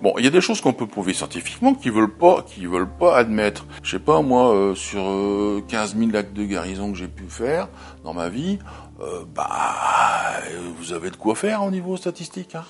Bon, 0.02 0.14
il 0.18 0.24
y 0.24 0.28
a 0.28 0.30
des 0.30 0.40
choses 0.40 0.60
qu'on 0.60 0.72
peut 0.72 0.86
prouver 0.86 1.12
scientifiquement 1.12 1.74
qu'ils 1.74 1.92
veulent 1.92 2.12
pas, 2.12 2.44
veulent 2.58 2.88
pas 2.88 3.16
admettre. 3.16 3.66
Je 3.82 3.92
sais 3.92 3.98
pas, 3.98 4.22
moi, 4.22 4.54
euh, 4.54 4.74
sur 4.74 5.02
euh, 5.02 5.62
15 5.68 5.96
000 5.96 6.14
actes 6.14 6.34
de 6.34 6.44
guérison 6.44 6.92
que 6.92 6.98
j'ai 6.98 7.08
pu 7.08 7.24
faire 7.28 7.68
dans 8.04 8.14
ma 8.14 8.28
vie, 8.28 8.58
euh, 9.00 9.24
bah, 9.34 10.40
vous 10.78 10.92
avez 10.92 11.10
de 11.10 11.16
quoi 11.16 11.34
faire 11.34 11.64
au 11.64 11.70
niveau 11.70 11.96
statistique. 11.96 12.54
Hein. 12.54 12.64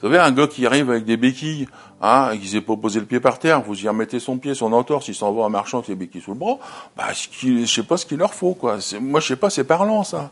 Vous 0.00 0.08
savez, 0.08 0.18
un 0.18 0.32
gars 0.32 0.46
qui 0.46 0.64
arrive 0.64 0.90
avec 0.90 1.04
des 1.04 1.18
béquilles, 1.18 1.68
hein, 2.00 2.30
et 2.32 2.38
qui 2.38 2.48
s'est 2.48 2.62
pas 2.62 2.76
posé 2.76 3.00
le 3.00 3.06
pied 3.06 3.20
par 3.20 3.38
terre, 3.38 3.60
vous 3.60 3.84
y 3.84 3.86
remettez 3.86 4.18
son 4.18 4.38
pied, 4.38 4.54
son 4.54 4.72
entorse, 4.72 5.08
il 5.08 5.14
s'en 5.14 5.30
va 5.32 5.42
en 5.42 5.50
marchant 5.50 5.82
les 5.86 5.94
béquilles 5.94 6.22
sous 6.22 6.32
le 6.32 6.38
bras, 6.38 6.58
bah, 6.96 7.08
je 7.12 7.66
sais 7.66 7.82
pas 7.82 7.98
ce 7.98 8.06
qu'il 8.06 8.16
leur 8.16 8.32
faut, 8.32 8.54
quoi. 8.54 8.78
Moi, 9.00 9.20
je 9.20 9.26
sais 9.26 9.36
pas, 9.36 9.50
c'est 9.50 9.64
parlant, 9.64 10.02
ça. 10.02 10.30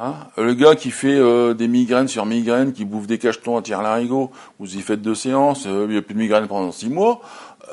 Hein? 0.00 0.14
Le 0.38 0.54
gars 0.54 0.76
qui 0.76 0.90
fait 0.90 1.14
euh, 1.14 1.54
des 1.54 1.68
migraines 1.68 2.08
sur 2.08 2.26
migraines, 2.26 2.72
qui 2.72 2.84
bouffe 2.84 3.06
des 3.06 3.18
cachetons 3.18 3.56
à 3.56 3.62
tire 3.62 3.82
larigot, 3.82 4.30
vous 4.58 4.76
y 4.76 4.80
faites 4.80 5.00
deux 5.00 5.14
séances, 5.14 5.66
euh, 5.66 5.86
il 5.88 5.92
n'y 5.92 5.98
a 5.98 6.02
plus 6.02 6.14
de 6.14 6.18
migraine 6.18 6.46
pendant 6.46 6.72
six 6.72 6.88
mois, 6.88 7.20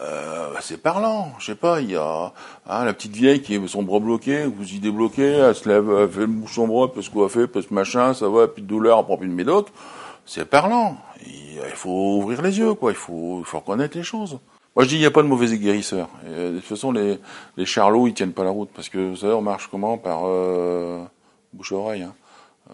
euh, 0.02 0.54
bah, 0.54 0.60
c'est 0.62 0.82
parlant. 0.82 1.32
Je 1.40 1.48
sais 1.48 1.56
pas, 1.56 1.80
il 1.80 1.92
y 1.92 1.96
a 1.96 2.34
hein, 2.68 2.86
la 2.86 2.94
petite 2.94 3.16
vieille 3.16 3.42
qui 3.42 3.56
a 3.56 3.68
son 3.68 3.84
bras 3.84 4.00
bloqué, 4.00 4.46
vous 4.46 4.74
y 4.74 4.80
débloquez, 4.80 5.32
elle 5.32 5.56
se 5.56 5.68
lève, 5.70 5.90
elle 5.90 6.10
fait 6.10 6.22
le 6.22 6.28
bouche 6.28 6.56
son 6.56 6.68
bras, 6.68 6.92
parce 6.94 7.08
qu'on 7.08 7.28
fait, 7.30 7.48
parce 7.48 7.66
que 7.66 7.74
machin, 7.74 8.14
ça 8.14 8.28
va, 8.28 8.48
plus 8.48 8.62
de 8.62 8.68
douleur, 8.68 9.00
elle 9.00 9.06
prend 9.06 9.18
plus 9.18 9.30
de 9.30 9.34
médoc. 9.34 9.68
C'est 10.26 10.46
parlant. 10.46 10.98
Il, 11.26 11.60
faut 11.76 12.18
ouvrir 12.18 12.42
les 12.42 12.58
yeux, 12.58 12.74
quoi. 12.74 12.92
Il 12.92 12.96
faut, 12.96 13.40
il 13.40 13.46
faut 13.46 13.60
reconnaître 13.60 13.98
les 13.98 14.04
choses. 14.04 14.40
Moi, 14.76 14.86
je 14.86 14.90
dis, 14.90 14.96
il 14.96 15.00
n'y 15.00 15.06
a 15.06 15.12
pas 15.12 15.22
de 15.22 15.28
mauvais 15.28 15.58
guérisseurs. 15.58 16.10
Euh, 16.26 16.52
de 16.54 16.60
toute 16.60 16.68
façon, 16.68 16.92
les, 16.92 17.20
les 17.58 17.66
charlots, 17.66 18.08
ils 18.08 18.14
tiennent 18.14 18.34
pas 18.34 18.44
la 18.44 18.50
route, 18.50 18.70
parce 18.74 18.90
que 18.90 19.10
vous 19.10 19.18
savez, 19.18 19.34
on 19.34 19.42
marche 19.42 19.68
comment? 19.70 19.98
Par 19.98 20.22
euh, 20.26 21.04
bouche 21.52 21.72
à 21.74 21.76
oreille. 21.76 22.04
Hein. 22.04 22.14
Euh, 22.72 22.74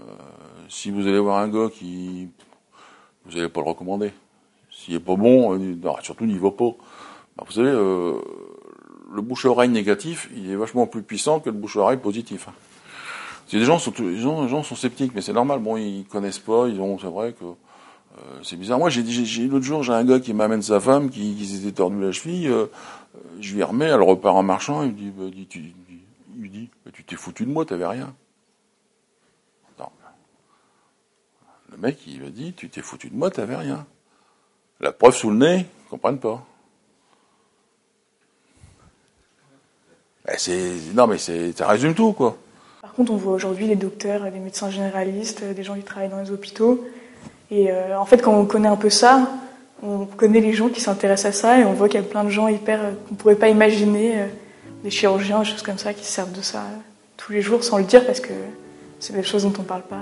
si 0.70 0.92
vous 0.92 1.08
allez 1.08 1.20
voir 1.20 1.40
un 1.40 1.50
gars 1.50 1.70
qui, 1.70 2.30
vous 3.26 3.36
n'allez 3.36 3.50
pas 3.50 3.62
le 3.62 3.68
recommander. 3.68 4.14
S'il 4.72 4.94
est 4.94 5.00
pas 5.00 5.16
bon, 5.16 5.60
euh, 5.60 5.76
surtout 6.02 6.26
n'y 6.26 6.38
va 6.38 6.52
pas. 6.52 6.72
Bah, 7.36 7.44
vous 7.46 7.52
savez, 7.52 7.72
le 7.72 9.22
bouche 9.22 9.46
à 9.46 9.50
oreille 9.50 9.70
négatif, 9.70 10.30
il 10.36 10.52
est 10.52 10.56
vachement 10.56 10.88
plus 10.88 11.02
puissant 11.02 11.40
que 11.40 11.50
le 11.50 11.56
bouche 11.58 11.76
à 11.78 11.82
oreille 11.82 11.98
positif. 11.98 12.48
hein. 12.48 12.54
Des 13.52 13.66
gens 13.66 13.80
sont, 13.80 13.94
les 14.00 14.18
gens, 14.18 14.44
les 14.44 14.64
sont 14.64 14.76
sceptiques, 14.76 15.14
mais 15.16 15.22
c'est 15.22 15.34
normal. 15.34 15.60
Bon, 15.60 15.76
ils 15.78 16.06
connaissent 16.06 16.40
pas, 16.40 16.68
ils 16.68 16.80
ont, 16.80 17.00
c'est 17.00 17.08
vrai 17.08 17.34
que 17.34 17.46
euh, 17.46 18.40
c'est 18.44 18.58
bizarre. 18.58 18.78
Moi, 18.78 18.90
j'ai, 18.90 19.04
j'ai, 19.06 19.48
l'autre 19.48 19.66
jour, 19.66 19.82
j'ai 19.84 19.94
un 19.94 20.04
gars 20.04 20.20
qui 20.20 20.34
m'amène 20.34 20.62
sa 20.62 20.80
femme 20.80 21.10
qui, 21.10 21.46
s'était 21.46 21.72
tordu 21.72 22.00
la 22.00 22.12
cheville. 22.12 22.48
euh, 22.48 22.66
euh, 23.16 23.20
je 23.40 23.56
lui 23.56 23.64
remets, 23.64 23.86
elle 23.86 24.02
repart 24.02 24.36
en 24.36 24.44
marchant. 24.44 24.84
Il 24.84 24.92
me 24.92 24.94
dit, 24.94 25.10
bah, 25.10 25.26
tu, 25.50 25.74
il 26.38 26.52
dit, 26.52 26.70
bah, 26.86 26.92
tu 26.94 27.04
t'es 27.04 27.16
foutu 27.16 27.46
de 27.46 27.52
moi, 27.52 27.66
t'avais 27.66 27.88
rien. 27.88 28.14
Le 31.72 31.78
mec, 31.78 32.00
il 32.08 32.20
lui 32.20 32.32
dit, 32.32 32.54
tu 32.54 32.70
t'es 32.70 32.82
foutu 32.82 33.10
de 33.10 33.16
moi, 33.16 33.30
t'avais 33.30 33.56
rien. 33.56 33.86
La 34.80 34.92
preuve 34.92 35.16
sous 35.16 35.30
le 35.30 35.38
nez, 35.38 35.66
ils 35.86 35.90
comprennent 35.90 36.20
pas. 36.20 36.44
Ben, 40.26 40.36
c'est, 40.38 40.74
non, 40.94 41.08
mais 41.08 41.18
c'est, 41.18 41.56
ça 41.56 41.68
résume 41.68 41.94
tout, 41.94 42.14
quoi. 42.14 42.38
Par 42.82 42.94
contre, 42.94 43.12
on 43.12 43.18
voit 43.18 43.34
aujourd'hui 43.34 43.68
des 43.68 43.76
docteurs, 43.76 44.32
des 44.32 44.40
médecins 44.40 44.70
généralistes, 44.70 45.44
des 45.44 45.64
gens 45.64 45.76
qui 45.76 45.84
travaillent 45.84 46.10
dans 46.10 46.22
les 46.22 46.32
hôpitaux. 46.32 46.86
Et 47.52 47.72
euh, 47.72 48.00
en 48.00 48.06
fait, 48.06 48.22
quand 48.22 48.34
on 48.34 48.46
connaît 48.46 48.70
un 48.70 48.78
peu 48.78 48.90
ça, 48.90 49.30
on 49.84 50.06
connaît 50.06 50.40
les 50.40 50.54
gens 50.54 50.70
qui 50.70 50.80
s'intéressent 50.80 51.38
à 51.38 51.38
ça 51.38 51.60
et 51.60 51.66
on 51.66 51.74
voit 51.74 51.90
qu'il 51.90 52.00
y 52.00 52.04
a 52.04 52.08
plein 52.08 52.24
de 52.24 52.30
gens 52.30 52.48
hyper 52.48 52.80
euh, 52.82 52.92
qu'on 53.08 53.16
pourrait 53.16 53.36
pas 53.36 53.50
imaginer, 53.50 54.22
euh, 54.22 54.28
des 54.84 54.92
chirurgiens, 54.92 55.40
des 55.40 55.46
choses 55.46 55.62
comme 55.62 55.78
ça, 55.78 55.94
qui 55.94 56.06
se 56.06 56.12
servent 56.12 56.32
de 56.32 56.42
ça 56.42 56.64
tous 57.18 57.34
les 57.34 57.42
jours 57.42 57.66
sans 57.66 57.80
le 57.80 57.84
dire 57.84 58.06
parce 58.06 58.22
que 58.22 58.32
c'est 59.02 59.14
des 59.14 59.24
choses 59.24 59.44
dont 59.44 59.54
on 59.60 59.64
parle 59.64 59.82
pas. 59.82 60.00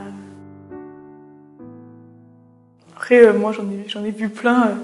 Après, 2.96 3.34
moi, 3.34 3.54
j'en 3.54 3.64
ai, 3.64 3.86
j'en 3.88 4.04
ai 4.04 4.12
vu 4.12 4.30
plein, 4.30 4.78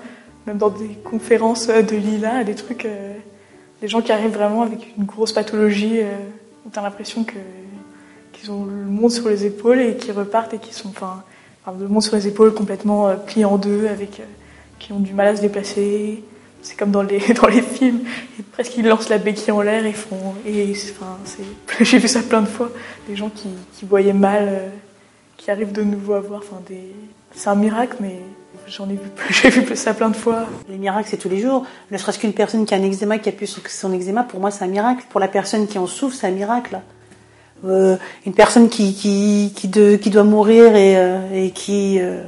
même 0.48 0.58
dans 0.58 0.70
des 0.70 0.98
conférences 1.04 1.68
de 1.68 1.96
Lila, 1.96 2.44
des 2.44 2.56
trucs, 2.56 2.88
des 3.82 3.88
gens 3.88 4.02
qui 4.02 4.12
arrivent 4.12 4.34
vraiment 4.34 4.64
avec 4.64 4.94
une 4.98 5.04
grosse 5.04 5.32
pathologie, 5.32 6.00
où 6.66 6.70
t'as 6.72 6.82
l'impression 6.82 7.24
que 7.24 7.38
qu'ils 8.44 8.52
ont 8.52 8.66
le 8.66 8.74
monde 8.86 9.12
sur 9.12 9.30
les 9.30 9.46
épaules 9.46 9.80
et 9.80 9.96
qui 9.96 10.12
repartent 10.12 10.54
et 10.54 10.58
qui 10.60 10.74
sont, 10.74 10.90
enfin, 10.90 11.24
le 11.80 11.88
monde 11.88 12.04
sur 12.04 12.16
les 12.16 12.28
épaules 12.28 12.54
complètement 12.54 13.08
euh, 13.08 13.16
plié 13.16 13.46
en 13.46 13.58
deux, 13.58 13.88
avec 13.88 14.20
euh, 14.20 14.24
qui 14.80 14.92
ont 14.92 15.00
du 15.00 15.14
mal 15.14 15.28
à 15.28 15.36
se 15.36 15.42
déplacer. 15.42 16.24
C'est 16.62 16.78
comme 16.78 16.92
dans 16.92 17.04
les 17.04 17.20
dans 17.42 17.48
les 17.48 17.62
films, 17.62 18.02
et 18.40 18.44
presque 18.44 18.78
ils 18.78 18.86
lancent 18.88 19.10
la 19.10 19.18
béquille 19.18 19.52
en 19.52 19.62
l'air 19.62 19.86
et 19.86 19.92
font 19.94 20.34
et 20.46 20.74
c'est- 20.76 20.94
j'ai 21.84 21.98
vu 21.98 22.08
ça 22.08 22.22
plein 22.22 22.42
de 22.42 22.48
fois, 22.48 22.70
des 23.08 23.16
gens 23.16 23.30
qui, 23.30 23.50
qui 23.74 23.86
voyaient 23.86 24.14
mal, 24.14 24.48
euh, 24.50 24.70
qui 25.38 25.52
arrivent 25.52 25.74
de 25.74 25.84
nouveau 25.84 26.14
à 26.14 26.20
voir. 26.22 26.42
Enfin. 26.44 26.62
C'est 27.36 27.50
un 27.50 27.56
miracle, 27.56 27.98
mais 28.00 28.20
j'en 28.68 28.88
ai 28.90 28.94
vu, 28.94 29.00
j'ai 29.30 29.50
vu 29.50 29.76
ça 29.76 29.94
plein 29.94 30.10
de 30.10 30.16
fois. 30.16 30.46
Les 30.70 30.78
miracles, 30.78 31.08
c'est 31.10 31.18
tous 31.18 31.30
les 31.30 31.40
jours. 31.40 31.66
Ne 31.92 31.98
serait-ce 31.98 32.20
qu'une 32.20 32.34
personne 32.34 32.66
qui 32.66 32.74
a 32.74 32.78
un 32.78 32.84
eczéma, 32.84 33.20
qui 33.20 33.30
a 33.30 33.34
pu 33.34 33.46
son 33.48 33.94
eczéma, 33.94 34.24
pour 34.24 34.40
moi, 34.40 34.52
c'est 34.52 34.64
un 34.64 34.68
miracle. 34.68 35.04
Pour 35.10 35.20
la 35.20 35.28
personne 35.30 35.68
qui 35.68 35.78
en 35.80 35.88
souffre, 35.88 36.16
c'est 36.16 36.28
un 36.28 36.32
miracle. 36.32 36.80
Euh, 37.66 37.96
une 38.26 38.34
personne 38.34 38.70
qui, 38.70 38.94
qui, 38.94 39.54
qui, 39.56 40.10
doit 40.10 40.24
mourir 40.24 40.76
et, 40.76 40.98
euh, 40.98 41.50
qui, 41.54 41.98
euh, 42.02 42.22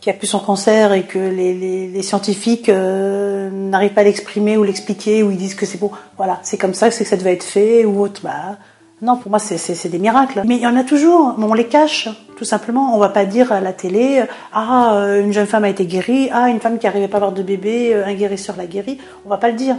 qui 0.00 0.08
a 0.08 0.12
pu 0.12 0.26
son 0.26 0.38
cancer 0.38 0.92
et 0.92 1.02
que 1.02 1.18
les, 1.18 1.88
les, 1.88 2.02
scientifiques 2.02 2.68
n'arrivent 2.68 3.92
pas 3.92 4.02
à 4.02 4.04
l'exprimer 4.04 4.56
ou 4.56 4.62
l'expliquer 4.62 5.22
ou 5.22 5.32
ils 5.32 5.36
disent 5.36 5.56
que 5.56 5.66
c'est 5.66 5.78
bon, 5.78 5.90
voilà, 6.16 6.38
c'est 6.42 6.58
comme 6.58 6.74
ça, 6.74 6.90
que 6.90 6.94
ça 6.94 7.16
devait 7.16 7.32
être 7.32 7.44
fait 7.44 7.84
ou 7.84 8.00
autre. 8.00 8.20
Bah, 8.22 8.56
non, 9.02 9.16
pour 9.16 9.30
moi, 9.30 9.40
c'est 9.40 9.88
des 9.88 9.98
miracles. 9.98 10.42
Mais 10.46 10.56
il 10.56 10.62
y 10.62 10.66
en 10.66 10.76
a 10.76 10.84
toujours, 10.84 11.34
mais 11.36 11.44
on 11.44 11.52
les 11.52 11.66
cache, 11.66 12.08
tout 12.38 12.44
simplement. 12.44 12.94
On 12.94 12.98
va 12.98 13.08
pas 13.08 13.24
dire 13.24 13.52
à 13.52 13.60
la 13.60 13.72
télé, 13.72 14.22
ah, 14.54 15.16
une 15.20 15.32
jeune 15.32 15.46
femme 15.46 15.64
a 15.64 15.68
été 15.68 15.86
guérie, 15.86 16.30
ah, 16.32 16.48
une 16.48 16.60
femme 16.60 16.78
qui 16.78 16.86
n'arrivait 16.86 17.08
pas 17.08 17.16
à 17.16 17.20
avoir 17.20 17.32
de 17.32 17.42
bébé, 17.42 17.94
un 17.94 18.14
guérisseur 18.14 18.56
l'a 18.56 18.66
guérie. 18.66 18.98
On 19.26 19.28
va 19.28 19.38
pas 19.38 19.48
le 19.48 19.56
dire. 19.56 19.76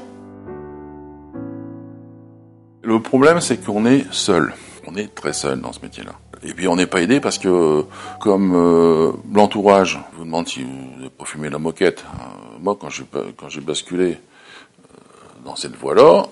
Le 2.88 3.02
problème, 3.02 3.42
c'est 3.42 3.58
qu'on 3.58 3.86
est 3.86 4.06
seul. 4.14 4.54
On 4.88 4.96
est 4.96 5.14
très 5.14 5.34
seul 5.34 5.60
dans 5.60 5.74
ce 5.74 5.82
métier-là. 5.82 6.14
Et 6.42 6.54
puis 6.54 6.70
on 6.70 6.78
n'est 6.78 6.88
pas 6.88 7.02
aidé 7.02 7.20
parce 7.20 7.38
que, 7.38 7.84
comme 8.22 8.54
euh, 8.56 9.12
l'entourage 9.34 10.00
vous 10.14 10.24
demande 10.24 10.48
si 10.48 10.64
vous 10.64 10.96
n'avez 10.96 11.10
pas 11.10 11.26
fumé 11.26 11.50
la 11.50 11.60
moquette, 11.60 12.06
euh, 12.06 12.58
moi 12.62 12.78
quand 12.80 12.88
j'ai 12.88 13.04
quand 13.36 13.50
j'ai 13.50 13.60
basculé 13.60 14.12
euh, 14.14 14.98
dans 15.44 15.58
cette 15.58 15.76
voie-là, 15.76 16.28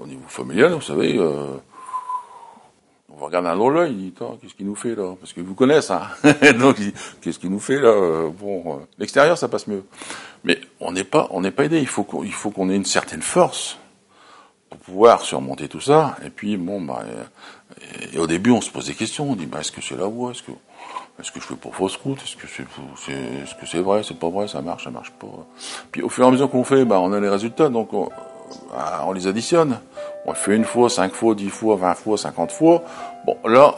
au 0.00 0.06
niveau 0.06 0.22
familial, 0.28 0.72
vous 0.74 0.82
savez, 0.82 1.18
on 1.18 3.16
va 3.18 3.26
regarder 3.26 3.48
un 3.48 3.56
drôle 3.56 3.74
là, 3.74 3.86
il 3.88 3.96
dit 3.96 4.14
qu'est-ce 4.40 4.54
qu'il 4.54 4.66
nous 4.66 4.76
fait 4.76 4.94
là? 4.94 5.16
Parce 5.18 5.32
que 5.32 5.40
vous 5.40 5.56
connaissez, 5.56 5.94
hein 5.94 6.52
Donc 6.60 6.76
qu'est-ce 7.20 7.40
qu'il 7.40 7.50
nous 7.50 7.58
fait 7.58 7.80
là? 7.80 8.30
Bon, 8.38 8.82
l'extérieur 9.00 9.36
ça 9.36 9.48
passe 9.48 9.66
mieux, 9.66 9.82
mais 10.44 10.60
on 10.78 10.92
n'est 10.92 11.02
pas 11.02 11.26
on 11.32 11.40
n'est 11.40 11.50
pas 11.50 11.64
aidé. 11.64 11.80
Il 11.80 11.88
faut 11.88 12.04
qu'on 12.04 12.22
il 12.22 12.32
faut 12.32 12.52
qu'on 12.52 12.70
ait 12.70 12.76
une 12.76 12.84
certaine 12.84 13.22
force 13.22 13.78
pour 14.72 14.94
pouvoir 14.94 15.20
surmonter 15.20 15.68
tout 15.68 15.80
ça. 15.80 16.16
Et 16.24 16.30
puis 16.30 16.56
bon, 16.56 16.80
bah, 16.80 17.02
et, 18.12 18.18
au 18.18 18.26
début, 18.26 18.50
on 18.50 18.62
se 18.62 18.70
pose 18.70 18.86
des 18.86 18.94
questions. 18.94 19.30
On 19.30 19.36
dit, 19.36 19.46
bah, 19.46 19.60
est-ce 19.60 19.72
que 19.72 19.82
c'est 19.82 19.96
la 19.96 20.06
voie 20.06 20.30
Est-ce 20.30 20.42
que, 20.42 20.52
est-ce 21.20 21.30
que 21.30 21.40
je 21.40 21.46
fais 21.46 21.54
pour 21.54 21.74
fausse 21.74 21.96
route 21.96 22.18
Est-ce 22.22 22.36
que 22.36 22.46
c'est, 22.46 22.62
est-ce 22.62 23.54
que 23.54 23.66
c'est 23.66 23.80
vrai 23.80 24.02
C'est 24.02 24.18
pas 24.18 24.30
vrai 24.30 24.48
Ça 24.48 24.62
marche 24.62 24.84
Ça 24.84 24.90
marche 24.90 25.10
pas 25.12 25.26
Puis 25.90 26.02
au 26.02 26.08
fur 26.08 26.24
et 26.24 26.28
à 26.28 26.30
mesure 26.30 26.50
qu'on 26.50 26.64
fait, 26.64 26.86
bah, 26.86 27.00
on 27.00 27.12
a 27.12 27.20
les 27.20 27.28
résultats, 27.28 27.68
donc 27.68 27.92
on, 27.92 28.08
bah, 28.70 29.04
on 29.06 29.12
les 29.12 29.26
additionne. 29.26 29.78
On 30.24 30.32
fait 30.32 30.56
une 30.56 30.64
fois, 30.64 30.88
cinq 30.88 31.12
fois, 31.12 31.34
dix 31.34 31.50
fois, 31.50 31.76
vingt 31.76 31.94
fois, 31.94 32.16
cinquante 32.16 32.52
fois. 32.52 32.82
Bon, 33.26 33.36
là, 33.44 33.74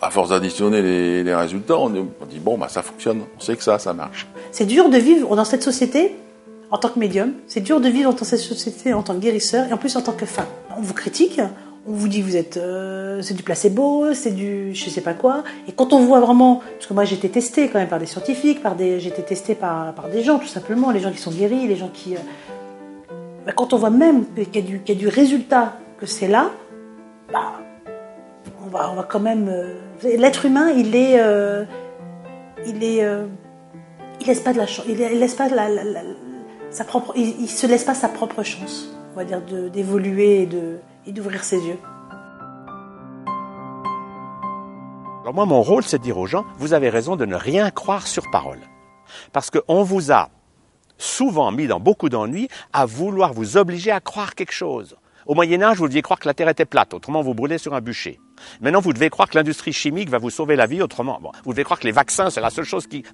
à 0.00 0.10
force 0.10 0.30
d'additionner 0.30 0.80
les, 0.80 1.22
les 1.22 1.34
résultats, 1.34 1.76
on, 1.76 1.94
on, 1.94 2.26
dit 2.26 2.38
bon, 2.38 2.56
bah, 2.56 2.68
ça 2.70 2.82
fonctionne. 2.82 3.24
On 3.36 3.40
sait 3.40 3.56
que 3.56 3.62
ça, 3.62 3.78
ça 3.78 3.92
marche. 3.92 4.26
C'est 4.52 4.66
dur 4.66 4.88
de 4.88 4.96
vivre 4.96 5.36
dans 5.36 5.44
cette 5.44 5.62
société 5.62 6.16
en 6.72 6.78
tant 6.78 6.88
que 6.88 6.98
médium. 6.98 7.34
C'est 7.46 7.60
dur 7.60 7.80
de 7.80 7.88
vivre 7.88 8.12
dans 8.12 8.24
cette 8.24 8.40
société 8.40 8.92
en 8.94 9.02
tant 9.02 9.14
que 9.14 9.20
guérisseur 9.20 9.68
et 9.68 9.72
en 9.72 9.76
plus 9.76 9.94
en 9.94 10.00
tant 10.00 10.12
que 10.12 10.26
femme. 10.26 10.46
On 10.76 10.80
vous 10.80 10.94
critique, 10.94 11.40
on 11.86 11.92
vous 11.92 12.08
dit 12.08 12.22
vous 12.22 12.34
êtes 12.34 12.56
euh, 12.56 13.20
c'est 13.20 13.34
du 13.34 13.42
placebo, 13.42 14.14
c'est 14.14 14.30
du 14.30 14.74
je 14.74 14.88
sais 14.88 15.02
pas 15.02 15.12
quoi. 15.12 15.44
Et 15.68 15.72
quand 15.72 15.92
on 15.92 16.00
voit 16.00 16.20
vraiment, 16.20 16.62
parce 16.74 16.86
que 16.86 16.94
moi 16.94 17.04
j'ai 17.04 17.16
été 17.16 17.28
testé 17.28 17.68
quand 17.68 17.78
même 17.78 17.88
par 17.88 17.98
des 17.98 18.06
scientifiques, 18.06 18.62
par 18.62 18.74
des 18.74 18.98
j'ai 19.00 19.10
été 19.10 19.22
testé 19.22 19.54
par, 19.54 19.94
par 19.94 20.08
des 20.08 20.22
gens 20.22 20.38
tout 20.38 20.46
simplement, 20.46 20.90
les 20.90 21.00
gens 21.00 21.12
qui 21.12 21.18
sont 21.18 21.30
guéris, 21.30 21.68
les 21.68 21.76
gens 21.76 21.90
qui. 21.92 22.16
Euh, 22.16 23.52
quand 23.54 23.74
on 23.74 23.76
voit 23.76 23.90
même 23.90 24.24
qu'il 24.34 24.56
y, 24.56 24.58
a 24.58 24.62
du, 24.62 24.80
y 24.86 24.92
a 24.92 24.94
du 24.94 25.08
résultat, 25.08 25.76
que 25.98 26.06
c'est 26.06 26.28
là, 26.28 26.50
bah, 27.32 27.60
on 28.64 28.68
va 28.68 28.90
on 28.90 28.94
va 28.94 29.02
quand 29.02 29.20
même. 29.20 29.48
Euh, 29.48 29.74
l'être 30.02 30.46
humain 30.46 30.70
il 30.70 30.96
est 30.96 31.20
il 32.66 32.82
est 32.82 33.04
il 34.20 34.26
laisse 34.26 34.40
pas 34.40 34.52
de 34.52 34.58
la 34.58 34.66
chance, 34.66 34.86
il, 34.88 34.96
laisse 34.96 35.34
pas 35.34 35.48
la, 35.48 35.68
il, 37.16 37.40
il 37.40 37.48
se 37.48 37.66
laisse 37.66 37.84
pas 37.84 37.94
sa 37.94 38.08
propre 38.08 38.42
chance, 38.42 38.88
on 39.12 39.16
va 39.16 39.24
dire 39.24 39.40
d'évoluer 39.40 40.48
et 41.06 41.12
d'ouvrir 41.12 41.44
ses 41.44 41.58
yeux. 41.58 41.78
Alors 45.22 45.34
moi, 45.34 45.46
mon 45.46 45.62
rôle, 45.62 45.84
c'est 45.84 45.98
de 45.98 46.02
dire 46.02 46.18
aux 46.18 46.26
gens, 46.26 46.44
vous 46.58 46.72
avez 46.72 46.88
raison 46.88 47.14
de 47.14 47.24
ne 47.24 47.36
rien 47.36 47.70
croire 47.70 48.06
sur 48.06 48.30
parole. 48.30 48.58
Parce 49.32 49.50
qu'on 49.50 49.84
vous 49.84 50.10
a 50.10 50.30
souvent 50.98 51.52
mis 51.52 51.66
dans 51.66 51.80
beaucoup 51.80 52.08
d'ennuis 52.08 52.48
à 52.72 52.86
vouloir 52.86 53.32
vous 53.32 53.56
obliger 53.56 53.90
à 53.92 54.00
croire 54.00 54.34
quelque 54.34 54.52
chose. 54.52 54.96
Au 55.26 55.34
Moyen 55.34 55.62
Âge, 55.62 55.78
vous 55.78 55.86
deviez 55.86 56.02
croire 56.02 56.18
que 56.18 56.26
la 56.26 56.34
Terre 56.34 56.48
était 56.48 56.64
plate, 56.64 56.94
autrement 56.94 57.22
vous 57.22 57.34
brûlez 57.34 57.58
sur 57.58 57.74
un 57.74 57.80
bûcher. 57.80 58.20
Maintenant, 58.60 58.80
vous 58.80 58.92
devez 58.92 59.10
croire 59.10 59.28
que 59.28 59.38
l'industrie 59.38 59.72
chimique 59.72 60.08
va 60.08 60.18
vous 60.18 60.30
sauver 60.30 60.56
la 60.56 60.66
vie, 60.66 60.82
autrement, 60.82 61.20
vous 61.44 61.52
devez 61.52 61.64
croire 61.64 61.78
que 61.78 61.86
les 61.86 61.92
vaccins, 61.92 62.30
c'est 62.30 62.40
la 62.40 62.50
seule 62.50 62.64
chose 62.64 62.86
qui... 62.86 63.04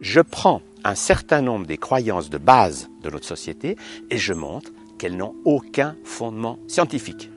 Je 0.00 0.20
prends 0.20 0.60
un 0.84 0.94
certain 0.94 1.40
nombre 1.40 1.66
des 1.66 1.78
croyances 1.78 2.30
de 2.30 2.38
base 2.38 2.88
de 3.02 3.10
notre 3.10 3.26
société 3.26 3.76
et 4.10 4.18
je 4.18 4.32
montre 4.32 4.70
qu'elles 4.98 5.16
n'ont 5.16 5.34
aucun 5.44 5.96
fondement 6.04 6.58
scientifique. 6.68 7.30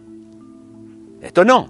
Étonnant. 1.22 1.68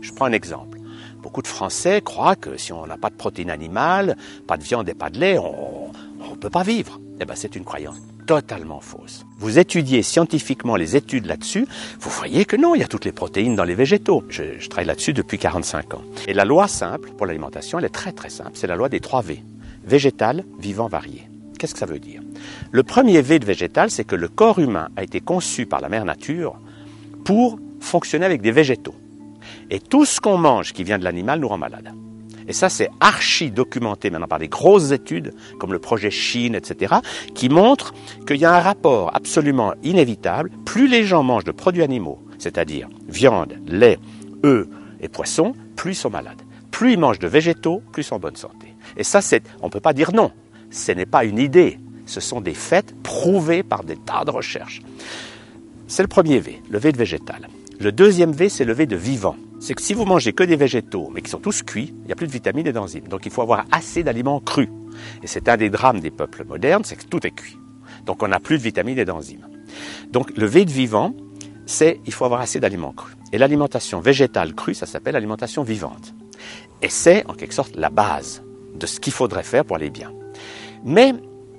Je 0.00 0.12
prends 0.12 0.26
un 0.26 0.32
exemple. 0.32 0.78
Beaucoup 1.22 1.42
de 1.42 1.46
Français 1.46 2.00
croient 2.00 2.36
que 2.36 2.56
si 2.56 2.72
on 2.72 2.86
n'a 2.86 2.96
pas 2.96 3.10
de 3.10 3.16
protéines 3.16 3.50
animales, 3.50 4.16
pas 4.46 4.56
de 4.56 4.62
viande 4.62 4.88
et 4.88 4.94
pas 4.94 5.10
de 5.10 5.18
lait, 5.18 5.38
on 5.38 5.90
ne 6.30 6.36
peut 6.36 6.48
pas 6.48 6.62
vivre. 6.62 6.98
Eh 7.20 7.26
bien, 7.26 7.34
c'est 7.34 7.54
une 7.56 7.64
croyance 7.64 7.98
totalement 8.26 8.80
fausse. 8.80 9.24
Vous 9.38 9.58
étudiez 9.58 10.02
scientifiquement 10.02 10.76
les 10.76 10.96
études 10.96 11.26
là-dessus, 11.26 11.66
vous 12.00 12.10
voyez 12.10 12.44
que 12.44 12.56
non, 12.56 12.74
il 12.74 12.80
y 12.80 12.84
a 12.84 12.88
toutes 12.88 13.04
les 13.04 13.12
protéines 13.12 13.56
dans 13.56 13.64
les 13.64 13.74
végétaux. 13.74 14.24
Je, 14.28 14.68
travaille 14.68 14.86
là-dessus 14.86 15.12
depuis 15.12 15.38
45 15.38 15.94
ans. 15.94 16.02
Et 16.26 16.34
la 16.34 16.44
loi 16.44 16.68
simple 16.68 17.10
pour 17.16 17.26
l'alimentation, 17.26 17.78
elle 17.78 17.86
est 17.86 17.88
très 17.88 18.12
très 18.12 18.30
simple, 18.30 18.52
c'est 18.54 18.66
la 18.66 18.76
loi 18.76 18.88
des 18.88 19.00
3 19.00 19.22
V. 19.22 19.42
Végétal, 19.84 20.44
vivant, 20.58 20.88
varié. 20.88 21.28
Qu'est-ce 21.58 21.74
que 21.74 21.80
ça 21.80 21.86
veut 21.86 21.98
dire? 21.98 22.22
Le 22.70 22.82
premier 22.82 23.20
V 23.22 23.38
de 23.38 23.44
végétal, 23.44 23.90
c'est 23.90 24.04
que 24.04 24.16
le 24.16 24.28
corps 24.28 24.58
humain 24.58 24.88
a 24.96 25.02
été 25.02 25.20
conçu 25.20 25.66
par 25.66 25.80
la 25.80 25.88
mère 25.88 26.04
nature 26.04 26.58
pour 27.24 27.58
fonctionner 27.80 28.26
avec 28.26 28.40
des 28.40 28.52
végétaux. 28.52 28.94
Et 29.70 29.80
tout 29.80 30.04
ce 30.04 30.20
qu'on 30.20 30.38
mange 30.38 30.72
qui 30.72 30.84
vient 30.84 30.98
de 30.98 31.04
l'animal 31.04 31.40
nous 31.40 31.48
rend 31.48 31.58
malade. 31.58 31.92
Et 32.50 32.52
ça, 32.52 32.68
c'est 32.68 32.90
archi 32.98 33.52
documenté 33.52 34.10
maintenant 34.10 34.26
par 34.26 34.40
des 34.40 34.48
grosses 34.48 34.90
études, 34.90 35.32
comme 35.60 35.72
le 35.72 35.78
projet 35.78 36.10
Chine, 36.10 36.56
etc., 36.56 36.96
qui 37.32 37.48
montrent 37.48 37.94
qu'il 38.26 38.38
y 38.38 38.44
a 38.44 38.52
un 38.52 38.58
rapport 38.58 39.14
absolument 39.14 39.74
inévitable. 39.84 40.50
Plus 40.64 40.88
les 40.88 41.04
gens 41.04 41.22
mangent 41.22 41.44
de 41.44 41.52
produits 41.52 41.84
animaux, 41.84 42.18
c'est-à-dire 42.38 42.88
viande, 43.06 43.54
lait, 43.68 44.00
œufs 44.44 44.66
et 45.00 45.06
poissons, 45.06 45.54
plus 45.76 45.92
ils 45.92 45.94
sont 45.94 46.10
malades. 46.10 46.42
Plus 46.72 46.94
ils 46.94 46.98
mangent 46.98 47.20
de 47.20 47.28
végétaux, 47.28 47.84
plus 47.92 48.02
ils 48.02 48.06
sont 48.06 48.16
en 48.16 48.18
bonne 48.18 48.34
santé. 48.34 48.74
Et 48.96 49.04
ça, 49.04 49.20
c'est, 49.20 49.44
on 49.62 49.66
ne 49.66 49.70
peut 49.70 49.78
pas 49.78 49.92
dire 49.92 50.10
non 50.12 50.32
ce 50.72 50.90
n'est 50.90 51.06
pas 51.06 51.24
une 51.24 51.38
idée, 51.38 51.78
ce 52.04 52.18
sont 52.18 52.40
des 52.40 52.54
faits 52.54 53.00
prouvés 53.04 53.62
par 53.62 53.84
des 53.84 53.96
tas 53.96 54.24
de 54.24 54.32
recherches. 54.32 54.82
C'est 55.86 56.02
le 56.02 56.08
premier 56.08 56.40
V, 56.40 56.60
le 56.68 56.80
V 56.80 56.90
de 56.90 56.98
végétal. 56.98 57.46
Le 57.78 57.92
deuxième 57.92 58.32
V, 58.32 58.48
c'est 58.48 58.64
le 58.64 58.72
V 58.72 58.86
de 58.86 58.96
vivant. 58.96 59.36
C'est 59.60 59.74
que 59.74 59.82
si 59.82 59.92
vous 59.92 60.06
mangez 60.06 60.32
que 60.32 60.42
des 60.42 60.56
végétaux, 60.56 61.10
mais 61.12 61.20
qui 61.20 61.30
sont 61.30 61.38
tous 61.38 61.62
cuits, 61.62 61.94
il 62.00 62.06
n'y 62.06 62.12
a 62.12 62.16
plus 62.16 62.26
de 62.26 62.32
vitamines 62.32 62.66
et 62.66 62.72
d'enzymes. 62.72 63.08
Donc 63.08 63.26
il 63.26 63.30
faut 63.30 63.42
avoir 63.42 63.66
assez 63.70 64.02
d'aliments 64.02 64.40
crus. 64.40 64.70
Et 65.22 65.26
c'est 65.26 65.50
un 65.50 65.58
des 65.58 65.68
drames 65.68 66.00
des 66.00 66.10
peuples 66.10 66.44
modernes, 66.46 66.82
c'est 66.84 66.96
que 66.96 67.04
tout 67.04 67.26
est 67.26 67.30
cuit. 67.30 67.58
Donc 68.06 68.22
on 68.22 68.28
n'a 68.28 68.40
plus 68.40 68.56
de 68.56 68.62
vitamines 68.62 68.98
et 68.98 69.04
d'enzymes. 69.04 69.46
Donc 70.10 70.34
le 70.34 70.46
V 70.46 70.64
de 70.64 70.70
vivant, 70.70 71.14
c'est 71.66 72.00
il 72.06 72.12
faut 72.14 72.24
avoir 72.24 72.40
assez 72.40 72.58
d'aliments 72.58 72.94
crus. 72.94 73.14
Et 73.32 73.38
l'alimentation 73.38 74.00
végétale 74.00 74.54
crue, 74.54 74.74
ça 74.74 74.86
s'appelle 74.86 75.14
alimentation 75.14 75.62
vivante. 75.62 76.14
Et 76.80 76.88
c'est 76.88 77.26
en 77.28 77.34
quelque 77.34 77.54
sorte 77.54 77.76
la 77.76 77.90
base 77.90 78.42
de 78.74 78.86
ce 78.86 78.98
qu'il 78.98 79.12
faudrait 79.12 79.42
faire 79.42 79.66
pour 79.66 79.76
aller 79.76 79.90
bien. 79.90 80.10
Mais 80.84 81.12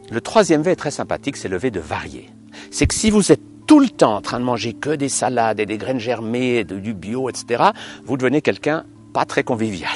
le 0.09 0.21
troisième 0.21 0.63
V 0.63 0.71
est 0.71 0.75
très 0.75 0.89
sympathique, 0.89 1.37
c'est 1.37 1.49
le 1.49 1.57
V 1.57 1.69
de 1.69 1.79
varier. 1.79 2.29
C'est 2.71 2.87
que 2.87 2.95
si 2.95 3.11
vous 3.11 3.31
êtes 3.31 3.40
tout 3.71 3.79
le 3.79 3.87
temps 3.87 4.17
en 4.17 4.21
train 4.21 4.37
de 4.37 4.43
manger 4.43 4.73
que 4.73 4.89
des 4.89 5.07
salades 5.07 5.61
et 5.61 5.65
des 5.65 5.77
graines 5.77 5.97
germées, 5.97 6.65
du 6.65 6.93
bio, 6.93 7.29
etc., 7.29 7.69
vous 8.03 8.17
devenez 8.17 8.41
quelqu'un 8.41 8.83
pas 9.13 9.23
très 9.23 9.45
convivial. 9.45 9.93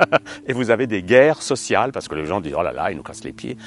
et 0.46 0.54
vous 0.54 0.70
avez 0.70 0.86
des 0.86 1.02
guerres 1.02 1.42
sociales 1.42 1.92
parce 1.92 2.08
que 2.08 2.14
les 2.14 2.24
gens 2.24 2.40
disent 2.40 2.54
oh 2.56 2.62
là 2.62 2.72
là, 2.72 2.90
ils 2.90 2.96
nous 2.96 3.02
cassent 3.02 3.24
les 3.24 3.34
pieds. 3.34 3.58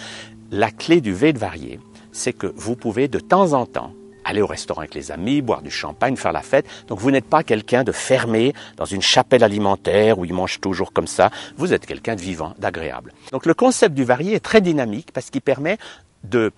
La 0.50 0.72
clé 0.72 1.02
du 1.02 1.14
V 1.14 1.34
de 1.34 1.38
varier, 1.38 1.80
c'est 2.12 2.34
que 2.34 2.52
vous 2.56 2.76
pouvez 2.76 3.08
de 3.08 3.20
temps 3.20 3.54
en 3.54 3.68
temps 3.68 3.94
aller 4.26 4.42
au 4.42 4.48
restaurant 4.48 4.82
avec 4.82 4.96
les 4.96 5.12
amis, 5.12 5.44
boire 5.44 5.62
du 5.62 5.70
champagne, 5.70 6.16
faire 6.16 6.34
la 6.34 6.42
fête. 6.42 6.66
Donc 6.88 6.98
vous 6.98 7.12
n'êtes 7.12 7.30
pas 7.30 7.44
quelqu'un 7.44 7.84
de 7.84 7.92
fermé 7.92 8.54
dans 8.78 8.86
une 8.86 9.04
chapelle 9.04 9.44
alimentaire 9.44 10.18
où 10.18 10.26
il 10.26 10.34
mange 10.34 10.60
toujours 10.62 10.94
comme 10.94 11.06
ça. 11.06 11.30
Vous 11.58 11.76
êtes 11.76 11.86
quelqu'un 11.86 12.16
de 12.16 12.22
vivant, 12.22 12.56
d'agréable. 12.58 13.14
Donc 13.32 13.46
le 13.46 13.54
concept 13.54 13.94
du 13.94 14.04
varié 14.04 14.34
est 14.34 14.40
très 14.40 14.62
dynamique 14.62 15.12
parce 15.14 15.30
qu'il 15.30 15.42
permet 15.42 15.78
de, 16.24 16.52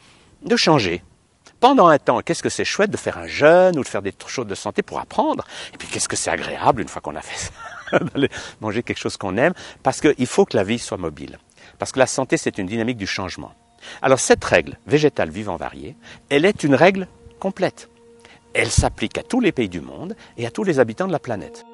de 0.45 0.55
changer. 0.55 1.03
Pendant 1.63 1.87
un 1.87 1.97
temps, 1.97 2.19
qu'est-ce 2.19 2.43
que 2.43 2.49
c'est 2.49 2.65
chouette 2.65 2.91
de 2.91 2.97
faire 2.97 3.17
un 3.17 3.25
jeûne 3.25 3.79
ou 3.79 3.83
de 3.83 3.87
faire 3.87 4.01
des 4.01 4.13
choses 4.27 4.47
de 4.47 4.53
santé 4.53 4.81
pour 4.81 4.99
apprendre? 4.99 5.45
Et 5.73 5.77
puis 5.77 5.87
qu'est-ce 5.87 6.09
que 6.09 6.17
c'est 6.17 6.29
agréable 6.29 6.81
une 6.81 6.89
fois 6.89 7.01
qu'on 7.01 7.15
a 7.15 7.21
fait 7.21 7.51
ça, 7.89 7.99
d'aller 8.13 8.27
manger 8.59 8.83
quelque 8.83 8.97
chose 8.97 9.15
qu'on 9.15 9.37
aime? 9.37 9.53
Parce 9.81 10.01
qu'il 10.01 10.27
faut 10.27 10.43
que 10.43 10.57
la 10.57 10.65
vie 10.65 10.77
soit 10.77 10.97
mobile. 10.97 11.39
Parce 11.79 11.93
que 11.93 11.99
la 11.99 12.05
santé, 12.05 12.35
c'est 12.35 12.57
une 12.57 12.67
dynamique 12.67 12.97
du 12.97 13.07
changement. 13.07 13.53
Alors 14.01 14.19
cette 14.19 14.43
règle, 14.43 14.77
végétale 14.87 15.29
vivant 15.29 15.55
varié, 15.55 15.95
elle 16.29 16.43
est 16.43 16.65
une 16.65 16.75
règle 16.75 17.07
complète. 17.39 17.89
Elle 18.53 18.69
s'applique 18.69 19.17
à 19.17 19.23
tous 19.23 19.39
les 19.39 19.53
pays 19.53 19.69
du 19.69 19.79
monde 19.79 20.17
et 20.35 20.45
à 20.45 20.51
tous 20.51 20.65
les 20.65 20.79
habitants 20.79 21.07
de 21.07 21.13
la 21.13 21.19
planète. 21.19 21.65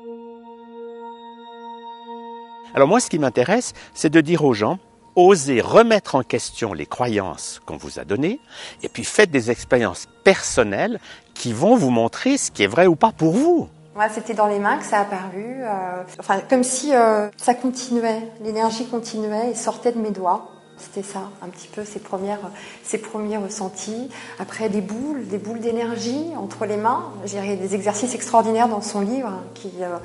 Alors 2.76 2.88
moi, 2.88 3.00
ce 3.00 3.10
qui 3.10 3.18
m'intéresse, 3.18 3.74
c'est 3.96 4.12
de 4.12 4.22
dire 4.22 4.44
aux 4.44 4.54
gens, 4.54 4.78
osez 5.16 5.62
remettre 5.62 6.16
en 6.16 6.24
question 6.24 6.74
les 6.74 6.86
croyances 6.86 7.62
qu'on 7.66 7.78
vous 7.78 8.00
a 8.00 8.06
données, 8.06 8.40
et 8.84 8.90
puis 8.90 9.04
faites 9.04 9.32
des 9.32 9.52
expériences 9.52 10.08
personnelles 10.24 11.00
qui 11.34 11.54
vont 11.54 11.76
vous 11.76 11.90
montrer 11.90 12.38
ce 12.38 12.52
qui 12.52 12.64
est 12.64 12.68
vrai 12.68 12.88
ou 12.88 12.96
pas 12.96 13.12
pour 13.12 13.34
vous. 13.34 13.70
Ouais, 13.96 14.08
c'était 14.14 14.34
dans 14.34 14.48
les 14.48 14.60
mains 14.60 14.78
que 14.78 14.86
ça 14.86 15.00
a 15.00 15.02
apparu, 15.02 15.58
euh, 15.60 16.04
enfin 16.20 16.40
comme 16.50 16.64
si 16.64 16.94
euh, 16.94 17.28
ça 17.36 17.54
continuait, 17.54 18.32
l'énergie 18.42 18.86
continuait 18.86 19.52
et 19.52 19.56
sortait 19.56 19.92
de 19.92 20.00
mes 20.00 20.12
doigts. 20.12 20.52
C'était 20.78 21.06
ça, 21.06 21.30
un 21.42 21.50
petit 21.50 21.68
peu 21.68 21.84
ces 21.84 22.00
premières, 22.00 22.40
ces 22.84 22.98
premiers 23.00 23.36
ressentis. 23.36 24.10
Après 24.40 24.70
des 24.70 24.80
boules, 24.80 25.28
des 25.28 25.38
boules 25.38 25.60
d'énergie 25.60 26.28
entre 26.38 26.66
les 26.66 26.78
mains. 26.78 27.12
J'ai 27.26 27.58
des 27.58 27.76
exercices 27.76 28.16
extraordinaires 28.16 28.70
dans 28.70 28.80
son 28.80 29.02
livre 29.02 29.28
hein, 29.28 29.44
qui, 29.56 29.72
euh, 29.82 29.98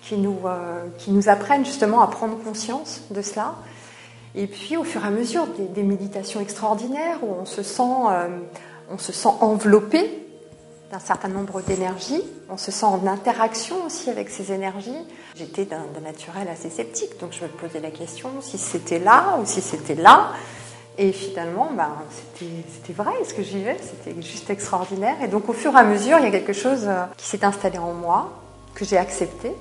qui, 0.00 0.16
nous, 0.16 0.38
qui 0.96 1.10
nous 1.10 1.28
apprennent 1.28 1.66
justement 1.66 2.00
à 2.00 2.06
prendre 2.06 2.42
conscience 2.42 3.02
de 3.10 3.20
cela. 3.20 3.56
Et 4.34 4.46
puis 4.46 4.76
au 4.76 4.84
fur 4.84 5.04
et 5.04 5.08
à 5.08 5.10
mesure, 5.10 5.46
des, 5.46 5.82
méditations 5.82 6.40
extraordinaires 6.40 7.18
où 7.22 7.34
on 7.40 7.44
se 7.44 7.62
sent, 7.62 7.82
euh, 7.82 8.28
on 8.90 8.98
se 8.98 9.12
sent 9.12 9.28
enveloppé 9.40 10.22
d'un 10.90 10.98
certain 10.98 11.28
nombre 11.28 11.60
d'énergies. 11.62 12.22
On 12.48 12.56
se 12.56 12.70
sent 12.70 12.86
en 12.86 13.06
interaction 13.06 13.76
aussi 13.86 14.10
avec 14.10 14.30
ces 14.30 14.52
énergies. 14.52 14.96
J'étais 15.36 15.64
d'un 15.64 15.84
naturel 16.02 16.48
assez 16.48 16.70
sceptique, 16.70 17.18
donc 17.20 17.32
je 17.32 17.42
me 17.42 17.48
posais 17.48 17.80
la 17.80 17.90
question 17.90 18.30
si 18.40 18.58
c'était 18.58 18.98
là 18.98 19.38
ou 19.40 19.46
si 19.46 19.60
c'était 19.60 19.94
là. 19.94 20.32
Et 20.98 21.12
finalement, 21.12 21.70
ben, 21.74 21.90
c'était 22.36 22.92
vrai 22.92 23.12
ce 23.26 23.32
que 23.32 23.42
j'y 23.42 23.56
vivais, 23.56 23.78
c'était 23.80 24.20
juste 24.20 24.50
extraordinaire. 24.50 25.16
Et 25.22 25.28
donc 25.28 25.48
au 25.48 25.54
fur 25.54 25.74
et 25.74 25.78
à 25.78 25.84
mesure, 25.84 26.18
il 26.18 26.24
y 26.24 26.28
a 26.28 26.30
quelque 26.30 26.52
chose 26.52 26.84
euh, 26.84 27.04
qui 27.16 27.26
s'est 27.26 27.44
installé 27.44 27.78
en 27.78 27.94
moi, 27.94 28.30
que 28.74 28.84
j'ai 28.84 28.98
accepté. 28.98 29.52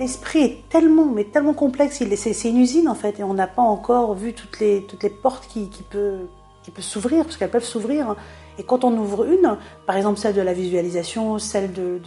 L'esprit 0.00 0.38
est 0.40 0.68
tellement, 0.70 1.04
mais 1.04 1.24
tellement 1.24 1.52
complexe, 1.52 2.02
c'est 2.16 2.48
une 2.48 2.56
usine 2.56 2.88
en 2.88 2.94
fait, 2.94 3.20
et 3.20 3.22
on 3.22 3.34
n'a 3.34 3.46
pas 3.46 3.60
encore 3.60 4.14
vu 4.14 4.32
toutes 4.32 4.58
les, 4.58 4.80
portes 5.22 5.46
qui, 5.46 5.68
peuvent 5.90 6.26
peut 6.74 6.80
s'ouvrir, 6.80 7.24
parce 7.24 7.36
qu'elles 7.36 7.50
peuvent 7.50 7.62
s'ouvrir. 7.62 8.16
Et 8.58 8.62
quand 8.62 8.82
on 8.82 8.96
ouvre 8.96 9.26
une, 9.26 9.58
par 9.86 9.98
exemple 9.98 10.18
celle 10.18 10.32
de 10.32 10.40
la 10.40 10.54
visualisation, 10.54 11.38
celle 11.38 11.74
de, 11.74 12.00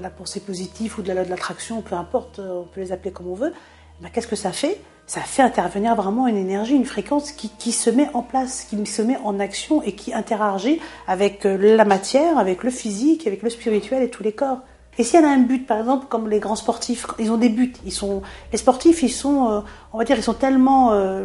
la 0.00 0.08
pensée 0.08 0.40
positive 0.40 0.98
ou 0.98 1.02
de 1.02 1.08
la 1.08 1.14
loi 1.14 1.24
de 1.24 1.28
l'attraction, 1.28 1.82
peu 1.82 1.94
importe, 1.94 2.38
on 2.38 2.64
peut 2.64 2.80
les 2.80 2.92
appeler 2.92 3.10
comme 3.10 3.28
on 3.28 3.34
veut, 3.34 3.52
ben, 4.00 4.08
qu'est-ce 4.08 4.26
que 4.26 4.34
ça 4.34 4.52
fait? 4.52 4.80
Ça 5.06 5.20
fait 5.20 5.42
intervenir 5.42 5.94
vraiment 5.94 6.26
une 6.26 6.38
énergie, 6.38 6.74
une 6.74 6.86
fréquence 6.86 7.32
qui, 7.32 7.50
qui 7.50 7.72
se 7.72 7.90
met 7.90 8.08
en 8.14 8.22
place, 8.22 8.64
qui 8.64 8.86
se 8.86 9.02
met 9.02 9.18
en 9.24 9.40
action 9.40 9.82
et 9.82 9.92
qui 9.92 10.14
interagit 10.14 10.80
avec 11.06 11.44
la 11.44 11.84
matière, 11.84 12.38
avec 12.38 12.62
le 12.62 12.70
physique, 12.70 13.26
avec 13.26 13.42
le 13.42 13.50
spirituel 13.50 14.02
et 14.02 14.08
tous 14.08 14.22
les 14.22 14.32
corps. 14.32 14.60
Et 15.00 15.02
si 15.02 15.16
elle 15.16 15.24
a 15.24 15.30
un 15.30 15.38
but, 15.38 15.66
par 15.66 15.78
exemple, 15.78 16.04
comme 16.10 16.28
les 16.28 16.40
grands 16.40 16.56
sportifs, 16.56 17.06
ils 17.18 17.32
ont 17.32 17.38
des 17.38 17.48
buts. 17.48 17.72
Ils 17.86 17.90
sont, 17.90 18.20
les 18.52 18.58
sportifs, 18.58 19.02
ils 19.02 19.08
sont, 19.08 19.50
euh, 19.50 19.60
on 19.94 19.98
va 19.98 20.04
dire, 20.04 20.14
ils 20.18 20.22
sont 20.22 20.34
tellement 20.34 20.90
euh, 20.92 21.24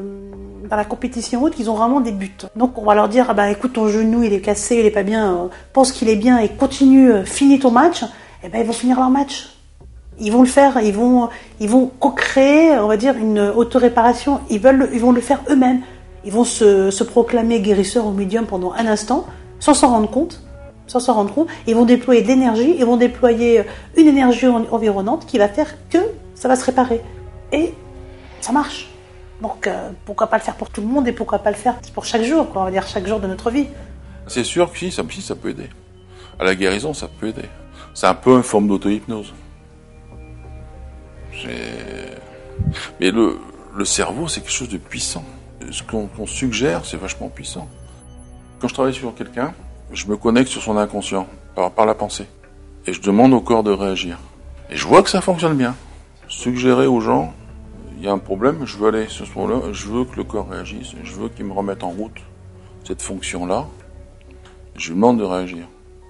dans 0.70 0.78
la 0.78 0.86
compétition 0.86 1.44
haute 1.44 1.56
qu'ils 1.56 1.70
ont 1.70 1.74
vraiment 1.74 2.00
des 2.00 2.14
buts. 2.14 2.38
Donc 2.56 2.78
on 2.78 2.86
va 2.86 2.96
leur 2.96 3.10
dire, 3.10 3.26
ah 3.28 3.34
bah 3.34 3.52
écoute, 3.52 3.74
ton 3.74 3.90
genou 3.90 4.24
il 4.24 4.32
est 4.32 4.40
cassé, 4.40 4.78
il 4.78 4.86
est 4.86 4.92
pas 4.92 5.04
bien, 5.04 5.34
euh, 5.34 5.48
pense 5.74 5.92
qu'il 5.92 6.08
est 6.08 6.16
bien 6.16 6.40
et 6.40 6.48
continue, 6.48 7.26
finis 7.26 7.60
ton 7.60 7.70
match. 7.70 8.06
Eh 8.46 8.48
ben 8.48 8.62
ils 8.62 8.66
vont 8.66 8.72
finir 8.72 8.98
leur 8.98 9.10
match. 9.10 9.50
Ils 10.22 10.32
vont 10.32 10.44
le 10.44 10.48
faire, 10.48 10.80
ils 10.82 10.94
vont, 10.94 11.28
ils 11.60 11.68
vont 11.68 11.92
co-créer, 12.00 12.78
on 12.80 12.88
va 12.88 12.96
dire, 12.96 13.18
une 13.18 13.42
autoréparation. 13.42 14.40
Ils 14.50 14.62
veulent, 14.62 14.90
ils 14.94 15.02
vont 15.02 15.12
le 15.12 15.20
faire 15.20 15.42
eux-mêmes. 15.50 15.82
Ils 16.24 16.32
vont 16.32 16.46
se, 16.46 17.04
proclamer 17.04 17.60
guérisseurs 17.60 18.08
ou 18.08 18.12
médium 18.12 18.46
pendant 18.46 18.72
un 18.72 18.86
instant, 18.86 19.26
sans 19.60 19.74
s'en 19.74 19.90
rendre 19.90 20.10
compte 20.10 20.45
sans 20.88 21.00
s'en 21.00 21.14
rendre 21.14 21.34
compte, 21.34 21.48
ils 21.68 21.76
vont 21.76 21.86
déployer 21.86 22.22
de 22.22 22.28
l'énergie, 22.28 22.76
ils 22.78 22.86
vont 22.86 22.98
déployer 22.98 23.64
une 23.98 24.08
énergie 24.08 24.48
environnante 24.48 25.26
qui 25.26 25.38
va 25.38 25.48
faire 25.48 25.76
que 25.90 25.98
ça 26.36 26.48
va 26.48 26.56
se 26.56 26.66
réparer. 26.66 27.02
Et 27.52 27.74
ça 28.42 28.52
marche. 28.52 28.90
Donc 29.42 29.68
euh, 29.68 29.90
pourquoi 30.06 30.28
pas 30.28 30.38
le 30.38 30.44
faire 30.44 30.56
pour 30.56 30.70
tout 30.70 30.82
le 30.82 30.88
monde 30.88 31.08
et 31.08 31.12
pourquoi 31.12 31.40
pas 31.40 31.52
le 31.52 31.58
faire 31.58 31.76
pour 31.94 32.06
chaque 32.06 32.24
jour, 32.24 32.50
quoi, 32.50 32.62
on 32.62 32.66
va 32.66 32.72
dire 32.72 32.88
chaque 32.88 33.08
jour 33.08 33.20
de 33.20 33.28
notre 33.28 33.50
vie. 33.50 33.68
C'est 34.28 34.44
sûr 34.44 34.72
que 34.72 34.78
si 34.78 34.92
ça, 34.92 35.04
si, 35.10 35.22
ça 35.22 35.36
peut 35.36 35.50
aider. 35.50 35.70
À 36.40 36.44
la 36.44 36.56
guérison, 36.56 36.94
ça 36.94 37.08
peut 37.08 37.28
aider. 37.28 37.50
C'est 37.94 38.08
un 38.08 38.14
peu 38.14 38.36
une 38.36 38.44
forme 38.44 38.68
d'auto-hypnose. 38.68 39.34
Mais 43.00 43.12
le, 43.12 43.38
le 43.76 43.86
cerveau, 43.86 44.28
c'est 44.28 44.42
quelque 44.42 44.52
chose 44.52 44.70
de 44.70 44.78
puissant. 44.78 45.24
Ce 45.72 45.84
qu'on 45.84 46.26
suggère, 46.26 46.86
c'est 46.86 46.98
vachement 46.98 47.30
puissant. 47.30 47.68
Quand 48.60 48.68
je 48.68 48.74
travaille 48.74 48.94
sur 48.94 49.14
quelqu'un, 49.14 49.54
je 49.92 50.08
me 50.08 50.18
connecte 50.18 50.50
sur 50.50 50.62
son 50.62 50.78
inconscient 50.78 51.28
par, 51.56 51.86
la 51.86 51.94
pensée. 51.94 52.28
Et 52.88 52.94
je 52.94 53.02
demande 53.02 53.34
au 53.34 53.42
corps 53.42 53.64
de 53.64 53.72
réagir. 53.72 54.18
Et 54.70 54.76
je 54.76 54.88
vois 54.88 55.04
que 55.04 55.10
ça 55.10 55.22
fonctionne 55.22 55.56
bien. 55.56 55.76
Suggérer 56.28 56.88
aux 56.88 57.02
gens, 57.02 57.34
il 57.98 58.04
y 58.04 58.08
a 58.08 58.12
un 58.12 58.18
problème, 58.18 58.66
je 58.66 58.78
veux 58.78 58.88
aller 58.88 59.08
ce 59.08 59.24
point-là, 59.24 59.72
je 59.72 59.88
veux 59.88 60.06
que 60.06 60.16
le 60.18 60.24
corps 60.24 60.50
réagisse, 60.50 60.94
je 61.04 61.14
veux 61.14 61.30
qu'il 61.30 61.46
me 61.46 61.54
remette 61.54 61.84
en 61.84 61.90
route 61.90 62.20
cette 62.84 63.02
fonction-là. 63.02 63.68
Je 64.76 64.90
lui 64.90 64.96
demande 64.96 65.20
de 65.20 65.24
réagir. 65.24 65.68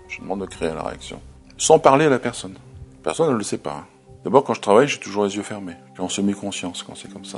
Je 0.08 0.16
lui 0.16 0.24
demande 0.24 0.42
de 0.42 0.46
créer 0.46 0.74
la 0.74 0.84
réaction. 0.84 1.22
Sans 1.58 1.80
parler 1.80 2.06
à 2.06 2.10
la 2.10 2.20
personne. 2.20 2.56
Personne 3.04 3.32
ne 3.32 3.38
le 3.38 3.44
sait 3.44 3.58
pas. 3.58 3.86
D'abord, 4.24 4.44
quand 4.44 4.56
je 4.56 4.62
travaille, 4.62 4.88
j'ai 4.88 5.00
toujours 5.00 5.26
les 5.26 5.36
yeux 5.36 5.44
fermés. 5.44 5.76
Puis 5.94 6.02
on 6.02 6.10
se 6.10 6.20
met 6.22 6.34
conscience 6.34 6.84
quand 6.84 6.96
c'est 6.96 7.12
comme 7.12 7.26
ça. 7.26 7.38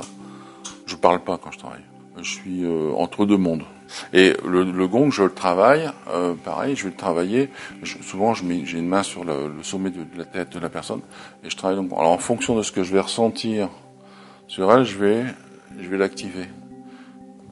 Je 0.86 0.96
parle 0.96 1.20
pas 1.20 1.36
quand 1.36 1.52
je 1.52 1.58
travaille. 1.58 1.84
Je 2.16 2.30
suis 2.30 2.64
euh, 2.64 2.92
entre 2.96 3.26
deux 3.26 3.36
mondes. 3.36 3.64
Et 4.12 4.34
le, 4.44 4.64
le, 4.64 4.88
gong, 4.88 5.10
je 5.10 5.22
le 5.22 5.32
travaille, 5.32 5.90
euh, 6.08 6.34
pareil, 6.34 6.76
je 6.76 6.84
vais 6.84 6.90
le 6.90 6.96
travailler. 6.96 7.50
Je, 7.82 7.98
souvent, 8.02 8.34
j'ai 8.34 8.78
une 8.78 8.88
main 8.88 9.02
sur 9.02 9.24
le, 9.24 9.48
le, 9.48 9.62
sommet 9.62 9.90
de 9.90 10.04
la 10.16 10.24
tête 10.24 10.50
de 10.50 10.58
la 10.58 10.68
personne 10.68 11.00
et 11.44 11.50
je 11.50 11.56
travaille. 11.56 11.76
Donc, 11.76 11.90
alors, 11.92 12.12
en 12.12 12.18
fonction 12.18 12.56
de 12.56 12.62
ce 12.62 12.72
que 12.72 12.82
je 12.82 12.92
vais 12.92 13.00
ressentir 13.00 13.68
sur 14.46 14.72
elle, 14.72 14.84
je 14.84 14.98
vais, 14.98 15.24
je 15.80 15.88
vais 15.88 15.98
l'activer, 15.98 16.48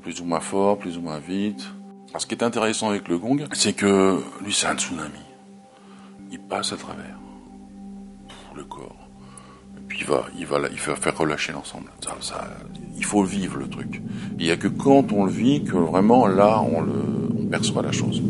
plus 0.02 0.20
ou 0.20 0.24
moins 0.24 0.40
fort, 0.40 0.78
plus 0.78 0.98
ou 0.98 1.00
moins 1.00 1.18
vite. 1.18 1.66
Alors, 2.10 2.20
ce 2.20 2.26
qui 2.26 2.34
est 2.34 2.42
intéressant 2.42 2.90
avec 2.90 3.08
le 3.08 3.18
gong, 3.18 3.44
c'est 3.52 3.72
que 3.72 4.22
lui, 4.42 4.52
c'est 4.52 4.66
un 4.66 4.76
tsunami. 4.76 5.18
Il 6.30 6.40
passe 6.40 6.72
à 6.72 6.76
travers 6.76 7.18
le 8.54 8.64
corps. 8.64 9.05
Il 9.98 10.04
va, 10.04 10.26
il 10.38 10.46
va, 10.46 10.58
il 10.70 10.78
va 10.78 10.96
faire 10.96 11.16
relâcher 11.16 11.52
l'ensemble. 11.52 11.90
Ça, 12.04 12.16
ça, 12.20 12.48
il 12.96 13.04
faut 13.04 13.22
vivre 13.22 13.58
le 13.58 13.68
truc. 13.68 14.02
Il 14.38 14.44
n'y 14.44 14.50
a 14.50 14.56
que 14.56 14.68
quand 14.68 15.12
on 15.12 15.24
le 15.24 15.30
vit 15.30 15.64
que 15.64 15.76
vraiment 15.76 16.26
là 16.26 16.60
on, 16.60 16.82
le, 16.82 16.92
on 17.38 17.46
perçoit 17.46 17.82
la 17.82 17.92
chose. 17.92 18.22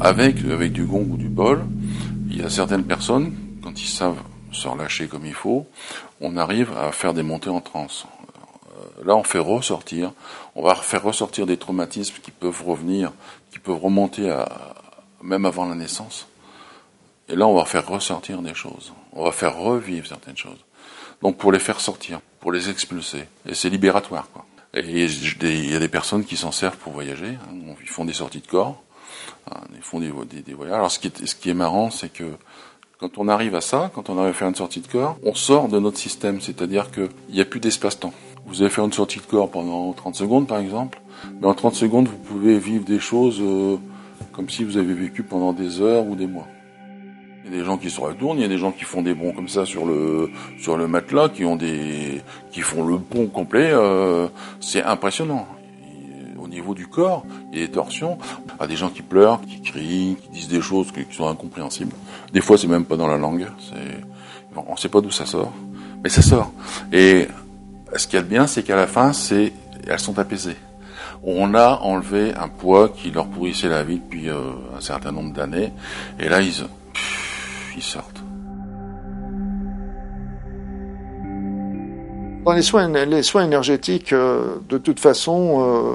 Avec, 0.00 0.36
avec 0.44 0.72
du 0.72 0.84
gong 0.84 1.06
ou 1.10 1.16
du 1.16 1.28
bol, 1.28 1.64
il 2.30 2.40
y 2.40 2.44
a 2.44 2.50
certaines 2.50 2.84
personnes, 2.84 3.34
quand 3.62 3.80
ils 3.80 3.88
savent 3.88 4.22
se 4.52 4.68
relâcher 4.68 5.06
comme 5.06 5.26
il 5.26 5.34
faut, 5.34 5.66
on 6.20 6.36
arrive 6.36 6.72
à 6.76 6.92
faire 6.92 7.14
des 7.14 7.22
montées 7.22 7.50
en 7.50 7.60
transe. 7.60 8.06
Euh, 8.76 9.04
là, 9.04 9.16
on 9.16 9.22
fait 9.22 9.38
ressortir, 9.38 10.12
on 10.54 10.62
va 10.62 10.74
faire 10.74 11.02
ressortir 11.02 11.46
des 11.46 11.56
traumatismes 11.56 12.16
qui 12.22 12.30
peuvent 12.30 12.62
revenir, 12.64 13.12
qui 13.50 13.58
peuvent 13.58 13.82
remonter 13.82 14.30
à, 14.30 14.48
même 15.22 15.44
avant 15.44 15.66
la 15.66 15.74
naissance. 15.74 16.26
Et 17.28 17.36
là, 17.36 17.46
on 17.46 17.56
va 17.56 17.64
faire 17.64 17.86
ressortir 17.86 18.40
des 18.42 18.54
choses. 18.54 18.92
On 19.12 19.24
va 19.24 19.32
faire 19.32 19.56
revivre 19.58 20.06
certaines 20.06 20.36
choses. 20.36 20.64
Donc, 21.22 21.38
pour 21.38 21.50
les 21.50 21.58
faire 21.58 21.80
sortir, 21.80 22.20
pour 22.40 22.52
les 22.52 22.70
expulser. 22.70 23.24
Et 23.48 23.54
c'est 23.54 23.70
libératoire, 23.70 24.28
quoi. 24.32 24.46
Et 24.74 25.06
il 25.06 25.70
y 25.70 25.74
a 25.74 25.78
des 25.78 25.88
personnes 25.88 26.24
qui 26.24 26.36
s'en 26.36 26.52
servent 26.52 26.76
pour 26.76 26.92
voyager. 26.92 27.30
Hein. 27.30 27.74
Ils 27.80 27.88
font 27.88 28.04
des 28.04 28.12
sorties 28.12 28.40
de 28.40 28.46
corps. 28.46 28.82
Hein, 29.50 29.60
ils 29.74 29.82
font 29.82 30.00
des, 30.00 30.10
voyages. 30.10 30.74
Alors 30.74 30.90
ce 30.90 30.98
qui 30.98 31.08
est, 31.08 31.26
ce 31.26 31.34
qui 31.34 31.50
est 31.50 31.54
marrant, 31.54 31.90
c'est 31.90 32.12
que 32.12 32.24
quand 32.98 33.18
on 33.18 33.28
arrive 33.28 33.54
à 33.54 33.60
ça, 33.60 33.90
quand 33.94 34.08
on 34.08 34.18
arrive 34.18 34.30
à 34.30 34.34
faire 34.34 34.48
une 34.48 34.54
sortie 34.54 34.80
de 34.80 34.88
corps, 34.88 35.16
on 35.22 35.34
sort 35.34 35.68
de 35.68 35.78
notre 35.78 35.98
système, 35.98 36.40
c'est-à-dire 36.40 36.90
qu'il 36.90 37.08
n'y 37.30 37.40
a 37.40 37.44
plus 37.44 37.60
d'espace-temps. 37.60 38.12
Vous 38.46 38.62
allez 38.62 38.70
faire 38.70 38.84
une 38.84 38.92
sortie 38.92 39.18
de 39.18 39.24
corps 39.24 39.50
pendant 39.50 39.92
30 39.92 40.14
secondes, 40.14 40.46
par 40.46 40.58
exemple, 40.58 41.00
mais 41.40 41.46
en 41.46 41.54
30 41.54 41.74
secondes, 41.74 42.08
vous 42.08 42.16
pouvez 42.16 42.58
vivre 42.58 42.84
des 42.84 43.00
choses 43.00 43.38
euh, 43.40 43.76
comme 44.32 44.48
si 44.48 44.64
vous 44.64 44.76
avez 44.76 44.94
vécu 44.94 45.22
pendant 45.22 45.52
des 45.52 45.80
heures 45.80 46.06
ou 46.06 46.14
des 46.14 46.26
mois. 46.26 46.46
Il 47.44 47.52
y 47.52 47.54
a 47.54 47.58
des 47.58 47.64
gens 47.64 47.78
qui 47.78 47.90
se 47.90 48.00
retournent, 48.00 48.38
il 48.38 48.42
y 48.42 48.44
a 48.44 48.48
des 48.48 48.58
gens 48.58 48.72
qui 48.72 48.84
font 48.84 49.02
des 49.02 49.14
bonds 49.14 49.32
comme 49.32 49.48
ça 49.48 49.64
sur 49.64 49.86
le 49.86 50.30
sur 50.58 50.76
le 50.76 50.88
matelas, 50.88 51.28
qui 51.28 51.44
ont 51.44 51.54
des 51.54 52.20
qui 52.50 52.60
font 52.60 52.84
le 52.84 52.98
pont 52.98 53.26
complet. 53.26 53.70
Euh, 53.72 54.26
c'est 54.58 54.82
impressionnant. 54.82 55.46
Au 56.46 56.48
niveau 56.48 56.74
du 56.74 56.86
corps, 56.86 57.26
il 57.52 57.58
y 57.58 57.62
a 57.62 57.66
des 57.66 57.72
torsions. 57.72 58.18
Il 58.46 58.60
y 58.60 58.64
a 58.64 58.66
des 58.68 58.76
gens 58.76 58.88
qui 58.88 59.02
pleurent, 59.02 59.40
qui 59.40 59.60
crient, 59.60 60.16
qui 60.22 60.28
disent 60.30 60.48
des 60.48 60.60
choses 60.60 60.92
qui, 60.92 61.04
sont 61.14 61.28
incompréhensibles. 61.28 61.92
Des 62.32 62.40
fois, 62.40 62.56
c'est 62.56 62.68
même 62.68 62.84
pas 62.84 62.96
dans 62.96 63.08
la 63.08 63.18
langue. 63.18 63.48
On 64.54 64.72
ne 64.72 64.76
sait 64.76 64.88
pas 64.88 65.00
d'où 65.00 65.10
ça 65.10 65.26
sort, 65.26 65.52
mais 66.02 66.08
ça 66.08 66.22
sort. 66.22 66.52
Et 66.92 67.26
ce 67.96 68.06
qu'il 68.06 68.16
y 68.16 68.20
a 68.20 68.22
de 68.22 68.28
bien, 68.28 68.46
c'est 68.46 68.62
qu'à 68.62 68.76
la 68.76 68.86
fin, 68.86 69.10
elles 69.10 69.98
sont 69.98 70.18
apaisées. 70.18 70.56
On 71.24 71.54
a 71.54 71.80
enlevé 71.82 72.32
un 72.34 72.48
poids 72.48 72.88
qui 72.90 73.10
leur 73.10 73.26
pourrissait 73.26 73.68
la 73.68 73.82
vie 73.82 73.98
depuis 73.98 74.30
euh, 74.30 74.52
un 74.76 74.80
certain 74.80 75.10
nombre 75.10 75.32
d'années, 75.32 75.72
et 76.20 76.28
là 76.28 76.40
ils 76.40 76.52
sortent. 77.82 78.22
Dans 82.46 82.52
les 82.52 82.62
soins, 82.62 82.86
les 82.86 83.24
soins 83.24 83.44
énergétiques, 83.44 84.12
euh, 84.12 84.58
de 84.68 84.78
toute 84.78 85.00
façon, 85.00 85.56
euh, 85.58 85.92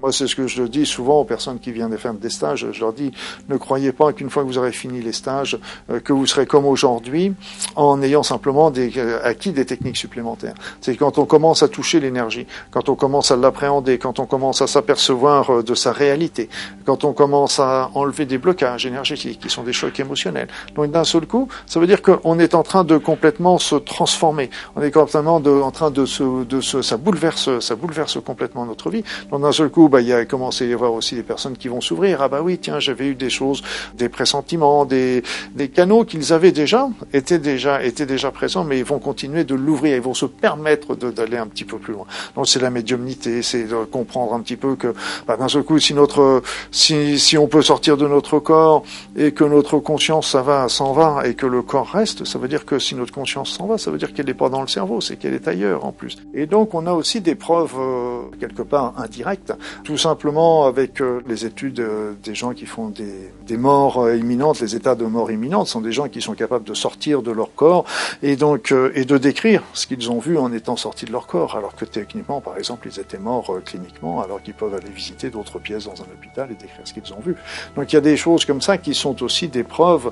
moi, 0.00 0.12
c'est 0.12 0.28
ce 0.28 0.36
que 0.36 0.46
je 0.46 0.62
dis 0.62 0.86
souvent 0.86 1.20
aux 1.20 1.24
personnes 1.24 1.58
qui 1.58 1.72
viennent 1.72 1.90
de 1.90 1.96
faire 1.96 2.14
des 2.14 2.30
stages. 2.30 2.66
Je 2.70 2.80
leur 2.80 2.92
dis, 2.92 3.10
ne 3.48 3.56
croyez 3.56 3.92
pas 3.92 4.12
qu'une 4.12 4.30
fois 4.30 4.44
que 4.44 4.48
vous 4.48 4.58
aurez 4.58 4.70
fini 4.70 5.00
les 5.00 5.12
stages, 5.12 5.58
euh, 5.90 5.98
que 5.98 6.12
vous 6.12 6.26
serez 6.26 6.46
comme 6.46 6.66
aujourd'hui, 6.66 7.32
en 7.74 8.00
ayant 8.02 8.22
simplement 8.22 8.72
euh, 8.76 9.20
acquis 9.24 9.52
des 9.52 9.66
techniques 9.66 9.96
supplémentaires. 9.96 10.54
C'est 10.80 10.94
quand 10.96 11.18
on 11.18 11.24
commence 11.24 11.64
à 11.64 11.68
toucher 11.68 11.98
l'énergie, 11.98 12.46
quand 12.70 12.88
on 12.88 12.94
commence 12.94 13.32
à 13.32 13.36
l'appréhender, 13.36 13.98
quand 13.98 14.20
on 14.20 14.26
commence 14.26 14.62
à 14.62 14.68
s'apercevoir 14.68 15.50
euh, 15.50 15.62
de 15.64 15.74
sa 15.74 15.92
réalité, 15.92 16.48
quand 16.84 17.04
on 17.04 17.12
commence 17.12 17.58
à 17.58 17.90
enlever 17.94 18.24
des 18.24 18.38
blocages 18.38 18.86
énergétiques 18.86 19.40
qui 19.40 19.50
sont 19.50 19.64
des 19.64 19.72
chocs 19.72 19.98
émotionnels. 19.98 20.48
Donc 20.76 20.92
d'un 20.92 21.04
seul 21.04 21.26
coup, 21.26 21.48
ça 21.66 21.80
veut 21.80 21.88
dire 21.88 22.02
qu'on 22.02 22.38
est 22.38 22.54
en 22.54 22.62
train 22.62 22.84
de 22.84 22.98
complètement 22.98 23.58
se 23.58 23.74
transformer. 23.74 24.50
On 24.76 24.82
est 24.82 24.92
complètement 24.92 25.40
de, 25.40 25.50
en 25.50 25.72
train 25.72 25.90
de 25.90 26.06
se, 26.06 26.44
de 26.44 26.60
se, 26.60 26.82
ça 26.82 26.96
bouleverse, 26.96 27.58
ça 27.58 27.74
bouleverse 27.74 28.18
complètement 28.24 28.64
notre 28.64 28.90
vie. 28.90 29.02
Donc 29.30 29.42
d'un 29.42 29.52
seul 29.52 29.70
coup, 29.70 29.87
bah, 29.88 30.00
il 30.00 30.08
y 30.08 30.12
a 30.12 30.24
commencé 30.24 30.64
à 30.64 30.68
y 30.68 30.72
avoir 30.72 30.92
aussi 30.92 31.14
des 31.14 31.22
personnes 31.22 31.56
qui 31.56 31.68
vont 31.68 31.80
s'ouvrir. 31.80 32.22
Ah 32.22 32.28
bah 32.28 32.40
oui, 32.42 32.58
tiens, 32.58 32.78
j'avais 32.80 33.06
eu 33.08 33.14
des 33.14 33.30
choses, 33.30 33.62
des 33.94 34.08
pressentiments, 34.08 34.84
des, 34.84 35.22
des 35.54 35.68
canaux 35.68 36.04
qu'ils 36.04 36.32
avaient 36.32 36.52
déjà, 36.52 36.88
étaient 37.12 37.38
déjà, 37.38 37.82
étaient 37.84 38.06
déjà 38.06 38.30
présents, 38.30 38.64
mais 38.64 38.78
ils 38.78 38.84
vont 38.84 38.98
continuer 38.98 39.44
de 39.44 39.54
l'ouvrir, 39.54 39.96
ils 39.96 40.02
vont 40.02 40.14
se 40.14 40.26
permettre 40.26 40.94
d'aller 40.94 41.36
un 41.36 41.46
petit 41.46 41.64
peu 41.64 41.78
plus 41.78 41.94
loin. 41.94 42.06
Donc 42.34 42.48
c'est 42.48 42.60
la 42.60 42.70
médiumnité, 42.70 43.42
c'est 43.42 43.64
de 43.64 43.84
comprendre 43.84 44.34
un 44.34 44.40
petit 44.40 44.56
peu 44.56 44.76
que 44.76 44.94
bah, 45.26 45.36
d'un 45.36 45.48
seul 45.48 45.62
coup, 45.62 45.78
si 45.78 45.94
notre, 45.94 46.42
si, 46.70 47.18
si 47.18 47.38
on 47.38 47.48
peut 47.48 47.62
sortir 47.62 47.96
de 47.96 48.06
notre 48.06 48.38
corps 48.38 48.82
et 49.16 49.32
que 49.32 49.44
notre 49.44 49.78
conscience 49.78 50.30
ça 50.30 50.42
va, 50.42 50.68
s'en 50.68 50.92
va 50.92 51.22
et 51.26 51.34
que 51.34 51.46
le 51.46 51.62
corps 51.62 51.88
reste, 51.88 52.24
ça 52.24 52.38
veut 52.38 52.48
dire 52.48 52.64
que 52.64 52.78
si 52.78 52.94
notre 52.94 53.12
conscience 53.12 53.50
s'en 53.50 53.66
va, 53.66 53.78
ça 53.78 53.90
veut 53.90 53.98
dire 53.98 54.12
qu'elle 54.12 54.26
n'est 54.26 54.34
pas 54.34 54.48
dans 54.48 54.60
le 54.60 54.68
cerveau, 54.68 55.00
c'est 55.00 55.16
qu'elle 55.16 55.34
est 55.34 55.48
ailleurs 55.48 55.84
en 55.84 55.92
plus. 55.92 56.16
Et 56.34 56.46
donc 56.46 56.74
on 56.74 56.86
a 56.86 56.92
aussi 56.92 57.20
des 57.20 57.34
preuves 57.34 57.74
euh, 57.78 58.22
quelque 58.40 58.62
part 58.62 58.94
indirectes 58.96 59.52
tout 59.84 59.98
simplement 59.98 60.66
avec 60.66 61.00
euh, 61.00 61.22
les 61.26 61.44
études 61.44 61.80
euh, 61.80 62.12
des 62.22 62.34
gens 62.34 62.52
qui 62.52 62.66
font 62.66 62.88
des, 62.88 63.32
des 63.46 63.56
morts 63.56 63.98
euh, 63.98 64.16
imminentes, 64.16 64.60
les 64.60 64.76
états 64.76 64.94
de 64.94 65.04
mort 65.04 65.30
imminente, 65.30 65.68
sont 65.68 65.80
des 65.80 65.92
gens 65.92 66.08
qui 66.08 66.20
sont 66.20 66.34
capables 66.34 66.64
de 66.64 66.74
sortir 66.74 67.22
de 67.22 67.30
leur 67.30 67.54
corps 67.54 67.84
et 68.22 68.36
donc 68.36 68.72
et 68.94 69.04
de 69.04 69.18
décrire 69.18 69.62
ce 69.72 69.86
qu'ils 69.86 70.10
ont 70.10 70.18
vu 70.18 70.38
en 70.38 70.52
étant 70.52 70.76
sortis 70.76 71.06
de 71.06 71.12
leur 71.12 71.26
corps, 71.26 71.56
alors 71.56 71.74
que 71.74 71.84
techniquement, 71.84 72.40
par 72.40 72.56
exemple, 72.58 72.88
ils 72.90 73.00
étaient 73.00 73.18
morts 73.18 73.58
cliniquement, 73.64 74.20
alors 74.22 74.42
qu'ils 74.42 74.54
peuvent 74.54 74.74
aller 74.74 74.90
visiter 74.90 75.30
d'autres 75.30 75.58
pièces 75.58 75.84
dans 75.84 76.02
un 76.02 76.06
hôpital 76.06 76.50
et 76.50 76.54
décrire 76.54 76.86
ce 76.86 76.92
qu'ils 76.92 77.12
ont 77.12 77.20
vu. 77.20 77.34
Donc 77.76 77.92
il 77.92 77.96
y 77.96 77.98
a 77.98 78.02
des 78.02 78.16
choses 78.16 78.44
comme 78.44 78.60
ça 78.60 78.78
qui 78.78 78.94
sont 78.94 79.22
aussi 79.22 79.48
des 79.48 79.64
preuves 79.64 80.10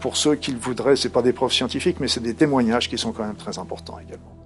pour 0.00 0.16
ceux 0.16 0.34
qui 0.34 0.52
le 0.52 0.58
voudraient. 0.58 0.96
C'est 0.96 1.08
pas 1.08 1.22
des 1.22 1.32
preuves 1.32 1.52
scientifiques, 1.52 2.00
mais 2.00 2.08
c'est 2.08 2.22
des 2.22 2.34
témoignages 2.34 2.88
qui 2.88 2.98
sont 2.98 3.12
quand 3.12 3.24
même 3.24 3.36
très 3.36 3.58
importants 3.58 3.98
également. 3.98 4.43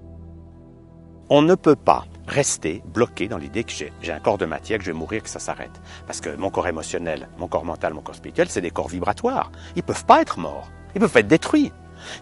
On 1.31 1.43
ne 1.43 1.55
peut 1.55 1.76
pas 1.76 2.07
rester 2.26 2.83
bloqué 2.87 3.29
dans 3.29 3.37
l'idée 3.37 3.64
que 3.64 3.72
j'ai 3.72 4.12
un 4.12 4.18
corps 4.18 4.39
de 4.39 4.47
matière, 4.47 4.79
que 4.79 4.85
je 4.85 4.93
vais 4.93 4.99
mourir, 4.99 5.22
que 5.22 5.29
ça 5.29 5.39
s'arrête. 5.39 5.81
Parce 6.07 6.20
que 6.20 6.35
mon 6.37 6.51
corps 6.51 6.68
émotionnel, 6.68 7.29
mon 7.39 7.49
corps 7.49 7.64
mental, 7.64 7.93
mon 7.95 8.01
corps 8.01 8.14
spirituel, 8.14 8.49
c'est 8.49 8.61
des 8.61 8.70
corps 8.70 8.89
vibratoires. 8.89 9.51
Ils 9.76 9.83
peuvent 9.83 10.05
pas 10.05 10.22
être 10.22 10.39
morts. 10.39 10.70
Ils 10.95 11.01
peuvent 11.01 11.16
être 11.16 11.29
détruits. 11.29 11.72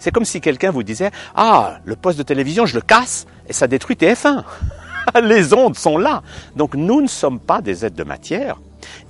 C'est 0.00 0.10
comme 0.10 0.24
si 0.24 0.40
quelqu'un 0.40 0.70
vous 0.70 0.82
disait 0.82 1.10
Ah, 1.34 1.78
le 1.84 1.94
poste 1.96 2.18
de 2.18 2.24
télévision, 2.24 2.66
je 2.66 2.74
le 2.74 2.80
casse 2.80 3.26
et 3.48 3.52
ça 3.52 3.68
détruit 3.68 3.96
TF1. 3.96 4.42
Les 5.22 5.54
ondes 5.54 5.76
sont 5.76 5.98
là. 5.98 6.22
Donc 6.56 6.74
nous 6.74 7.00
ne 7.00 7.06
sommes 7.06 7.38
pas 7.38 7.60
des 7.60 7.84
êtres 7.84 7.96
de 7.96 8.04
matière. 8.04 8.60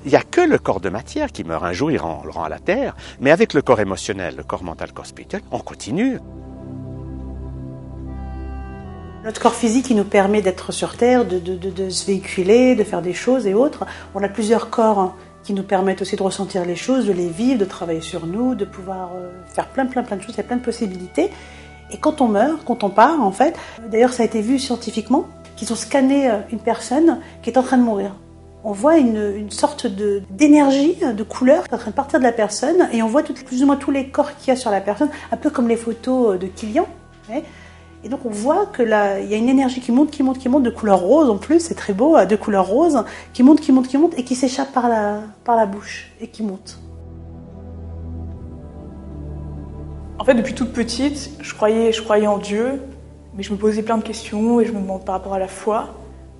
Il 0.04 0.10
n'y 0.10 0.16
a 0.16 0.22
que 0.22 0.40
le 0.40 0.58
corps 0.58 0.80
de 0.80 0.88
matière 0.88 1.32
qui 1.32 1.44
meurt 1.44 1.64
un 1.64 1.72
jour, 1.72 1.90
il 1.90 1.98
rend, 1.98 2.22
le 2.24 2.30
rend 2.30 2.44
à 2.44 2.48
la 2.48 2.58
terre. 2.58 2.94
Mais 3.20 3.30
avec 3.30 3.54
le 3.54 3.62
corps 3.62 3.80
émotionnel, 3.80 4.36
le 4.36 4.42
corps 4.42 4.62
mental, 4.62 4.88
le 4.88 4.94
corps 4.94 5.06
spirituel, 5.06 5.42
on 5.50 5.58
continue. 5.58 6.18
Notre 9.26 9.40
corps 9.40 9.56
physique, 9.56 9.90
il 9.90 9.96
nous 9.96 10.04
permet 10.04 10.40
d'être 10.40 10.70
sur 10.70 10.96
Terre, 10.96 11.24
de, 11.24 11.90
se 11.90 12.06
véhiculer, 12.06 12.76
de 12.76 12.84
faire 12.84 13.02
des 13.02 13.12
choses 13.12 13.48
et 13.48 13.54
autres. 13.54 13.84
On 14.14 14.22
a 14.22 14.28
plusieurs 14.28 14.70
corps 14.70 15.16
qui 15.42 15.52
nous 15.52 15.64
permettent 15.64 16.00
aussi 16.00 16.14
de 16.14 16.22
ressentir 16.22 16.64
les 16.64 16.76
choses, 16.76 17.06
de 17.06 17.12
les 17.12 17.28
vivre, 17.28 17.58
de 17.58 17.64
travailler 17.64 18.02
sur 18.02 18.24
nous, 18.24 18.54
de 18.54 18.64
pouvoir 18.64 19.10
euh, 19.16 19.32
faire 19.52 19.66
plein, 19.66 19.86
plein, 19.86 20.04
plein 20.04 20.16
de 20.16 20.22
choses. 20.22 20.34
Il 20.34 20.36
y 20.36 20.40
a 20.40 20.44
plein 20.44 20.58
de 20.58 20.62
possibilités. 20.62 21.32
Et 21.90 21.96
quand 21.96 22.20
on 22.20 22.28
meurt, 22.28 22.64
quand 22.64 22.84
on 22.84 22.88
part, 22.88 23.20
en 23.20 23.32
fait, 23.32 23.56
d'ailleurs, 23.90 24.12
ça 24.12 24.22
a 24.22 24.26
été 24.26 24.40
vu 24.40 24.60
scientifiquement, 24.60 25.26
qu'ils 25.56 25.72
ont 25.72 25.76
scanné 25.76 26.30
euh, 26.30 26.38
une 26.52 26.60
personne 26.60 27.18
qui 27.42 27.50
est 27.50 27.58
en 27.58 27.64
train 27.64 27.78
de 27.78 27.82
mourir. 27.82 28.14
On 28.62 28.70
voit 28.70 28.96
une, 28.96 29.50
sorte 29.50 29.88
d'énergie, 29.88 30.98
de, 31.02 31.22
couleur 31.24 31.64
qui 31.64 31.70
est 31.70 31.74
en 31.74 31.78
train 31.78 31.90
de 31.90 31.96
partir 31.96 32.20
de 32.20 32.24
la 32.24 32.32
personne, 32.32 32.88
et 32.92 33.02
on 33.02 33.08
voit 33.08 33.24
tout, 33.24 33.34
plus 33.34 33.64
ou 33.64 33.66
moins 33.66 33.76
tous 33.76 33.90
les 33.90 34.08
corps 34.08 34.36
qu'il 34.36 34.54
y 34.54 34.56
a 34.56 34.56
sur 34.56 34.70
la 34.70 34.80
personne, 34.80 35.08
un 35.32 35.36
peu 35.36 35.50
comme 35.50 35.66
les 35.66 35.76
photos 35.76 36.38
de 36.38 36.46
Kilian. 36.46 36.86
Et 38.06 38.08
donc 38.08 38.20
on 38.24 38.30
voit 38.30 38.66
que 38.66 38.84
là, 38.84 39.18
il 39.18 39.28
y 39.28 39.34
a 39.34 39.36
une 39.36 39.48
énergie 39.48 39.80
qui 39.80 39.90
monte, 39.90 40.12
qui 40.12 40.22
monte, 40.22 40.38
qui 40.38 40.48
monte, 40.48 40.62
de 40.62 40.70
couleur 40.70 41.00
rose 41.00 41.28
en 41.28 41.38
plus, 41.38 41.58
c'est 41.58 41.74
très 41.74 41.92
beau, 41.92 42.24
de 42.24 42.36
couleur 42.36 42.68
rose, 42.68 43.02
qui 43.32 43.42
monte, 43.42 43.60
qui 43.60 43.72
monte, 43.72 43.88
qui 43.88 43.98
monte, 43.98 44.16
et 44.16 44.22
qui 44.22 44.36
s'échappe 44.36 44.72
par 44.72 44.88
la, 44.88 45.22
par 45.42 45.56
la 45.56 45.66
bouche, 45.66 46.12
et 46.20 46.28
qui 46.28 46.44
monte. 46.44 46.78
En 50.20 50.24
fait, 50.24 50.34
depuis 50.34 50.54
toute 50.54 50.72
petite, 50.72 51.32
je 51.40 51.52
croyais, 51.52 51.90
je 51.90 52.00
croyais 52.00 52.28
en 52.28 52.38
Dieu, 52.38 52.80
mais 53.36 53.42
je 53.42 53.52
me 53.52 53.58
posais 53.58 53.82
plein 53.82 53.98
de 53.98 54.04
questions, 54.04 54.60
et 54.60 54.66
je 54.66 54.70
me 54.70 54.78
demande 54.78 55.04
par 55.04 55.16
rapport 55.16 55.34
à 55.34 55.40
la 55.40 55.48
foi, 55.48 55.88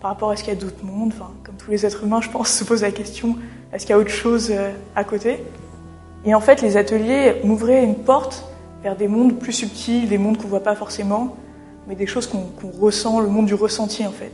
par 0.00 0.12
rapport 0.12 0.30
à 0.30 0.36
ce 0.36 0.44
qu'il 0.44 0.54
y 0.54 0.56
a 0.56 0.60
d'autres 0.60 0.84
mondes, 0.84 1.12
enfin, 1.16 1.32
comme 1.42 1.56
tous 1.56 1.72
les 1.72 1.84
êtres 1.84 2.04
humains, 2.04 2.20
je 2.20 2.30
pense, 2.30 2.48
se 2.48 2.62
posent 2.62 2.82
la 2.82 2.92
question, 2.92 3.34
est-ce 3.72 3.86
qu'il 3.86 3.90
y 3.90 3.98
a 3.98 3.98
autre 3.98 4.10
chose 4.10 4.52
euh, 4.52 4.70
à 4.94 5.02
côté? 5.02 5.42
Et 6.24 6.32
en 6.32 6.40
fait, 6.40 6.62
les 6.62 6.76
ateliers 6.76 7.40
m'ouvraient 7.42 7.82
une 7.82 7.96
porte 7.96 8.44
vers 8.84 8.94
des 8.94 9.08
mondes 9.08 9.36
plus 9.36 9.52
subtils, 9.52 10.08
des 10.08 10.18
mondes 10.18 10.38
qu'on 10.38 10.46
voit 10.46 10.62
pas 10.62 10.76
forcément, 10.76 11.34
mais 11.87 11.95
des 11.95 12.07
choses 12.07 12.26
qu'on 12.26 12.70
ressent, 12.80 13.20
le 13.20 13.28
monde 13.28 13.47
du 13.47 13.55
ressenti 13.55 14.07
en 14.07 14.11
fait. 14.11 14.32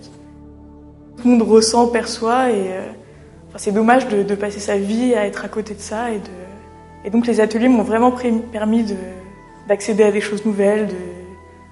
Tout 1.18 1.28
le 1.28 1.36
monde 1.36 1.48
ressent, 1.48 1.88
perçoit, 1.88 2.50
et 2.50 2.72
euh, 2.72 2.86
c'est 3.56 3.72
dommage 3.72 4.08
de, 4.08 4.34
passer 4.34 4.60
sa 4.60 4.76
vie 4.76 5.14
à 5.14 5.26
être 5.26 5.44
à 5.44 5.48
côté 5.48 5.74
de 5.74 5.80
ça. 5.80 6.06
Et, 7.04 7.10
donc 7.10 7.26
les 7.26 7.40
ateliers 7.40 7.68
m'ont 7.68 7.82
vraiment 7.82 8.12
permis 8.52 8.86
d'accéder 9.68 10.04
à 10.04 10.12
des 10.12 10.20
choses 10.20 10.44
nouvelles, 10.46 10.88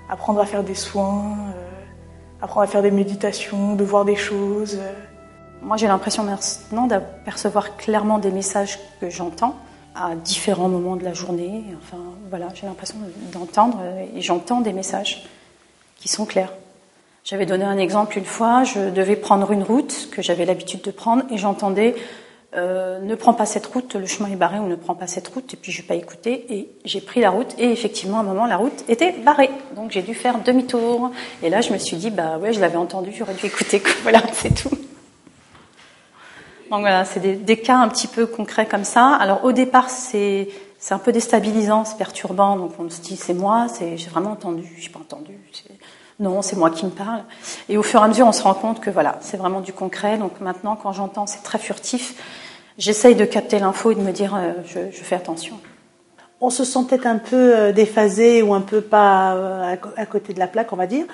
d'apprendre 0.08 0.40
à 0.40 0.46
faire 0.46 0.62
des 0.62 0.74
soins, 0.74 1.36
euh, 1.56 2.42
apprendre 2.42 2.64
à 2.64 2.66
faire 2.66 2.82
des 2.82 2.90
méditations, 2.90 3.74
de 3.74 3.84
voir 3.84 4.04
des 4.04 4.16
choses. 4.16 4.78
Moi 5.62 5.76
j'ai 5.76 5.86
l'impression 5.86 6.24
maintenant 6.24 6.86
d'apercevoir 6.86 7.76
clairement 7.76 8.18
des 8.18 8.30
messages 8.30 8.78
que 9.00 9.08
j'entends 9.08 9.56
à 9.94 10.14
différents 10.14 10.68
moments 10.68 10.96
de 10.96 11.04
la 11.04 11.12
journée. 11.12 11.64
Enfin 11.78 12.02
voilà, 12.28 12.48
j'ai 12.54 12.66
l'impression 12.66 12.96
d'entendre 13.32 13.78
et 14.14 14.20
j'entends 14.20 14.60
des 14.60 14.72
messages 14.72 15.24
qui 16.00 16.08
sont 16.08 16.26
clairs. 16.26 16.52
J'avais 17.22 17.46
donné 17.46 17.64
un 17.64 17.78
exemple 17.78 18.18
une 18.18 18.24
fois, 18.24 18.64
je 18.64 18.90
devais 18.90 19.14
prendre 19.14 19.52
une 19.52 19.62
route 19.62 20.08
que 20.10 20.22
j'avais 20.22 20.46
l'habitude 20.46 20.80
de 20.80 20.90
prendre 20.90 21.22
et 21.30 21.38
j'entendais 21.38 21.94
euh, 22.56 22.98
ne 22.98 23.14
prends 23.14 23.34
pas 23.34 23.46
cette 23.46 23.66
route, 23.66 23.94
le 23.94 24.06
chemin 24.06 24.28
est 24.28 24.36
barré 24.36 24.58
ou 24.58 24.66
ne 24.66 24.74
prends 24.74 24.96
pas 24.96 25.06
cette 25.06 25.28
route 25.28 25.54
et 25.54 25.56
puis 25.56 25.70
je 25.70 25.82
n'ai 25.82 25.86
pas 25.86 25.94
écouté 25.94 26.52
et 26.52 26.68
j'ai 26.84 27.00
pris 27.00 27.20
la 27.20 27.30
route 27.30 27.54
et 27.58 27.70
effectivement 27.70 28.16
à 28.16 28.20
un 28.22 28.24
moment 28.24 28.46
la 28.46 28.56
route 28.56 28.84
était 28.88 29.12
barrée 29.12 29.50
donc 29.76 29.92
j'ai 29.92 30.02
dû 30.02 30.14
faire 30.14 30.42
demi-tour 30.42 31.12
et 31.44 31.50
là 31.50 31.60
je 31.60 31.72
me 31.72 31.78
suis 31.78 31.96
dit 31.96 32.10
bah 32.10 32.38
ouais 32.38 32.52
je 32.52 32.60
l'avais 32.60 32.76
entendu 32.76 33.12
j'aurais 33.16 33.34
dû 33.34 33.46
écouter 33.46 33.80
voilà 34.02 34.20
c'est 34.32 34.52
tout. 34.52 34.70
Donc 36.70 36.80
voilà 36.80 37.04
c'est 37.04 37.20
des, 37.20 37.56
cas 37.56 37.76
un 37.76 37.88
petit 37.88 38.08
peu 38.08 38.26
concrets 38.26 38.66
comme 38.66 38.84
ça. 38.84 39.14
Alors 39.14 39.44
au 39.44 39.52
départ 39.52 39.88
c'est 39.88 40.48
c'est 40.80 40.94
un 40.94 40.98
peu 40.98 41.12
déstabilisant, 41.12 41.84
c'est 41.84 41.98
perturbant 41.98 42.56
donc 42.56 42.72
on 42.80 42.90
se 42.90 43.00
dit 43.00 43.16
c'est 43.16 43.34
moi, 43.34 43.68
j'ai 43.78 44.10
vraiment 44.10 44.32
entendu, 44.32 44.66
j'ai 44.76 44.88
pas 44.88 44.98
entendu, 44.98 45.38
non, 46.20 46.42
c'est 46.42 46.56
moi 46.56 46.68
qui 46.68 46.84
me 46.84 46.90
parle. 46.90 47.22
Et 47.70 47.78
au 47.78 47.82
fur 47.82 48.00
et 48.00 48.04
à 48.04 48.08
mesure, 48.08 48.26
on 48.26 48.32
se 48.32 48.42
rend 48.42 48.52
compte 48.52 48.80
que 48.80 48.90
voilà, 48.90 49.16
c'est 49.22 49.38
vraiment 49.38 49.62
du 49.62 49.72
concret. 49.72 50.18
Donc 50.18 50.38
maintenant, 50.40 50.76
quand 50.76 50.92
j'entends, 50.92 51.26
c'est 51.26 51.42
très 51.42 51.58
furtif. 51.58 52.14
j'essaye 52.76 53.14
de 53.14 53.24
capter 53.24 53.58
l'info 53.58 53.90
et 53.90 53.94
de 53.94 54.02
me 54.02 54.12
dire, 54.12 54.34
euh, 54.34 54.52
je, 54.66 55.02
fais 55.02 55.16
attention. 55.16 55.58
On 56.42 56.50
se 56.50 56.64
sentait 56.64 57.06
un 57.06 57.16
peu 57.16 57.56
euh, 57.56 57.72
déphasé 57.72 58.42
ou 58.42 58.52
un 58.52 58.60
peu 58.60 58.82
pas 58.82 59.34
euh, 59.34 59.76
à 59.96 60.06
côté 60.06 60.34
de 60.34 60.38
la 60.38 60.46
plaque, 60.46 60.72
on 60.74 60.76
va 60.76 60.86
dire. 60.86 61.06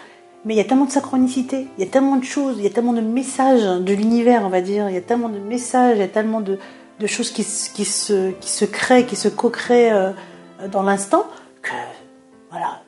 Mais 0.44 0.54
il 0.54 0.56
y 0.56 0.60
a 0.60 0.64
tellement 0.64 0.84
de 0.86 0.92
synchronicité, 0.92 1.68
il 1.78 1.84
y 1.84 1.86
a 1.86 1.90
tellement 1.90 2.16
de 2.16 2.24
choses, 2.24 2.56
il 2.58 2.64
y 2.64 2.68
a 2.68 2.70
tellement 2.70 2.92
de 2.92 3.00
messages 3.00 3.62
de 3.62 3.94
l'univers, 3.94 4.42
on 4.44 4.48
va 4.48 4.60
dire. 4.60 4.88
Il 4.88 4.94
y 4.94 4.98
a 4.98 5.00
tellement 5.00 5.28
de 5.28 5.38
messages, 5.38 5.96
il 5.96 6.00
y 6.00 6.04
a 6.04 6.08
tellement 6.08 6.40
de, 6.40 6.58
choses 7.06 7.30
qui, 7.30 7.44
qui, 7.44 7.84
se, 7.84 8.30
qui 8.32 8.50
se 8.50 8.64
créent, 8.64 9.06
qui 9.06 9.16
se 9.16 9.28
co-créent 9.28 9.92
dans 10.70 10.82
l'instant 10.82 11.26
que, 11.62 11.70
voilà. 12.50 12.85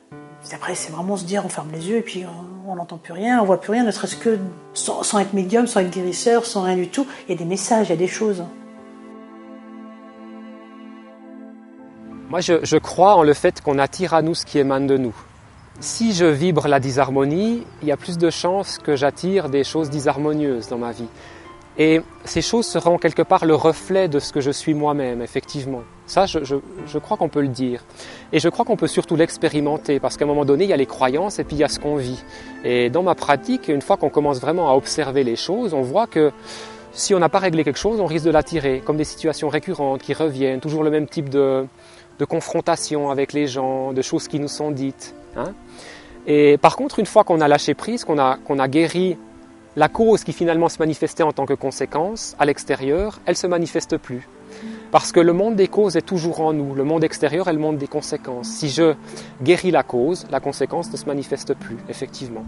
Après, 0.53 0.73
c'est 0.73 0.91
vraiment 0.91 1.15
se 1.15 1.25
dire, 1.25 1.45
on 1.45 1.49
ferme 1.49 1.71
les 1.71 1.89
yeux 1.89 1.97
et 1.97 2.01
puis 2.01 2.25
on 2.67 2.75
n'entend 2.75 2.97
plus 2.97 3.13
rien, 3.13 3.39
on 3.41 3.45
voit 3.45 3.61
plus 3.61 3.71
rien, 3.71 3.83
ne 3.83 3.91
serait-ce 3.91 4.15
que 4.15 4.39
sans, 4.73 5.19
être 5.19 5.33
médium, 5.33 5.67
sans 5.67 5.81
être 5.81 5.91
guérisseur, 5.91 6.45
sans 6.45 6.63
rien 6.63 6.75
du 6.75 6.87
tout. 6.87 7.05
Il 7.27 7.31
y 7.31 7.35
a 7.35 7.37
des 7.37 7.45
messages, 7.45 7.87
il 7.87 7.89
y 7.91 7.93
a 7.93 7.97
des 7.97 8.07
choses. 8.07 8.43
Moi, 12.29 12.41
je, 12.41 12.63
je 12.63 12.77
crois 12.77 13.15
en 13.15 13.23
le 13.23 13.33
fait 13.33 13.61
qu'on 13.61 13.79
attire 13.79 14.13
à 14.13 14.21
nous 14.21 14.35
ce 14.35 14.45
qui 14.45 14.59
émane 14.59 14.87
de 14.87 14.97
nous. 14.97 15.15
Si 15.79 16.13
je 16.13 16.25
vibre 16.25 16.67
la 16.67 16.79
disharmonie, 16.79 17.63
il 17.81 17.87
y 17.87 17.91
a 17.91 17.97
plus 17.97 18.17
de 18.17 18.29
chances 18.29 18.77
que 18.79 18.95
j'attire 18.95 19.49
des 19.49 19.63
choses 19.63 19.89
disharmonieuses 19.89 20.67
dans 20.67 20.77
ma 20.77 20.91
vie. 20.91 21.07
Et 21.77 22.01
ces 22.25 22.41
choses 22.41 22.67
seront 22.67 22.97
quelque 22.97 23.21
part 23.21 23.45
le 23.45 23.55
reflet 23.55 24.07
de 24.07 24.19
ce 24.19 24.33
que 24.33 24.41
je 24.41 24.51
suis 24.51 24.73
moi-même, 24.73 25.21
effectivement. 25.21 25.83
Ça, 26.09 26.25
je, 26.25 26.97
crois 26.97 27.17
qu'on 27.17 27.29
peut 27.29 27.41
le 27.41 27.49
dire. 27.49 27.83
Et 28.33 28.39
je 28.39 28.49
crois 28.49 28.65
qu'on 28.65 28.75
peut 28.75 28.87
surtout 28.87 29.15
l'expérimenter, 29.15 29.99
parce 29.99 30.17
qu'à 30.17 30.25
un 30.25 30.27
moment 30.27 30.43
donné, 30.43 30.63
il 30.63 30.69
y 30.71 30.73
a 30.73 30.77
les 30.77 30.87
croyances 30.87 31.37
et 31.37 31.43
puis 31.43 31.55
il 31.55 31.59
y 31.59 31.63
a 31.63 31.67
ce 31.67 31.79
qu'on 31.79 31.97
vit. 31.97 32.23
Et 32.63 32.89
dans 32.89 33.03
ma 33.03 33.13
pratique, 33.13 33.67
une 33.67 33.83
fois 33.83 33.95
qu'on 33.95 34.09
commence 34.09 34.41
vraiment 34.41 34.71
à 34.71 34.73
observer 34.73 35.23
les 35.23 35.35
choses, 35.35 35.75
on 35.75 35.83
voit 35.83 36.07
que 36.07 36.31
si 36.93 37.13
on 37.13 37.19
n'a 37.19 37.29
pas 37.29 37.37
réglé 37.37 37.63
quelque 37.63 37.77
chose, 37.77 37.99
on 37.99 38.07
risque 38.07 38.25
de 38.25 38.31
l'attirer, 38.31 38.81
comme 38.83 38.97
des 38.97 39.03
situations 39.03 39.49
récurrentes 39.49 40.01
qui 40.01 40.15
reviennent, 40.15 40.59
toujours 40.59 40.83
le 40.83 40.89
même 40.89 41.05
type 41.05 41.29
de, 41.29 41.67
confrontation 42.27 43.11
avec 43.11 43.31
les 43.31 43.45
gens, 43.45 43.93
de 43.93 44.01
choses 44.01 44.27
qui 44.27 44.39
nous 44.39 44.47
sont 44.47 44.71
dites. 44.71 45.13
Hein. 45.37 45.53
Et 46.25 46.57
par 46.57 46.75
contre, 46.75 46.97
une 46.97 47.05
fois 47.05 47.23
qu'on 47.23 47.39
a 47.39 47.47
lâché 47.47 47.75
prise, 47.75 48.03
qu'on 48.03 48.17
a, 48.17 48.37
qu'on 48.37 48.57
a 48.57 48.67
guéri 48.67 49.15
la 49.75 49.89
cause 49.89 50.23
qui 50.23 50.33
finalement 50.33 50.69
se 50.69 50.79
manifestait 50.79 51.21
en 51.21 51.33
tant 51.33 51.45
que 51.45 51.53
conséquence 51.53 52.35
à 52.39 52.45
l'extérieur, 52.45 53.19
elle 53.27 53.37
se 53.37 53.45
manifeste 53.45 53.97
plus. 53.97 54.27
Parce 54.91 55.11
que 55.11 55.19
le 55.19 55.33
monde 55.33 55.55
des 55.55 55.67
causes 55.67 55.95
est 55.95 56.01
toujours 56.01 56.41
en 56.41 56.53
nous, 56.53 56.73
le 56.73 56.83
monde 56.83 57.03
extérieur 57.03 57.47
est 57.47 57.53
le 57.53 57.59
monde 57.59 57.77
des 57.77 57.87
conséquences. 57.87 58.47
Si 58.47 58.69
je 58.69 58.93
guéris 59.43 59.71
la 59.71 59.83
cause, 59.83 60.25
la 60.31 60.39
conséquence 60.39 60.91
ne 60.91 60.97
se 60.97 61.05
manifeste 61.05 61.53
plus, 61.53 61.77
effectivement 61.89 62.45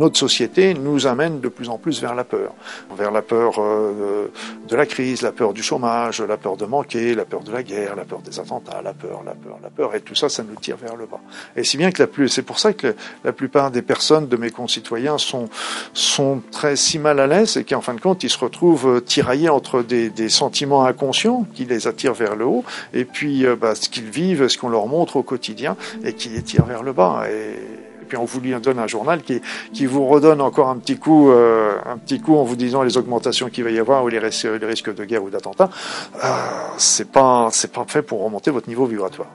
notre 0.00 0.16
société 0.16 0.72
nous 0.72 1.06
amène 1.06 1.40
de 1.40 1.48
plus 1.48 1.68
en 1.68 1.76
plus 1.76 2.00
vers 2.00 2.14
la 2.14 2.24
peur. 2.24 2.54
Vers 2.96 3.10
la 3.10 3.20
peur 3.20 3.58
euh, 3.58 4.32
de 4.66 4.74
la 4.74 4.86
crise, 4.86 5.20
la 5.20 5.30
peur 5.30 5.52
du 5.52 5.62
chômage, 5.62 6.22
la 6.22 6.38
peur 6.38 6.56
de 6.56 6.64
manquer, 6.64 7.14
la 7.14 7.26
peur 7.26 7.42
de 7.42 7.52
la 7.52 7.62
guerre, 7.62 7.96
la 7.96 8.04
peur 8.04 8.20
des 8.20 8.40
attentats, 8.40 8.80
la 8.82 8.94
peur, 8.94 9.22
la 9.24 9.34
peur, 9.34 9.58
la 9.62 9.68
peur. 9.68 9.94
Et 9.94 10.00
tout 10.00 10.14
ça, 10.14 10.30
ça 10.30 10.42
nous 10.42 10.56
tire 10.56 10.78
vers 10.78 10.96
le 10.96 11.04
bas. 11.04 11.20
Et 11.54 11.64
si 11.64 11.76
bien 11.76 11.92
que 11.92 12.02
la 12.02 12.06
plus, 12.06 12.30
c'est 12.30 12.42
pour 12.42 12.58
ça 12.58 12.72
que 12.72 12.94
la 13.24 13.32
plupart 13.32 13.70
des 13.70 13.82
personnes 13.82 14.26
de 14.26 14.36
mes 14.38 14.50
concitoyens 14.50 15.18
sont, 15.18 15.50
sont 15.92 16.40
très 16.50 16.76
si 16.76 16.98
mal 16.98 17.20
à 17.20 17.26
l'aise 17.26 17.58
et 17.58 17.64
qu'en 17.64 17.82
fin 17.82 17.92
de 17.92 18.00
compte, 18.00 18.24
ils 18.24 18.30
se 18.30 18.38
retrouvent 18.38 19.02
tiraillés 19.02 19.50
entre 19.50 19.82
des, 19.82 20.08
des, 20.08 20.30
sentiments 20.30 20.86
inconscients 20.86 21.46
qui 21.54 21.66
les 21.66 21.86
attirent 21.86 22.14
vers 22.14 22.36
le 22.36 22.46
haut 22.46 22.64
et 22.94 23.04
puis 23.04 23.44
euh, 23.44 23.54
bah, 23.54 23.74
ce 23.74 23.90
qu'ils 23.90 24.08
vivent, 24.08 24.48
ce 24.48 24.56
qu'on 24.56 24.70
leur 24.70 24.86
montre 24.86 25.16
au 25.16 25.22
quotidien 25.22 25.76
et 26.04 26.14
qui 26.14 26.30
les 26.30 26.42
tire 26.42 26.64
vers 26.64 26.82
le 26.82 26.94
bas. 26.94 27.24
Et, 27.28 27.79
puis 28.10 28.18
on 28.18 28.24
vous 28.24 28.40
donne 28.40 28.80
un 28.80 28.88
journal 28.88 29.22
qui, 29.22 29.40
qui 29.72 29.86
vous 29.86 30.06
redonne 30.06 30.40
encore 30.40 30.68
un 30.68 30.76
petit 30.78 30.98
coup, 30.98 31.30
euh, 31.30 31.76
un 31.86 31.96
petit 31.96 32.20
coup 32.20 32.36
en 32.36 32.42
vous 32.42 32.56
disant 32.56 32.82
les 32.82 32.98
augmentations 32.98 33.48
qu'il 33.48 33.62
va 33.62 33.70
y 33.70 33.78
avoir 33.78 34.02
ou 34.02 34.08
les, 34.08 34.18
risques, 34.18 34.48
les 34.60 34.66
risques 34.66 34.92
de 34.92 35.04
guerre 35.04 35.22
ou 35.22 35.30
d'attentat, 35.30 35.70
euh, 36.16 36.28
c'est 36.76 37.10
pas, 37.10 37.48
c'est 37.52 37.72
pas 37.72 37.84
fait 37.86 38.02
pour 38.02 38.24
remonter 38.24 38.50
votre 38.50 38.68
niveau 38.68 38.84
vibratoire. 38.84 39.28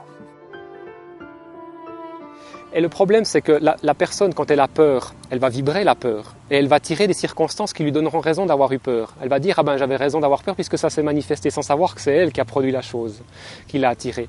Et 2.74 2.82
le 2.82 2.90
problème, 2.90 3.24
c'est 3.24 3.42
que 3.42 3.54
la, 3.54 3.78
la, 3.82 3.94
personne, 3.94 4.34
quand 4.34 4.52
elle 4.52 4.60
a 4.60 4.68
peur, 4.68 5.14
elle 5.30 5.40
va 5.40 5.48
vibrer 5.48 5.86
la 5.86 5.96
peur. 5.96 6.36
Et 6.52 6.58
elle 6.58 6.68
va 6.68 6.82
tirer 6.82 7.08
des 7.08 7.14
circonstances 7.14 7.72
qui 7.72 7.84
lui 7.84 7.94
donneront 7.94 8.20
raison 8.20 8.46
d'avoir 8.46 8.70
eu 8.74 8.80
peur. 8.80 9.14
Elle 9.22 9.30
va 9.30 9.40
dire, 9.40 9.56
ah 9.58 9.64
ben 9.64 9.78
j'avais 9.78 9.96
raison 9.96 10.20
d'avoir 10.20 10.44
peur 10.44 10.56
puisque 10.56 10.78
ça 10.78 10.90
s'est 10.90 11.02
manifesté 11.02 11.50
sans 11.50 11.62
savoir 11.62 11.96
que 11.96 12.02
c'est 12.02 12.14
elle 12.14 12.34
qui 12.34 12.42
a 12.42 12.46
produit 12.46 12.74
la 12.74 12.82
chose, 12.82 13.22
qui 13.70 13.80
l'a 13.80 13.88
attirée. 13.88 14.28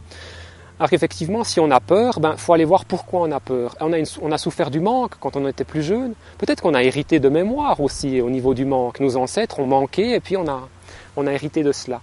Alors 0.78 0.90
qu'effectivement, 0.90 1.42
si 1.42 1.58
on 1.58 1.70
a 1.70 1.80
peur, 1.80 2.20
ben 2.20 2.36
faut 2.36 2.52
aller 2.52 2.66
voir 2.66 2.84
pourquoi 2.84 3.22
on 3.22 3.32
a 3.32 3.40
peur. 3.40 3.74
On 3.80 3.92
a, 3.94 3.96
on 4.20 4.30
a 4.30 4.38
souffert 4.38 4.70
du 4.70 4.80
manque 4.80 5.12
quand 5.18 5.34
on 5.36 5.48
était 5.48 5.64
plus 5.64 5.82
jeune. 5.82 6.12
Peut-être 6.36 6.62
qu'on 6.62 6.74
a 6.74 6.82
hérité 6.82 7.18
de 7.18 7.30
mémoire 7.30 7.80
aussi 7.80 8.20
au 8.20 8.28
niveau 8.28 8.52
du 8.52 8.66
manque. 8.66 9.00
Nos 9.00 9.16
ancêtres 9.16 9.58
ont 9.58 9.66
manqué 9.66 10.14
et 10.14 10.20
puis 10.20 10.36
on 10.36 10.46
a, 10.46 10.68
on 11.16 11.26
a 11.26 11.32
hérité 11.32 11.62
de 11.62 11.72
cela. 11.72 12.02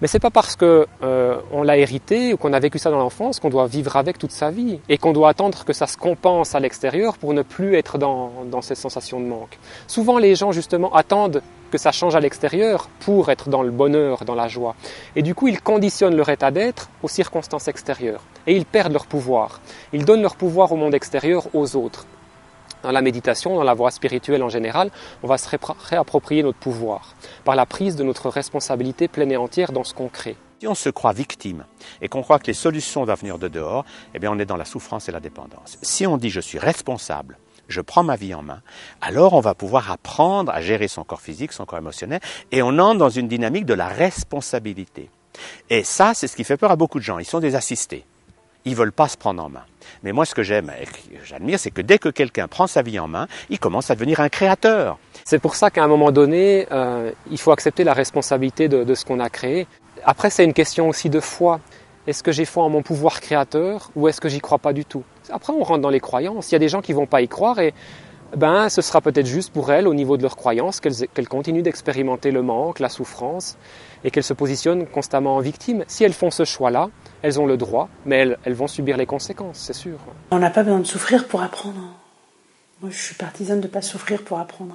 Mais 0.00 0.06
c'est 0.06 0.20
pas 0.20 0.30
parce 0.30 0.54
que 0.54 0.86
euh, 1.02 1.40
on 1.50 1.62
l'a 1.62 1.76
hérité 1.76 2.32
ou 2.32 2.36
qu'on 2.36 2.52
a 2.52 2.60
vécu 2.60 2.78
ça 2.78 2.90
dans 2.90 2.98
l'enfance 2.98 3.40
qu'on 3.40 3.48
doit 3.48 3.66
vivre 3.66 3.96
avec 3.96 4.18
toute 4.18 4.30
sa 4.30 4.50
vie 4.50 4.78
et 4.88 4.96
qu'on 4.96 5.12
doit 5.12 5.30
attendre 5.30 5.64
que 5.64 5.72
ça 5.72 5.86
se 5.88 5.96
compense 5.96 6.54
à 6.54 6.60
l'extérieur 6.60 7.18
pour 7.18 7.32
ne 7.32 7.42
plus 7.42 7.74
être 7.74 7.98
dans, 7.98 8.30
dans 8.50 8.62
cette 8.62 8.76
sensation 8.76 9.18
de 9.18 9.24
manque. 9.24 9.58
Souvent, 9.88 10.18
les 10.18 10.36
gens 10.36 10.52
justement 10.52 10.94
attendent 10.94 11.42
que 11.70 11.78
ça 11.78 11.92
change 11.92 12.16
à 12.16 12.20
l'extérieur 12.20 12.88
pour 13.00 13.30
être 13.30 13.48
dans 13.48 13.62
le 13.62 13.70
bonheur, 13.70 14.24
dans 14.24 14.34
la 14.34 14.48
joie. 14.48 14.74
Et 15.16 15.22
du 15.22 15.34
coup, 15.34 15.48
ils 15.48 15.60
conditionnent 15.60 16.16
leur 16.16 16.28
état 16.28 16.50
d'être 16.50 16.88
aux 17.02 17.08
circonstances 17.08 17.68
extérieures 17.68 18.22
et 18.46 18.56
ils 18.56 18.66
perdent 18.66 18.92
leur 18.92 19.06
pouvoir. 19.06 19.60
Ils 19.92 20.04
donnent 20.04 20.22
leur 20.22 20.36
pouvoir 20.36 20.72
au 20.72 20.76
monde 20.76 20.94
extérieur 20.94 21.46
aux 21.54 21.76
autres 21.76 22.06
dans 22.82 22.92
la 22.92 23.02
méditation, 23.02 23.56
dans 23.56 23.64
la 23.64 23.74
voie 23.74 23.90
spirituelle 23.90 24.42
en 24.42 24.48
général, 24.48 24.90
on 25.22 25.26
va 25.26 25.38
se 25.38 25.48
réapproprier 25.48 26.42
notre 26.42 26.58
pouvoir 26.58 27.14
par 27.44 27.56
la 27.56 27.66
prise 27.66 27.96
de 27.96 28.04
notre 28.04 28.28
responsabilité 28.28 29.08
pleine 29.08 29.32
et 29.32 29.36
entière 29.36 29.72
dans 29.72 29.84
ce 29.84 29.94
qu'on 29.94 30.08
crée. 30.08 30.36
Si 30.60 30.66
on 30.66 30.74
se 30.74 30.88
croit 30.88 31.12
victime 31.12 31.64
et 32.00 32.08
qu'on 32.08 32.22
croit 32.22 32.38
que 32.38 32.48
les 32.48 32.54
solutions 32.54 33.04
doivent 33.04 33.20
venir 33.20 33.38
de 33.38 33.48
dehors, 33.48 33.84
eh 34.14 34.18
bien 34.18 34.30
on 34.32 34.38
est 34.38 34.44
dans 34.44 34.56
la 34.56 34.64
souffrance 34.64 35.08
et 35.08 35.12
la 35.12 35.20
dépendance. 35.20 35.78
Si 35.82 36.06
on 36.06 36.16
dit 36.16 36.30
je 36.30 36.40
suis 36.40 36.58
responsable, 36.58 37.38
je 37.68 37.80
prends 37.80 38.02
ma 38.02 38.16
vie 38.16 38.34
en 38.34 38.42
main, 38.42 38.62
alors 39.00 39.34
on 39.34 39.40
va 39.40 39.54
pouvoir 39.54 39.90
apprendre 39.90 40.52
à 40.52 40.60
gérer 40.60 40.88
son 40.88 41.04
corps 41.04 41.20
physique, 41.20 41.52
son 41.52 41.64
corps 41.66 41.78
émotionnel, 41.78 42.20
et 42.50 42.62
on 42.62 42.78
entre 42.78 42.98
dans 42.98 43.10
une 43.10 43.28
dynamique 43.28 43.66
de 43.66 43.74
la 43.74 43.88
responsabilité. 43.88 45.10
Et 45.70 45.84
ça, 45.84 46.14
c'est 46.14 46.26
ce 46.26 46.36
qui 46.36 46.44
fait 46.44 46.56
peur 46.56 46.70
à 46.70 46.76
beaucoup 46.76 46.98
de 46.98 47.04
gens. 47.04 47.18
Ils 47.18 47.24
sont 47.24 47.40
des 47.40 47.54
assistés 47.54 48.04
ils 48.68 48.76
veulent 48.76 48.92
pas 48.92 49.08
se 49.08 49.16
prendre 49.16 49.42
en 49.42 49.48
main. 49.48 49.64
Mais 50.02 50.12
moi, 50.12 50.24
ce 50.24 50.34
que 50.34 50.42
j'aime 50.42 50.70
et 50.80 50.84
que 50.84 51.24
j'admire, 51.24 51.58
c'est 51.58 51.70
que 51.70 51.80
dès 51.80 51.98
que 51.98 52.08
quelqu'un 52.08 52.48
prend 52.48 52.66
sa 52.66 52.82
vie 52.82 52.98
en 52.98 53.08
main, 53.08 53.26
il 53.50 53.58
commence 53.58 53.90
à 53.90 53.94
devenir 53.94 54.20
un 54.20 54.28
créateur. 54.28 54.98
C'est 55.24 55.38
pour 55.38 55.54
ça 55.54 55.70
qu'à 55.70 55.82
un 55.82 55.88
moment 55.88 56.12
donné, 56.12 56.66
euh, 56.70 57.10
il 57.30 57.38
faut 57.38 57.52
accepter 57.52 57.84
la 57.84 57.94
responsabilité 57.94 58.68
de, 58.68 58.84
de 58.84 58.94
ce 58.94 59.04
qu'on 59.04 59.20
a 59.20 59.30
créé. 59.30 59.66
Après, 60.04 60.30
c'est 60.30 60.44
une 60.44 60.52
question 60.52 60.88
aussi 60.88 61.10
de 61.10 61.20
foi. 61.20 61.60
Est-ce 62.06 62.22
que 62.22 62.32
j'ai 62.32 62.44
foi 62.44 62.64
en 62.64 62.70
mon 62.70 62.82
pouvoir 62.82 63.20
créateur 63.20 63.90
ou 63.96 64.08
est-ce 64.08 64.20
que 64.20 64.28
j'y 64.28 64.40
crois 64.40 64.58
pas 64.58 64.72
du 64.72 64.84
tout? 64.84 65.04
Après, 65.30 65.52
on 65.52 65.62
rentre 65.62 65.80
dans 65.80 65.90
les 65.90 66.00
croyances. 66.00 66.50
Il 66.50 66.54
y 66.54 66.56
a 66.56 66.60
des 66.60 66.68
gens 66.68 66.80
qui 66.80 66.92
vont 66.92 67.06
pas 67.06 67.20
y 67.20 67.28
croire 67.28 67.58
et 67.58 67.74
ben, 68.36 68.68
ce 68.68 68.82
sera 68.82 69.00
peut-être 69.00 69.26
juste 69.26 69.52
pour 69.52 69.72
elles, 69.72 69.88
au 69.88 69.94
niveau 69.94 70.16
de 70.16 70.22
leurs 70.22 70.36
croyances, 70.36 70.80
qu'elles 70.80 71.08
qu 71.14 71.24
continuent 71.24 71.62
d'expérimenter 71.62 72.30
le 72.30 72.42
manque, 72.42 72.78
la 72.78 72.90
souffrance, 72.90 73.56
et 74.04 74.10
qu'elles 74.10 74.24
se 74.24 74.34
positionnent 74.34 74.86
constamment 74.86 75.36
en 75.36 75.40
victime. 75.40 75.84
Si 75.88 76.04
elles 76.04 76.12
font 76.12 76.30
ce 76.30 76.44
choix-là, 76.44 76.90
elles 77.22 77.40
ont 77.40 77.46
le 77.46 77.56
droit, 77.56 77.88
mais 78.04 78.16
elles, 78.16 78.38
elles 78.44 78.54
vont 78.54 78.66
subir 78.66 78.96
les 78.96 79.06
conséquences, 79.06 79.58
c'est 79.58 79.72
sûr. 79.72 79.98
On 80.30 80.38
n'a 80.38 80.50
pas 80.50 80.62
besoin 80.62 80.80
de 80.80 80.86
souffrir 80.86 81.26
pour 81.26 81.42
apprendre. 81.42 81.80
Moi, 82.82 82.90
je 82.92 83.02
suis 83.02 83.14
partisane 83.14 83.60
de 83.60 83.66
ne 83.66 83.72
pas 83.72 83.82
souffrir 83.82 84.22
pour 84.22 84.38
apprendre. 84.38 84.74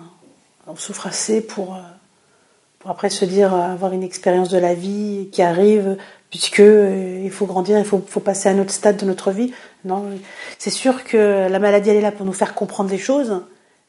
On 0.65 0.75
souffre 0.75 1.07
assez 1.07 1.41
pour, 1.41 1.75
euh, 1.75 1.79
pour 2.79 2.89
après 2.89 3.09
se 3.09 3.23
dire 3.23 3.53
euh, 3.53 3.59
avoir 3.59 3.93
une 3.93 4.03
expérience 4.03 4.49
de 4.49 4.57
la 4.57 4.73
vie 4.73 5.29
qui 5.31 5.41
arrive, 5.41 5.97
puisque 6.31 6.59
euh, 6.59 7.21
il 7.23 7.31
faut 7.31 7.45
grandir, 7.45 7.77
il 7.77 7.85
faut, 7.85 8.03
faut 8.05 8.19
passer 8.19 8.49
à 8.49 8.53
un 8.53 8.59
autre 8.59 8.71
stade 8.71 8.97
de 8.97 9.05
notre 9.05 9.31
vie. 9.31 9.53
Non, 9.85 10.05
c'est 10.57 10.69
sûr 10.69 11.03
que 11.03 11.49
la 11.49 11.59
maladie 11.59 11.89
elle 11.89 11.97
est 11.97 12.01
là 12.01 12.11
pour 12.11 12.25
nous 12.25 12.33
faire 12.33 12.55
comprendre 12.55 12.89
des 12.89 12.97
choses, 12.97 13.43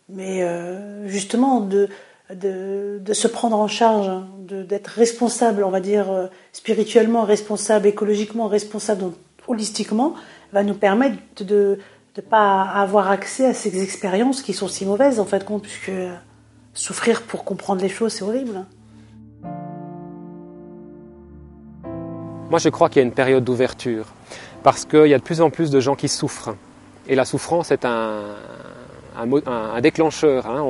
mais 0.09 0.43
euh, 0.43 1.07
justement 1.07 1.61
de, 1.61 1.89
de, 2.31 3.13
se 3.13 3.29
prendre 3.29 3.57
en 3.57 3.69
charge, 3.69 4.11
d'être 4.41 4.89
responsable, 4.89 5.63
on 5.63 5.71
va 5.71 5.81
dire 5.81 6.11
euh, 6.11 6.27
spirituellement 6.53 7.23
responsable, 7.23 7.87
écologiquement 7.87 8.49
responsable, 8.49 9.13
holistiquement, 9.47 10.15
va 10.53 10.65
nous 10.65 10.75
permettre 10.75 11.17
de 11.45 11.79
ne 12.17 12.23
pas 12.23 12.63
avoir 12.63 13.11
accès 13.11 13.47
à 13.47 13.55
ces 13.55 13.83
expériences 13.83 14.43
qui 14.43 14.53
sont 14.53 14.69
si 14.69 14.85
mauvaises 14.85 15.21
en 15.21 15.25
fait, 15.25 15.45
puisque 15.63 15.93
souffrir 16.73 17.23
pour 17.23 17.45
comprendre 17.45 17.83
les 17.83 17.89
choses 17.89 18.15
c'est 18.15 18.25
horrible. 18.25 18.65
Moi, 22.51 22.59
je 22.59 22.69
crois 22.69 22.89
qu'il 22.89 23.01
y 23.01 23.05
a 23.05 23.07
une 23.07 23.15
période 23.15 23.43
d'ouverture 23.43 24.07
parce 24.65 24.87
qu'il 24.87 25.07
y 25.07 25.15
a 25.15 25.19
de 25.19 25.23
plus 25.23 25.43
en 25.43 25.51
plus 25.51 25.71
de 25.71 25.79
gens 25.79 25.95
qui 25.95 26.09
souffrent. 26.09 26.57
Et 27.07 27.15
la 27.15 27.27
souffrance 27.27 27.71
est 27.71 27.85
un, 27.85 28.23
déclencheur. 29.81 30.47
Hein. 30.47 30.65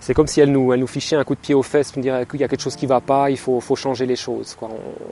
C'est 0.00 0.14
comme 0.14 0.26
si 0.26 0.40
elle 0.40 0.50
nous, 0.50 0.72
elle 0.72 0.80
nous 0.80 0.86
fichait 0.86 1.16
un 1.16 1.22
coup 1.22 1.34
de 1.34 1.40
pied 1.40 1.54
aux 1.54 1.62
fesses, 1.62 1.94
nous 1.94 2.02
dirait 2.02 2.24
qu'il 2.24 2.40
y 2.40 2.44
a 2.44 2.48
quelque 2.48 2.62
chose 2.62 2.76
qui 2.76 2.86
ne 2.86 2.88
va 2.88 3.02
pas, 3.02 3.28
il 3.28 3.36
faut, 3.36 3.60
faut 3.60 3.76
changer 3.76 4.06
les 4.06 4.16
choses. 4.16 4.56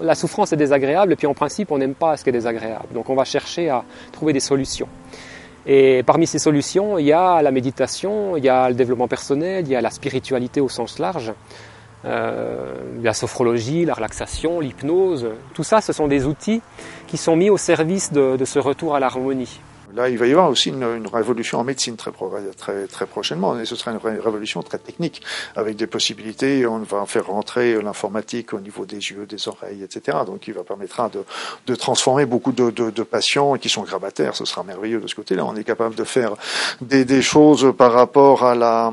La 0.00 0.14
souffrance 0.14 0.54
est 0.54 0.56
désagréable 0.56 1.12
et 1.12 1.16
puis 1.16 1.26
en 1.26 1.34
principe, 1.34 1.70
on 1.70 1.76
n'aime 1.76 1.94
pas 1.94 2.16
ce 2.16 2.24
qui 2.24 2.30
est 2.30 2.32
désagréable. 2.32 2.86
Donc 2.94 3.10
on 3.10 3.14
va 3.14 3.24
chercher 3.24 3.68
à 3.68 3.84
trouver 4.10 4.32
des 4.32 4.40
solutions. 4.40 4.88
Et 5.66 6.02
parmi 6.02 6.26
ces 6.26 6.38
solutions, 6.38 6.96
il 6.96 7.04
y 7.04 7.12
a 7.12 7.42
la 7.42 7.50
méditation, 7.50 8.38
il 8.38 8.44
y 8.44 8.48
a 8.48 8.70
le 8.70 8.74
développement 8.74 9.08
personnel, 9.08 9.66
il 9.66 9.70
y 9.70 9.76
a 9.76 9.82
la 9.82 9.90
spiritualité 9.90 10.62
au 10.62 10.70
sens 10.70 10.98
large. 10.98 11.34
euh, 12.04 12.74
la 13.02 13.12
sophrologie, 13.12 13.84
la 13.84 13.92
relaxation, 13.92 14.60
l'hypnose. 14.60 15.26
Tout 15.52 15.64
ça, 15.64 15.80
ce 15.82 15.92
sont 15.92 16.06
des 16.06 16.24
outils 16.24 16.62
qui 17.08 17.16
sont 17.16 17.34
mis 17.34 17.50
au 17.50 17.56
service 17.56 18.12
de, 18.12 18.36
de 18.36 18.44
ce 18.44 18.58
retour 18.58 18.94
à 18.94 19.00
l'harmonie. 19.00 19.60
Là, 19.94 20.10
il 20.10 20.18
va 20.18 20.26
y 20.26 20.32
avoir 20.32 20.50
aussi 20.50 20.68
une, 20.68 20.82
une 20.82 21.06
révolution 21.06 21.58
en 21.58 21.64
médecine 21.64 21.96
très, 21.96 22.10
très, 22.56 22.86
très 22.86 23.06
prochainement, 23.06 23.58
et 23.58 23.64
ce 23.64 23.74
sera 23.74 23.90
une 23.90 24.20
révolution 24.20 24.62
très 24.62 24.78
technique, 24.78 25.22
avec 25.56 25.76
des 25.76 25.86
possibilités. 25.86 26.66
On 26.66 26.78
va 26.80 27.06
faire 27.06 27.26
rentrer 27.26 27.80
l'informatique 27.80 28.52
au 28.52 28.60
niveau 28.60 28.84
des 28.84 28.98
yeux, 28.98 29.24
des 29.26 29.48
oreilles, 29.48 29.82
etc. 29.82 30.18
Donc, 30.26 30.46
il 30.46 30.54
va 30.54 30.62
permettra 30.62 31.08
de, 31.08 31.24
de 31.66 31.74
transformer 31.74 32.26
beaucoup 32.26 32.52
de, 32.52 32.70
de, 32.70 32.90
de, 32.90 33.02
patients 33.02 33.56
qui 33.56 33.70
sont 33.70 33.82
grabataires. 33.82 34.36
Ce 34.36 34.44
sera 34.44 34.62
merveilleux 34.62 35.00
de 35.00 35.06
ce 35.06 35.14
côté-là. 35.14 35.46
On 35.46 35.56
est 35.56 35.64
capable 35.64 35.94
de 35.94 36.04
faire 36.04 36.34
des, 36.82 37.06
des 37.06 37.22
choses 37.22 37.72
par 37.76 37.92
rapport 37.92 38.44
à 38.44 38.54
la 38.54 38.92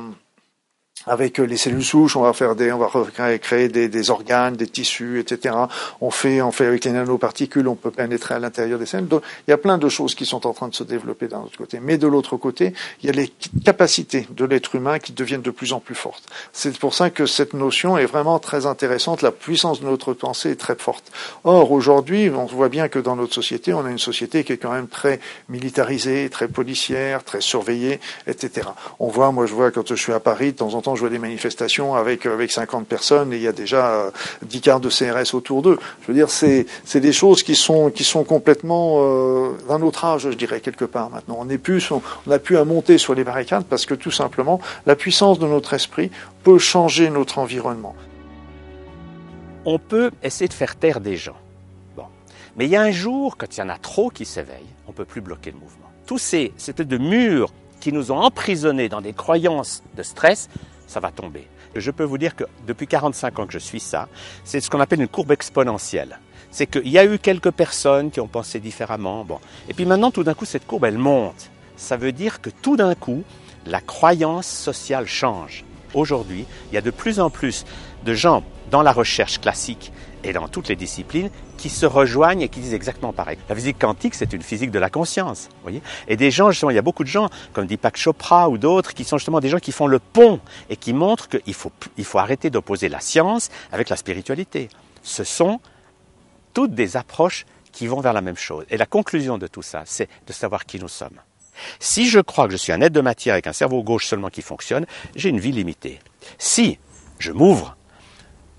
avec 1.08 1.38
les 1.38 1.58
cellules 1.58 1.84
souches, 1.84 2.16
on 2.16 2.22
va 2.22 2.34
faire 2.34 2.56
des, 2.56 2.72
on 2.72 2.80
va 2.80 3.38
créer 3.38 3.70
des, 3.70 3.88
des, 3.88 4.10
organes, 4.10 4.56
des 4.56 4.68
tissus, 4.68 5.20
etc. 5.20 5.56
On 6.01 6.12
fait, 6.12 6.41
on 6.41 6.51
fait 6.51 6.66
avec 6.66 6.86
les 6.86 6.91
nanoparticules, 6.91 7.68
on 7.68 7.76
peut 7.76 7.91
pénétrer 7.91 8.36
à 8.36 8.39
l'intérieur 8.39 8.80
des 8.80 8.86
cellules. 8.86 9.08
Donc, 9.08 9.24
il 9.47 9.51
y 9.51 9.53
a 9.53 9.58
plein 9.58 9.78
de 9.78 9.89
choses 9.89 10.16
qui 10.16 10.26
sont 10.26 10.47
en 10.47 10.53
train 10.53 10.68
de 10.68 10.76
se 10.76 10.84
développer 10.84 11.28
d'un 11.28 11.41
autre 11.41 11.58
côté. 11.58 11.80
Mais 11.82 11.97
de 11.97 12.08
l'autre 12.08 12.38
côté, 12.38 12.74
il 13.01 13.08
y 13.08 13.10
a 13.10 13.14
les 13.14 13.32
capacités 13.64 14.28
de 14.30 14.45
l'être 14.45 14.76
humain 14.76 14.99
qui 14.99 15.14
deviennent 15.14 15.41
de 15.41 15.51
plus 15.51 15.74
en 15.74 15.80
plus 15.80 15.95
fortes. 15.95 16.24
C'est 16.53 16.78
pour 16.78 16.93
ça 16.93 17.10
que 17.10 17.26
cette 17.26 17.53
notion 17.53 17.97
est 17.97 18.06
vraiment 18.06 18.39
très 18.39 18.66
intéressante. 18.66 19.22
La 19.22 19.32
puissance 19.32 19.82
de 19.82 19.86
notre 19.86 20.14
pensée 20.14 20.51
est 20.51 20.56
très 20.56 20.76
forte. 20.76 21.12
Or, 21.43 21.72
aujourd'hui, 21.72 22.30
on 22.30 22.45
voit 22.45 22.70
bien 22.70 22.88
que 22.88 22.99
dans 22.99 23.16
notre 23.16 23.34
société, 23.34 23.74
on 23.74 23.86
a 23.86 23.91
une 23.91 23.99
société 23.99 24.43
qui 24.43 24.53
est 24.53 24.58
quand 24.58 24.72
même 24.72 24.88
très 24.88 25.20
militarisée, 25.49 26.30
très 26.30 26.47
policière, 26.47 27.24
très 27.24 27.41
surveillée, 27.41 27.99
etc. 28.28 28.70
On 28.99 29.08
voit, 29.08 29.32
moi, 29.32 29.45
je 29.45 29.53
vois 29.53 29.72
quand 29.72 29.88
je 29.88 29.95
suis 29.95 30.14
à 30.14 30.20
Paris, 30.20 30.51
de 30.51 30.58
temps 30.58 30.74
en 30.74 30.82
temps, 30.82 30.95
je 30.96 31.02
vois 31.02 31.10
des 31.10 31.20
manifestations 31.20 31.96
avec 31.96 32.26
avec 32.26 32.52
50 32.52 32.88
personnes 32.88 33.34
et 33.34 33.38
il 33.38 33.41
y 33.41 33.48
a 33.48 33.52
déjà 33.52 34.12
10 34.41 34.58
euh, 34.58 34.62
quarts 34.62 34.80
de 34.80 34.89
CRS 34.89 35.36
autour 35.36 35.62
d'eux. 35.62 35.78
Je 36.02 36.08
veux 36.08 36.14
dire, 36.14 36.30
c'est 36.30 36.66
des 36.96 37.14
choses 37.14 37.43
qui 37.43 37.56
sont 37.56 37.89
qui 37.89 38.04
sont 38.04 38.24
complètement 38.24 38.98
euh, 39.00 39.52
d'un 39.68 39.82
autre 39.82 40.06
âge, 40.06 40.24
je 40.24 40.30
dirais 40.30 40.62
quelque 40.62 40.86
part 40.86 41.10
maintenant. 41.10 41.38
On 41.39 41.50
est 41.50 41.58
plus 41.58 41.91
on, 41.91 42.02
on 42.28 42.39
pu 42.39 42.58
à 42.58 42.66
monter 42.66 42.98
sur 42.98 43.16
les 43.16 43.24
barricades 43.24 43.66
parce 43.66 43.86
que 43.86 43.93
tout 43.93 44.12
simplement 44.12 44.60
la 44.86 44.96
puissance 44.96 45.39
de 45.39 45.48
notre 45.48 45.74
esprit 45.74 46.12
peut 46.43 46.60
changer 46.60 47.10
notre 47.10 47.39
environnement. 47.39 47.96
On 49.66 49.80
peut 49.80 50.12
essayer 50.22 50.48
de 50.48 50.54
faire 50.54 50.76
taire 50.76 51.00
des 51.00 51.18
gens. 51.18 51.38
Bon. 51.96 52.06
Mais 52.56 52.66
il 52.66 52.72
y 52.72 52.76
a 52.76 52.82
un 52.82 52.91
jour, 52.91 53.36
quand 53.38 53.58
il 53.58 53.60
y 53.60 53.64
en 53.64 53.70
a 53.70 53.78
trop 53.78 54.10
qui 54.10 54.26
s'éveillent, 54.26 54.74
on 54.88 54.91
peut 54.91 55.06
plus 55.06 55.22
bloquer 55.22 55.52
le 55.52 55.58
mouvement. 55.58 55.89
Tous 56.06 56.20
ces, 56.20 56.54
c'était 56.58 56.86
de 56.86 56.98
murs 56.98 57.52
qui 57.80 57.91
nous 57.91 58.12
ont 58.12 58.18
emprisonnés 58.18 58.89
dans 58.89 59.02
des 59.02 59.14
croyances 59.14 59.84
de 59.98 60.04
stress, 60.04 60.50
ça 60.88 60.99
va 60.99 61.11
tomber. 61.11 61.47
Je 61.75 61.91
peux 61.91 62.03
vous 62.03 62.17
dire 62.17 62.36
que 62.36 62.45
depuis 62.67 62.88
45 62.88 63.39
ans 63.39 63.45
que 63.45 63.53
je 63.53 63.59
suis 63.59 63.79
ça, 63.79 64.07
c'est 64.43 64.59
ce 64.59 64.69
qu'on 64.69 64.79
appelle 64.79 65.01
une 65.01 65.07
courbe 65.07 65.31
exponentielle. 65.31 66.19
C'est 66.51 66.67
qu'il 66.67 66.88
y 66.88 66.97
a 66.97 67.05
eu 67.05 67.19
quelques 67.19 67.51
personnes 67.51 68.11
qui 68.11 68.21
ont 68.21 68.27
pensé 68.27 68.59
différemment. 68.59 69.25
Bon. 69.25 69.39
Et 69.67 69.73
puis 69.73 69.86
maintenant, 69.86 70.11
tout 70.11 70.23
d'un 70.23 70.33
coup, 70.33 70.45
cette 70.45 70.65
courbe, 70.65 70.86
elle 70.86 70.97
monte. 70.97 71.49
Ça 71.75 71.97
veut 71.97 72.13
dire 72.13 72.39
que 72.39 72.49
tout 72.49 72.77
d'un 72.77 72.95
coup, 72.95 73.23
la 73.65 73.81
croyance 73.81 74.47
sociale 74.47 75.07
change. 75.07 75.65
Aujourd'hui, 75.93 76.45
il 76.71 76.75
y 76.75 76.77
a 76.77 76.81
de 76.81 76.91
plus 76.91 77.19
en 77.19 77.29
plus 77.29 77.65
de 78.05 78.13
gens 78.13 78.43
dans 78.71 78.81
la 78.81 78.91
recherche 78.91 79.39
classique 79.41 79.91
et 80.26 80.34
dans 80.34 80.47
toutes 80.47 80.67
les 80.67 80.76
disciplines 80.76 81.30
qui 81.57 81.69
se 81.69 81.86
rejoignent 81.86 82.41
et 82.41 82.49
qui 82.49 82.59
disent 82.59 82.73
exactement 82.73 83.13
pareil. 83.13 83.38
La 83.47 83.55
physique 83.55 83.78
quantique, 83.80 84.15
c'est 84.15 84.34
une 84.34 84.41
physique 84.41 84.71
de 84.71 84.80
la 84.80 84.89
conscience, 84.89 85.49
voyez. 85.61 85.82
Et 86.07 86.17
des 86.17 86.32
gens, 86.32 86.51
justement, 86.51 86.71
il 86.71 86.76
y 86.76 86.80
a 86.80 86.84
beaucoup 86.84 87.03
de 87.03 87.09
gens, 87.09 87.30
comme 87.53 87.67
Deepak 87.67 87.97
Chopra 87.97 88.49
ou 88.49 88.57
d'autres, 88.57 88.93
qui 88.93 89.03
sont 89.03 89.17
justement 89.17 89.39
des 89.39 89.49
gens 89.49 89.59
qui 89.59 89.71
font 89.71 89.88
le 89.88 89.99
pont 89.99 90.39
et 90.69 90.78
qui 90.78 90.93
montrent 90.93 91.30
qu'il 91.30 91.53
faut, 91.53 91.71
il 91.97 92.05
faut 92.05 92.19
arrêter 92.19 92.49
d'opposer 92.49 92.89
la 92.89 92.99
science 92.99 93.49
avec 93.71 93.89
la 93.89 93.95
spiritualité. 93.95 94.69
Ce 95.03 95.23
sont 95.23 95.59
toutes 96.53 96.73
des 96.73 96.97
approches 96.97 97.45
qui 97.71 97.88
vont 97.88 97.99
vers 97.99 98.13
la 98.13 98.21
même 98.21 98.38
chose. 98.38 98.65
Et 98.69 98.78
la 98.78 98.86
conclusion 98.86 99.38
de 99.38 99.47
tout 99.47 99.61
ça, 99.61 99.84
c'est 99.86 100.09
de 100.26 100.34
savoir 100.34 100.65
qui 100.65 100.80
nous 100.80 100.88
sommes. 100.88 101.19
Si 101.80 102.09
je 102.09 102.19
crois 102.19 102.47
que 102.47 102.51
je 102.51 102.57
suis 102.57 102.71
un 102.71 102.82
être 102.82 102.93
de 102.93 103.01
matière 103.01 103.34
avec 103.34 103.47
un 103.47 103.53
cerveau 103.53 103.84
gauche 103.84 104.07
seulement 104.07 104.30
qui 104.30 104.41
fonctionne, 104.41 104.86
j'ai 105.15 105.30
une 105.30 105.39
vie 105.39 105.51
limitée. 105.51 105.99
Si 106.38 106.80
je 107.19 107.32
m'ouvre 107.32 107.78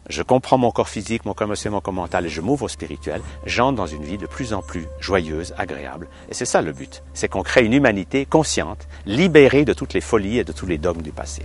je 0.09 0.22
comprends 0.22 0.59
mon 0.59 0.70
corps 0.70 0.88
physique, 0.88 1.24
mon 1.24 1.34
corps 1.34 1.92
mental 1.92 2.26
et 2.26 2.28
je 2.28 2.40
m'ouvre 2.40 2.64
au 2.64 2.68
spirituel, 2.68 3.20
j'entre 3.44 3.76
dans 3.76 3.86
une 3.86 4.04
vie 4.04 4.18
de 4.18 4.26
plus 4.26 4.52
en 4.52 4.62
plus 4.62 4.86
joyeuse, 5.00 5.54
agréable. 5.59 6.09
Et 6.30 6.34
c'est 6.34 6.44
ça 6.44 6.62
le 6.62 6.72
but. 6.72 7.02
C'est 7.12 7.28
qu'on 7.28 7.42
crée 7.42 7.64
une 7.64 7.72
humanité 7.72 8.24
consciente, 8.24 8.86
libérée 9.04 9.64
de 9.64 9.72
toutes 9.72 9.94
les 9.94 10.00
folies 10.00 10.38
et 10.38 10.44
de 10.44 10.52
tous 10.52 10.66
les 10.66 10.78
dogmes 10.78 11.02
du 11.02 11.12
passé. 11.12 11.42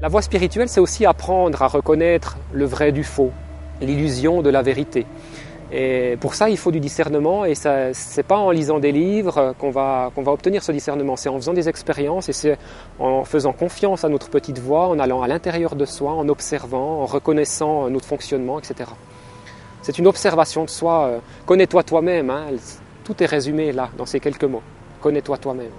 La 0.00 0.08
voie 0.08 0.22
spirituelle, 0.22 0.68
c'est 0.68 0.80
aussi 0.80 1.06
apprendre 1.06 1.60
à 1.62 1.66
reconnaître 1.66 2.36
le 2.52 2.66
vrai 2.66 2.92
du 2.92 3.02
faux, 3.02 3.32
l'illusion 3.80 4.42
de 4.42 4.50
la 4.50 4.62
vérité. 4.62 5.06
Et 5.70 6.16
pour 6.20 6.34
ça, 6.34 6.48
il 6.48 6.56
faut 6.56 6.70
du 6.70 6.80
discernement 6.80 7.44
et 7.44 7.54
ce 7.54 8.16
n'est 8.16 8.22
pas 8.22 8.38
en 8.38 8.50
lisant 8.50 8.78
des 8.78 8.92
livres 8.92 9.54
qu'on 9.58 9.70
va, 9.70 10.10
va 10.16 10.32
obtenir 10.32 10.62
ce 10.62 10.72
discernement, 10.72 11.16
c'est 11.16 11.28
en 11.28 11.36
faisant 11.36 11.52
des 11.52 11.68
expériences 11.68 12.30
et 12.30 12.32
c'est 12.32 12.56
en 12.98 13.24
faisant 13.24 13.52
confiance 13.52 14.04
à 14.04 14.08
notre 14.08 14.30
petite 14.30 14.58
voix, 14.58 14.88
en 14.88 14.98
allant 14.98 15.20
à 15.20 15.28
l'intérieur 15.28 15.76
de 15.76 15.84
soi, 15.84 16.12
en 16.12 16.28
observant, 16.28 17.02
en 17.02 17.06
reconnaissant 17.06 17.90
notre 17.90 18.06
fonctionnement, 18.06 18.58
etc. 18.58 18.90
C'est 19.82 19.98
une 19.98 20.06
observation 20.06 20.64
de 20.64 20.70
soi. 20.70 21.06
Euh, 21.06 21.18
connais-toi 21.46 21.82
toi-même, 21.82 22.30
hein, 22.30 22.46
tout 23.04 23.22
est 23.22 23.26
résumé 23.26 23.72
là, 23.72 23.90
dans 23.96 24.06
ces 24.06 24.20
quelques 24.20 24.44
mots. 24.44 24.62
Connais-toi 25.00 25.38
toi-même. 25.38 25.70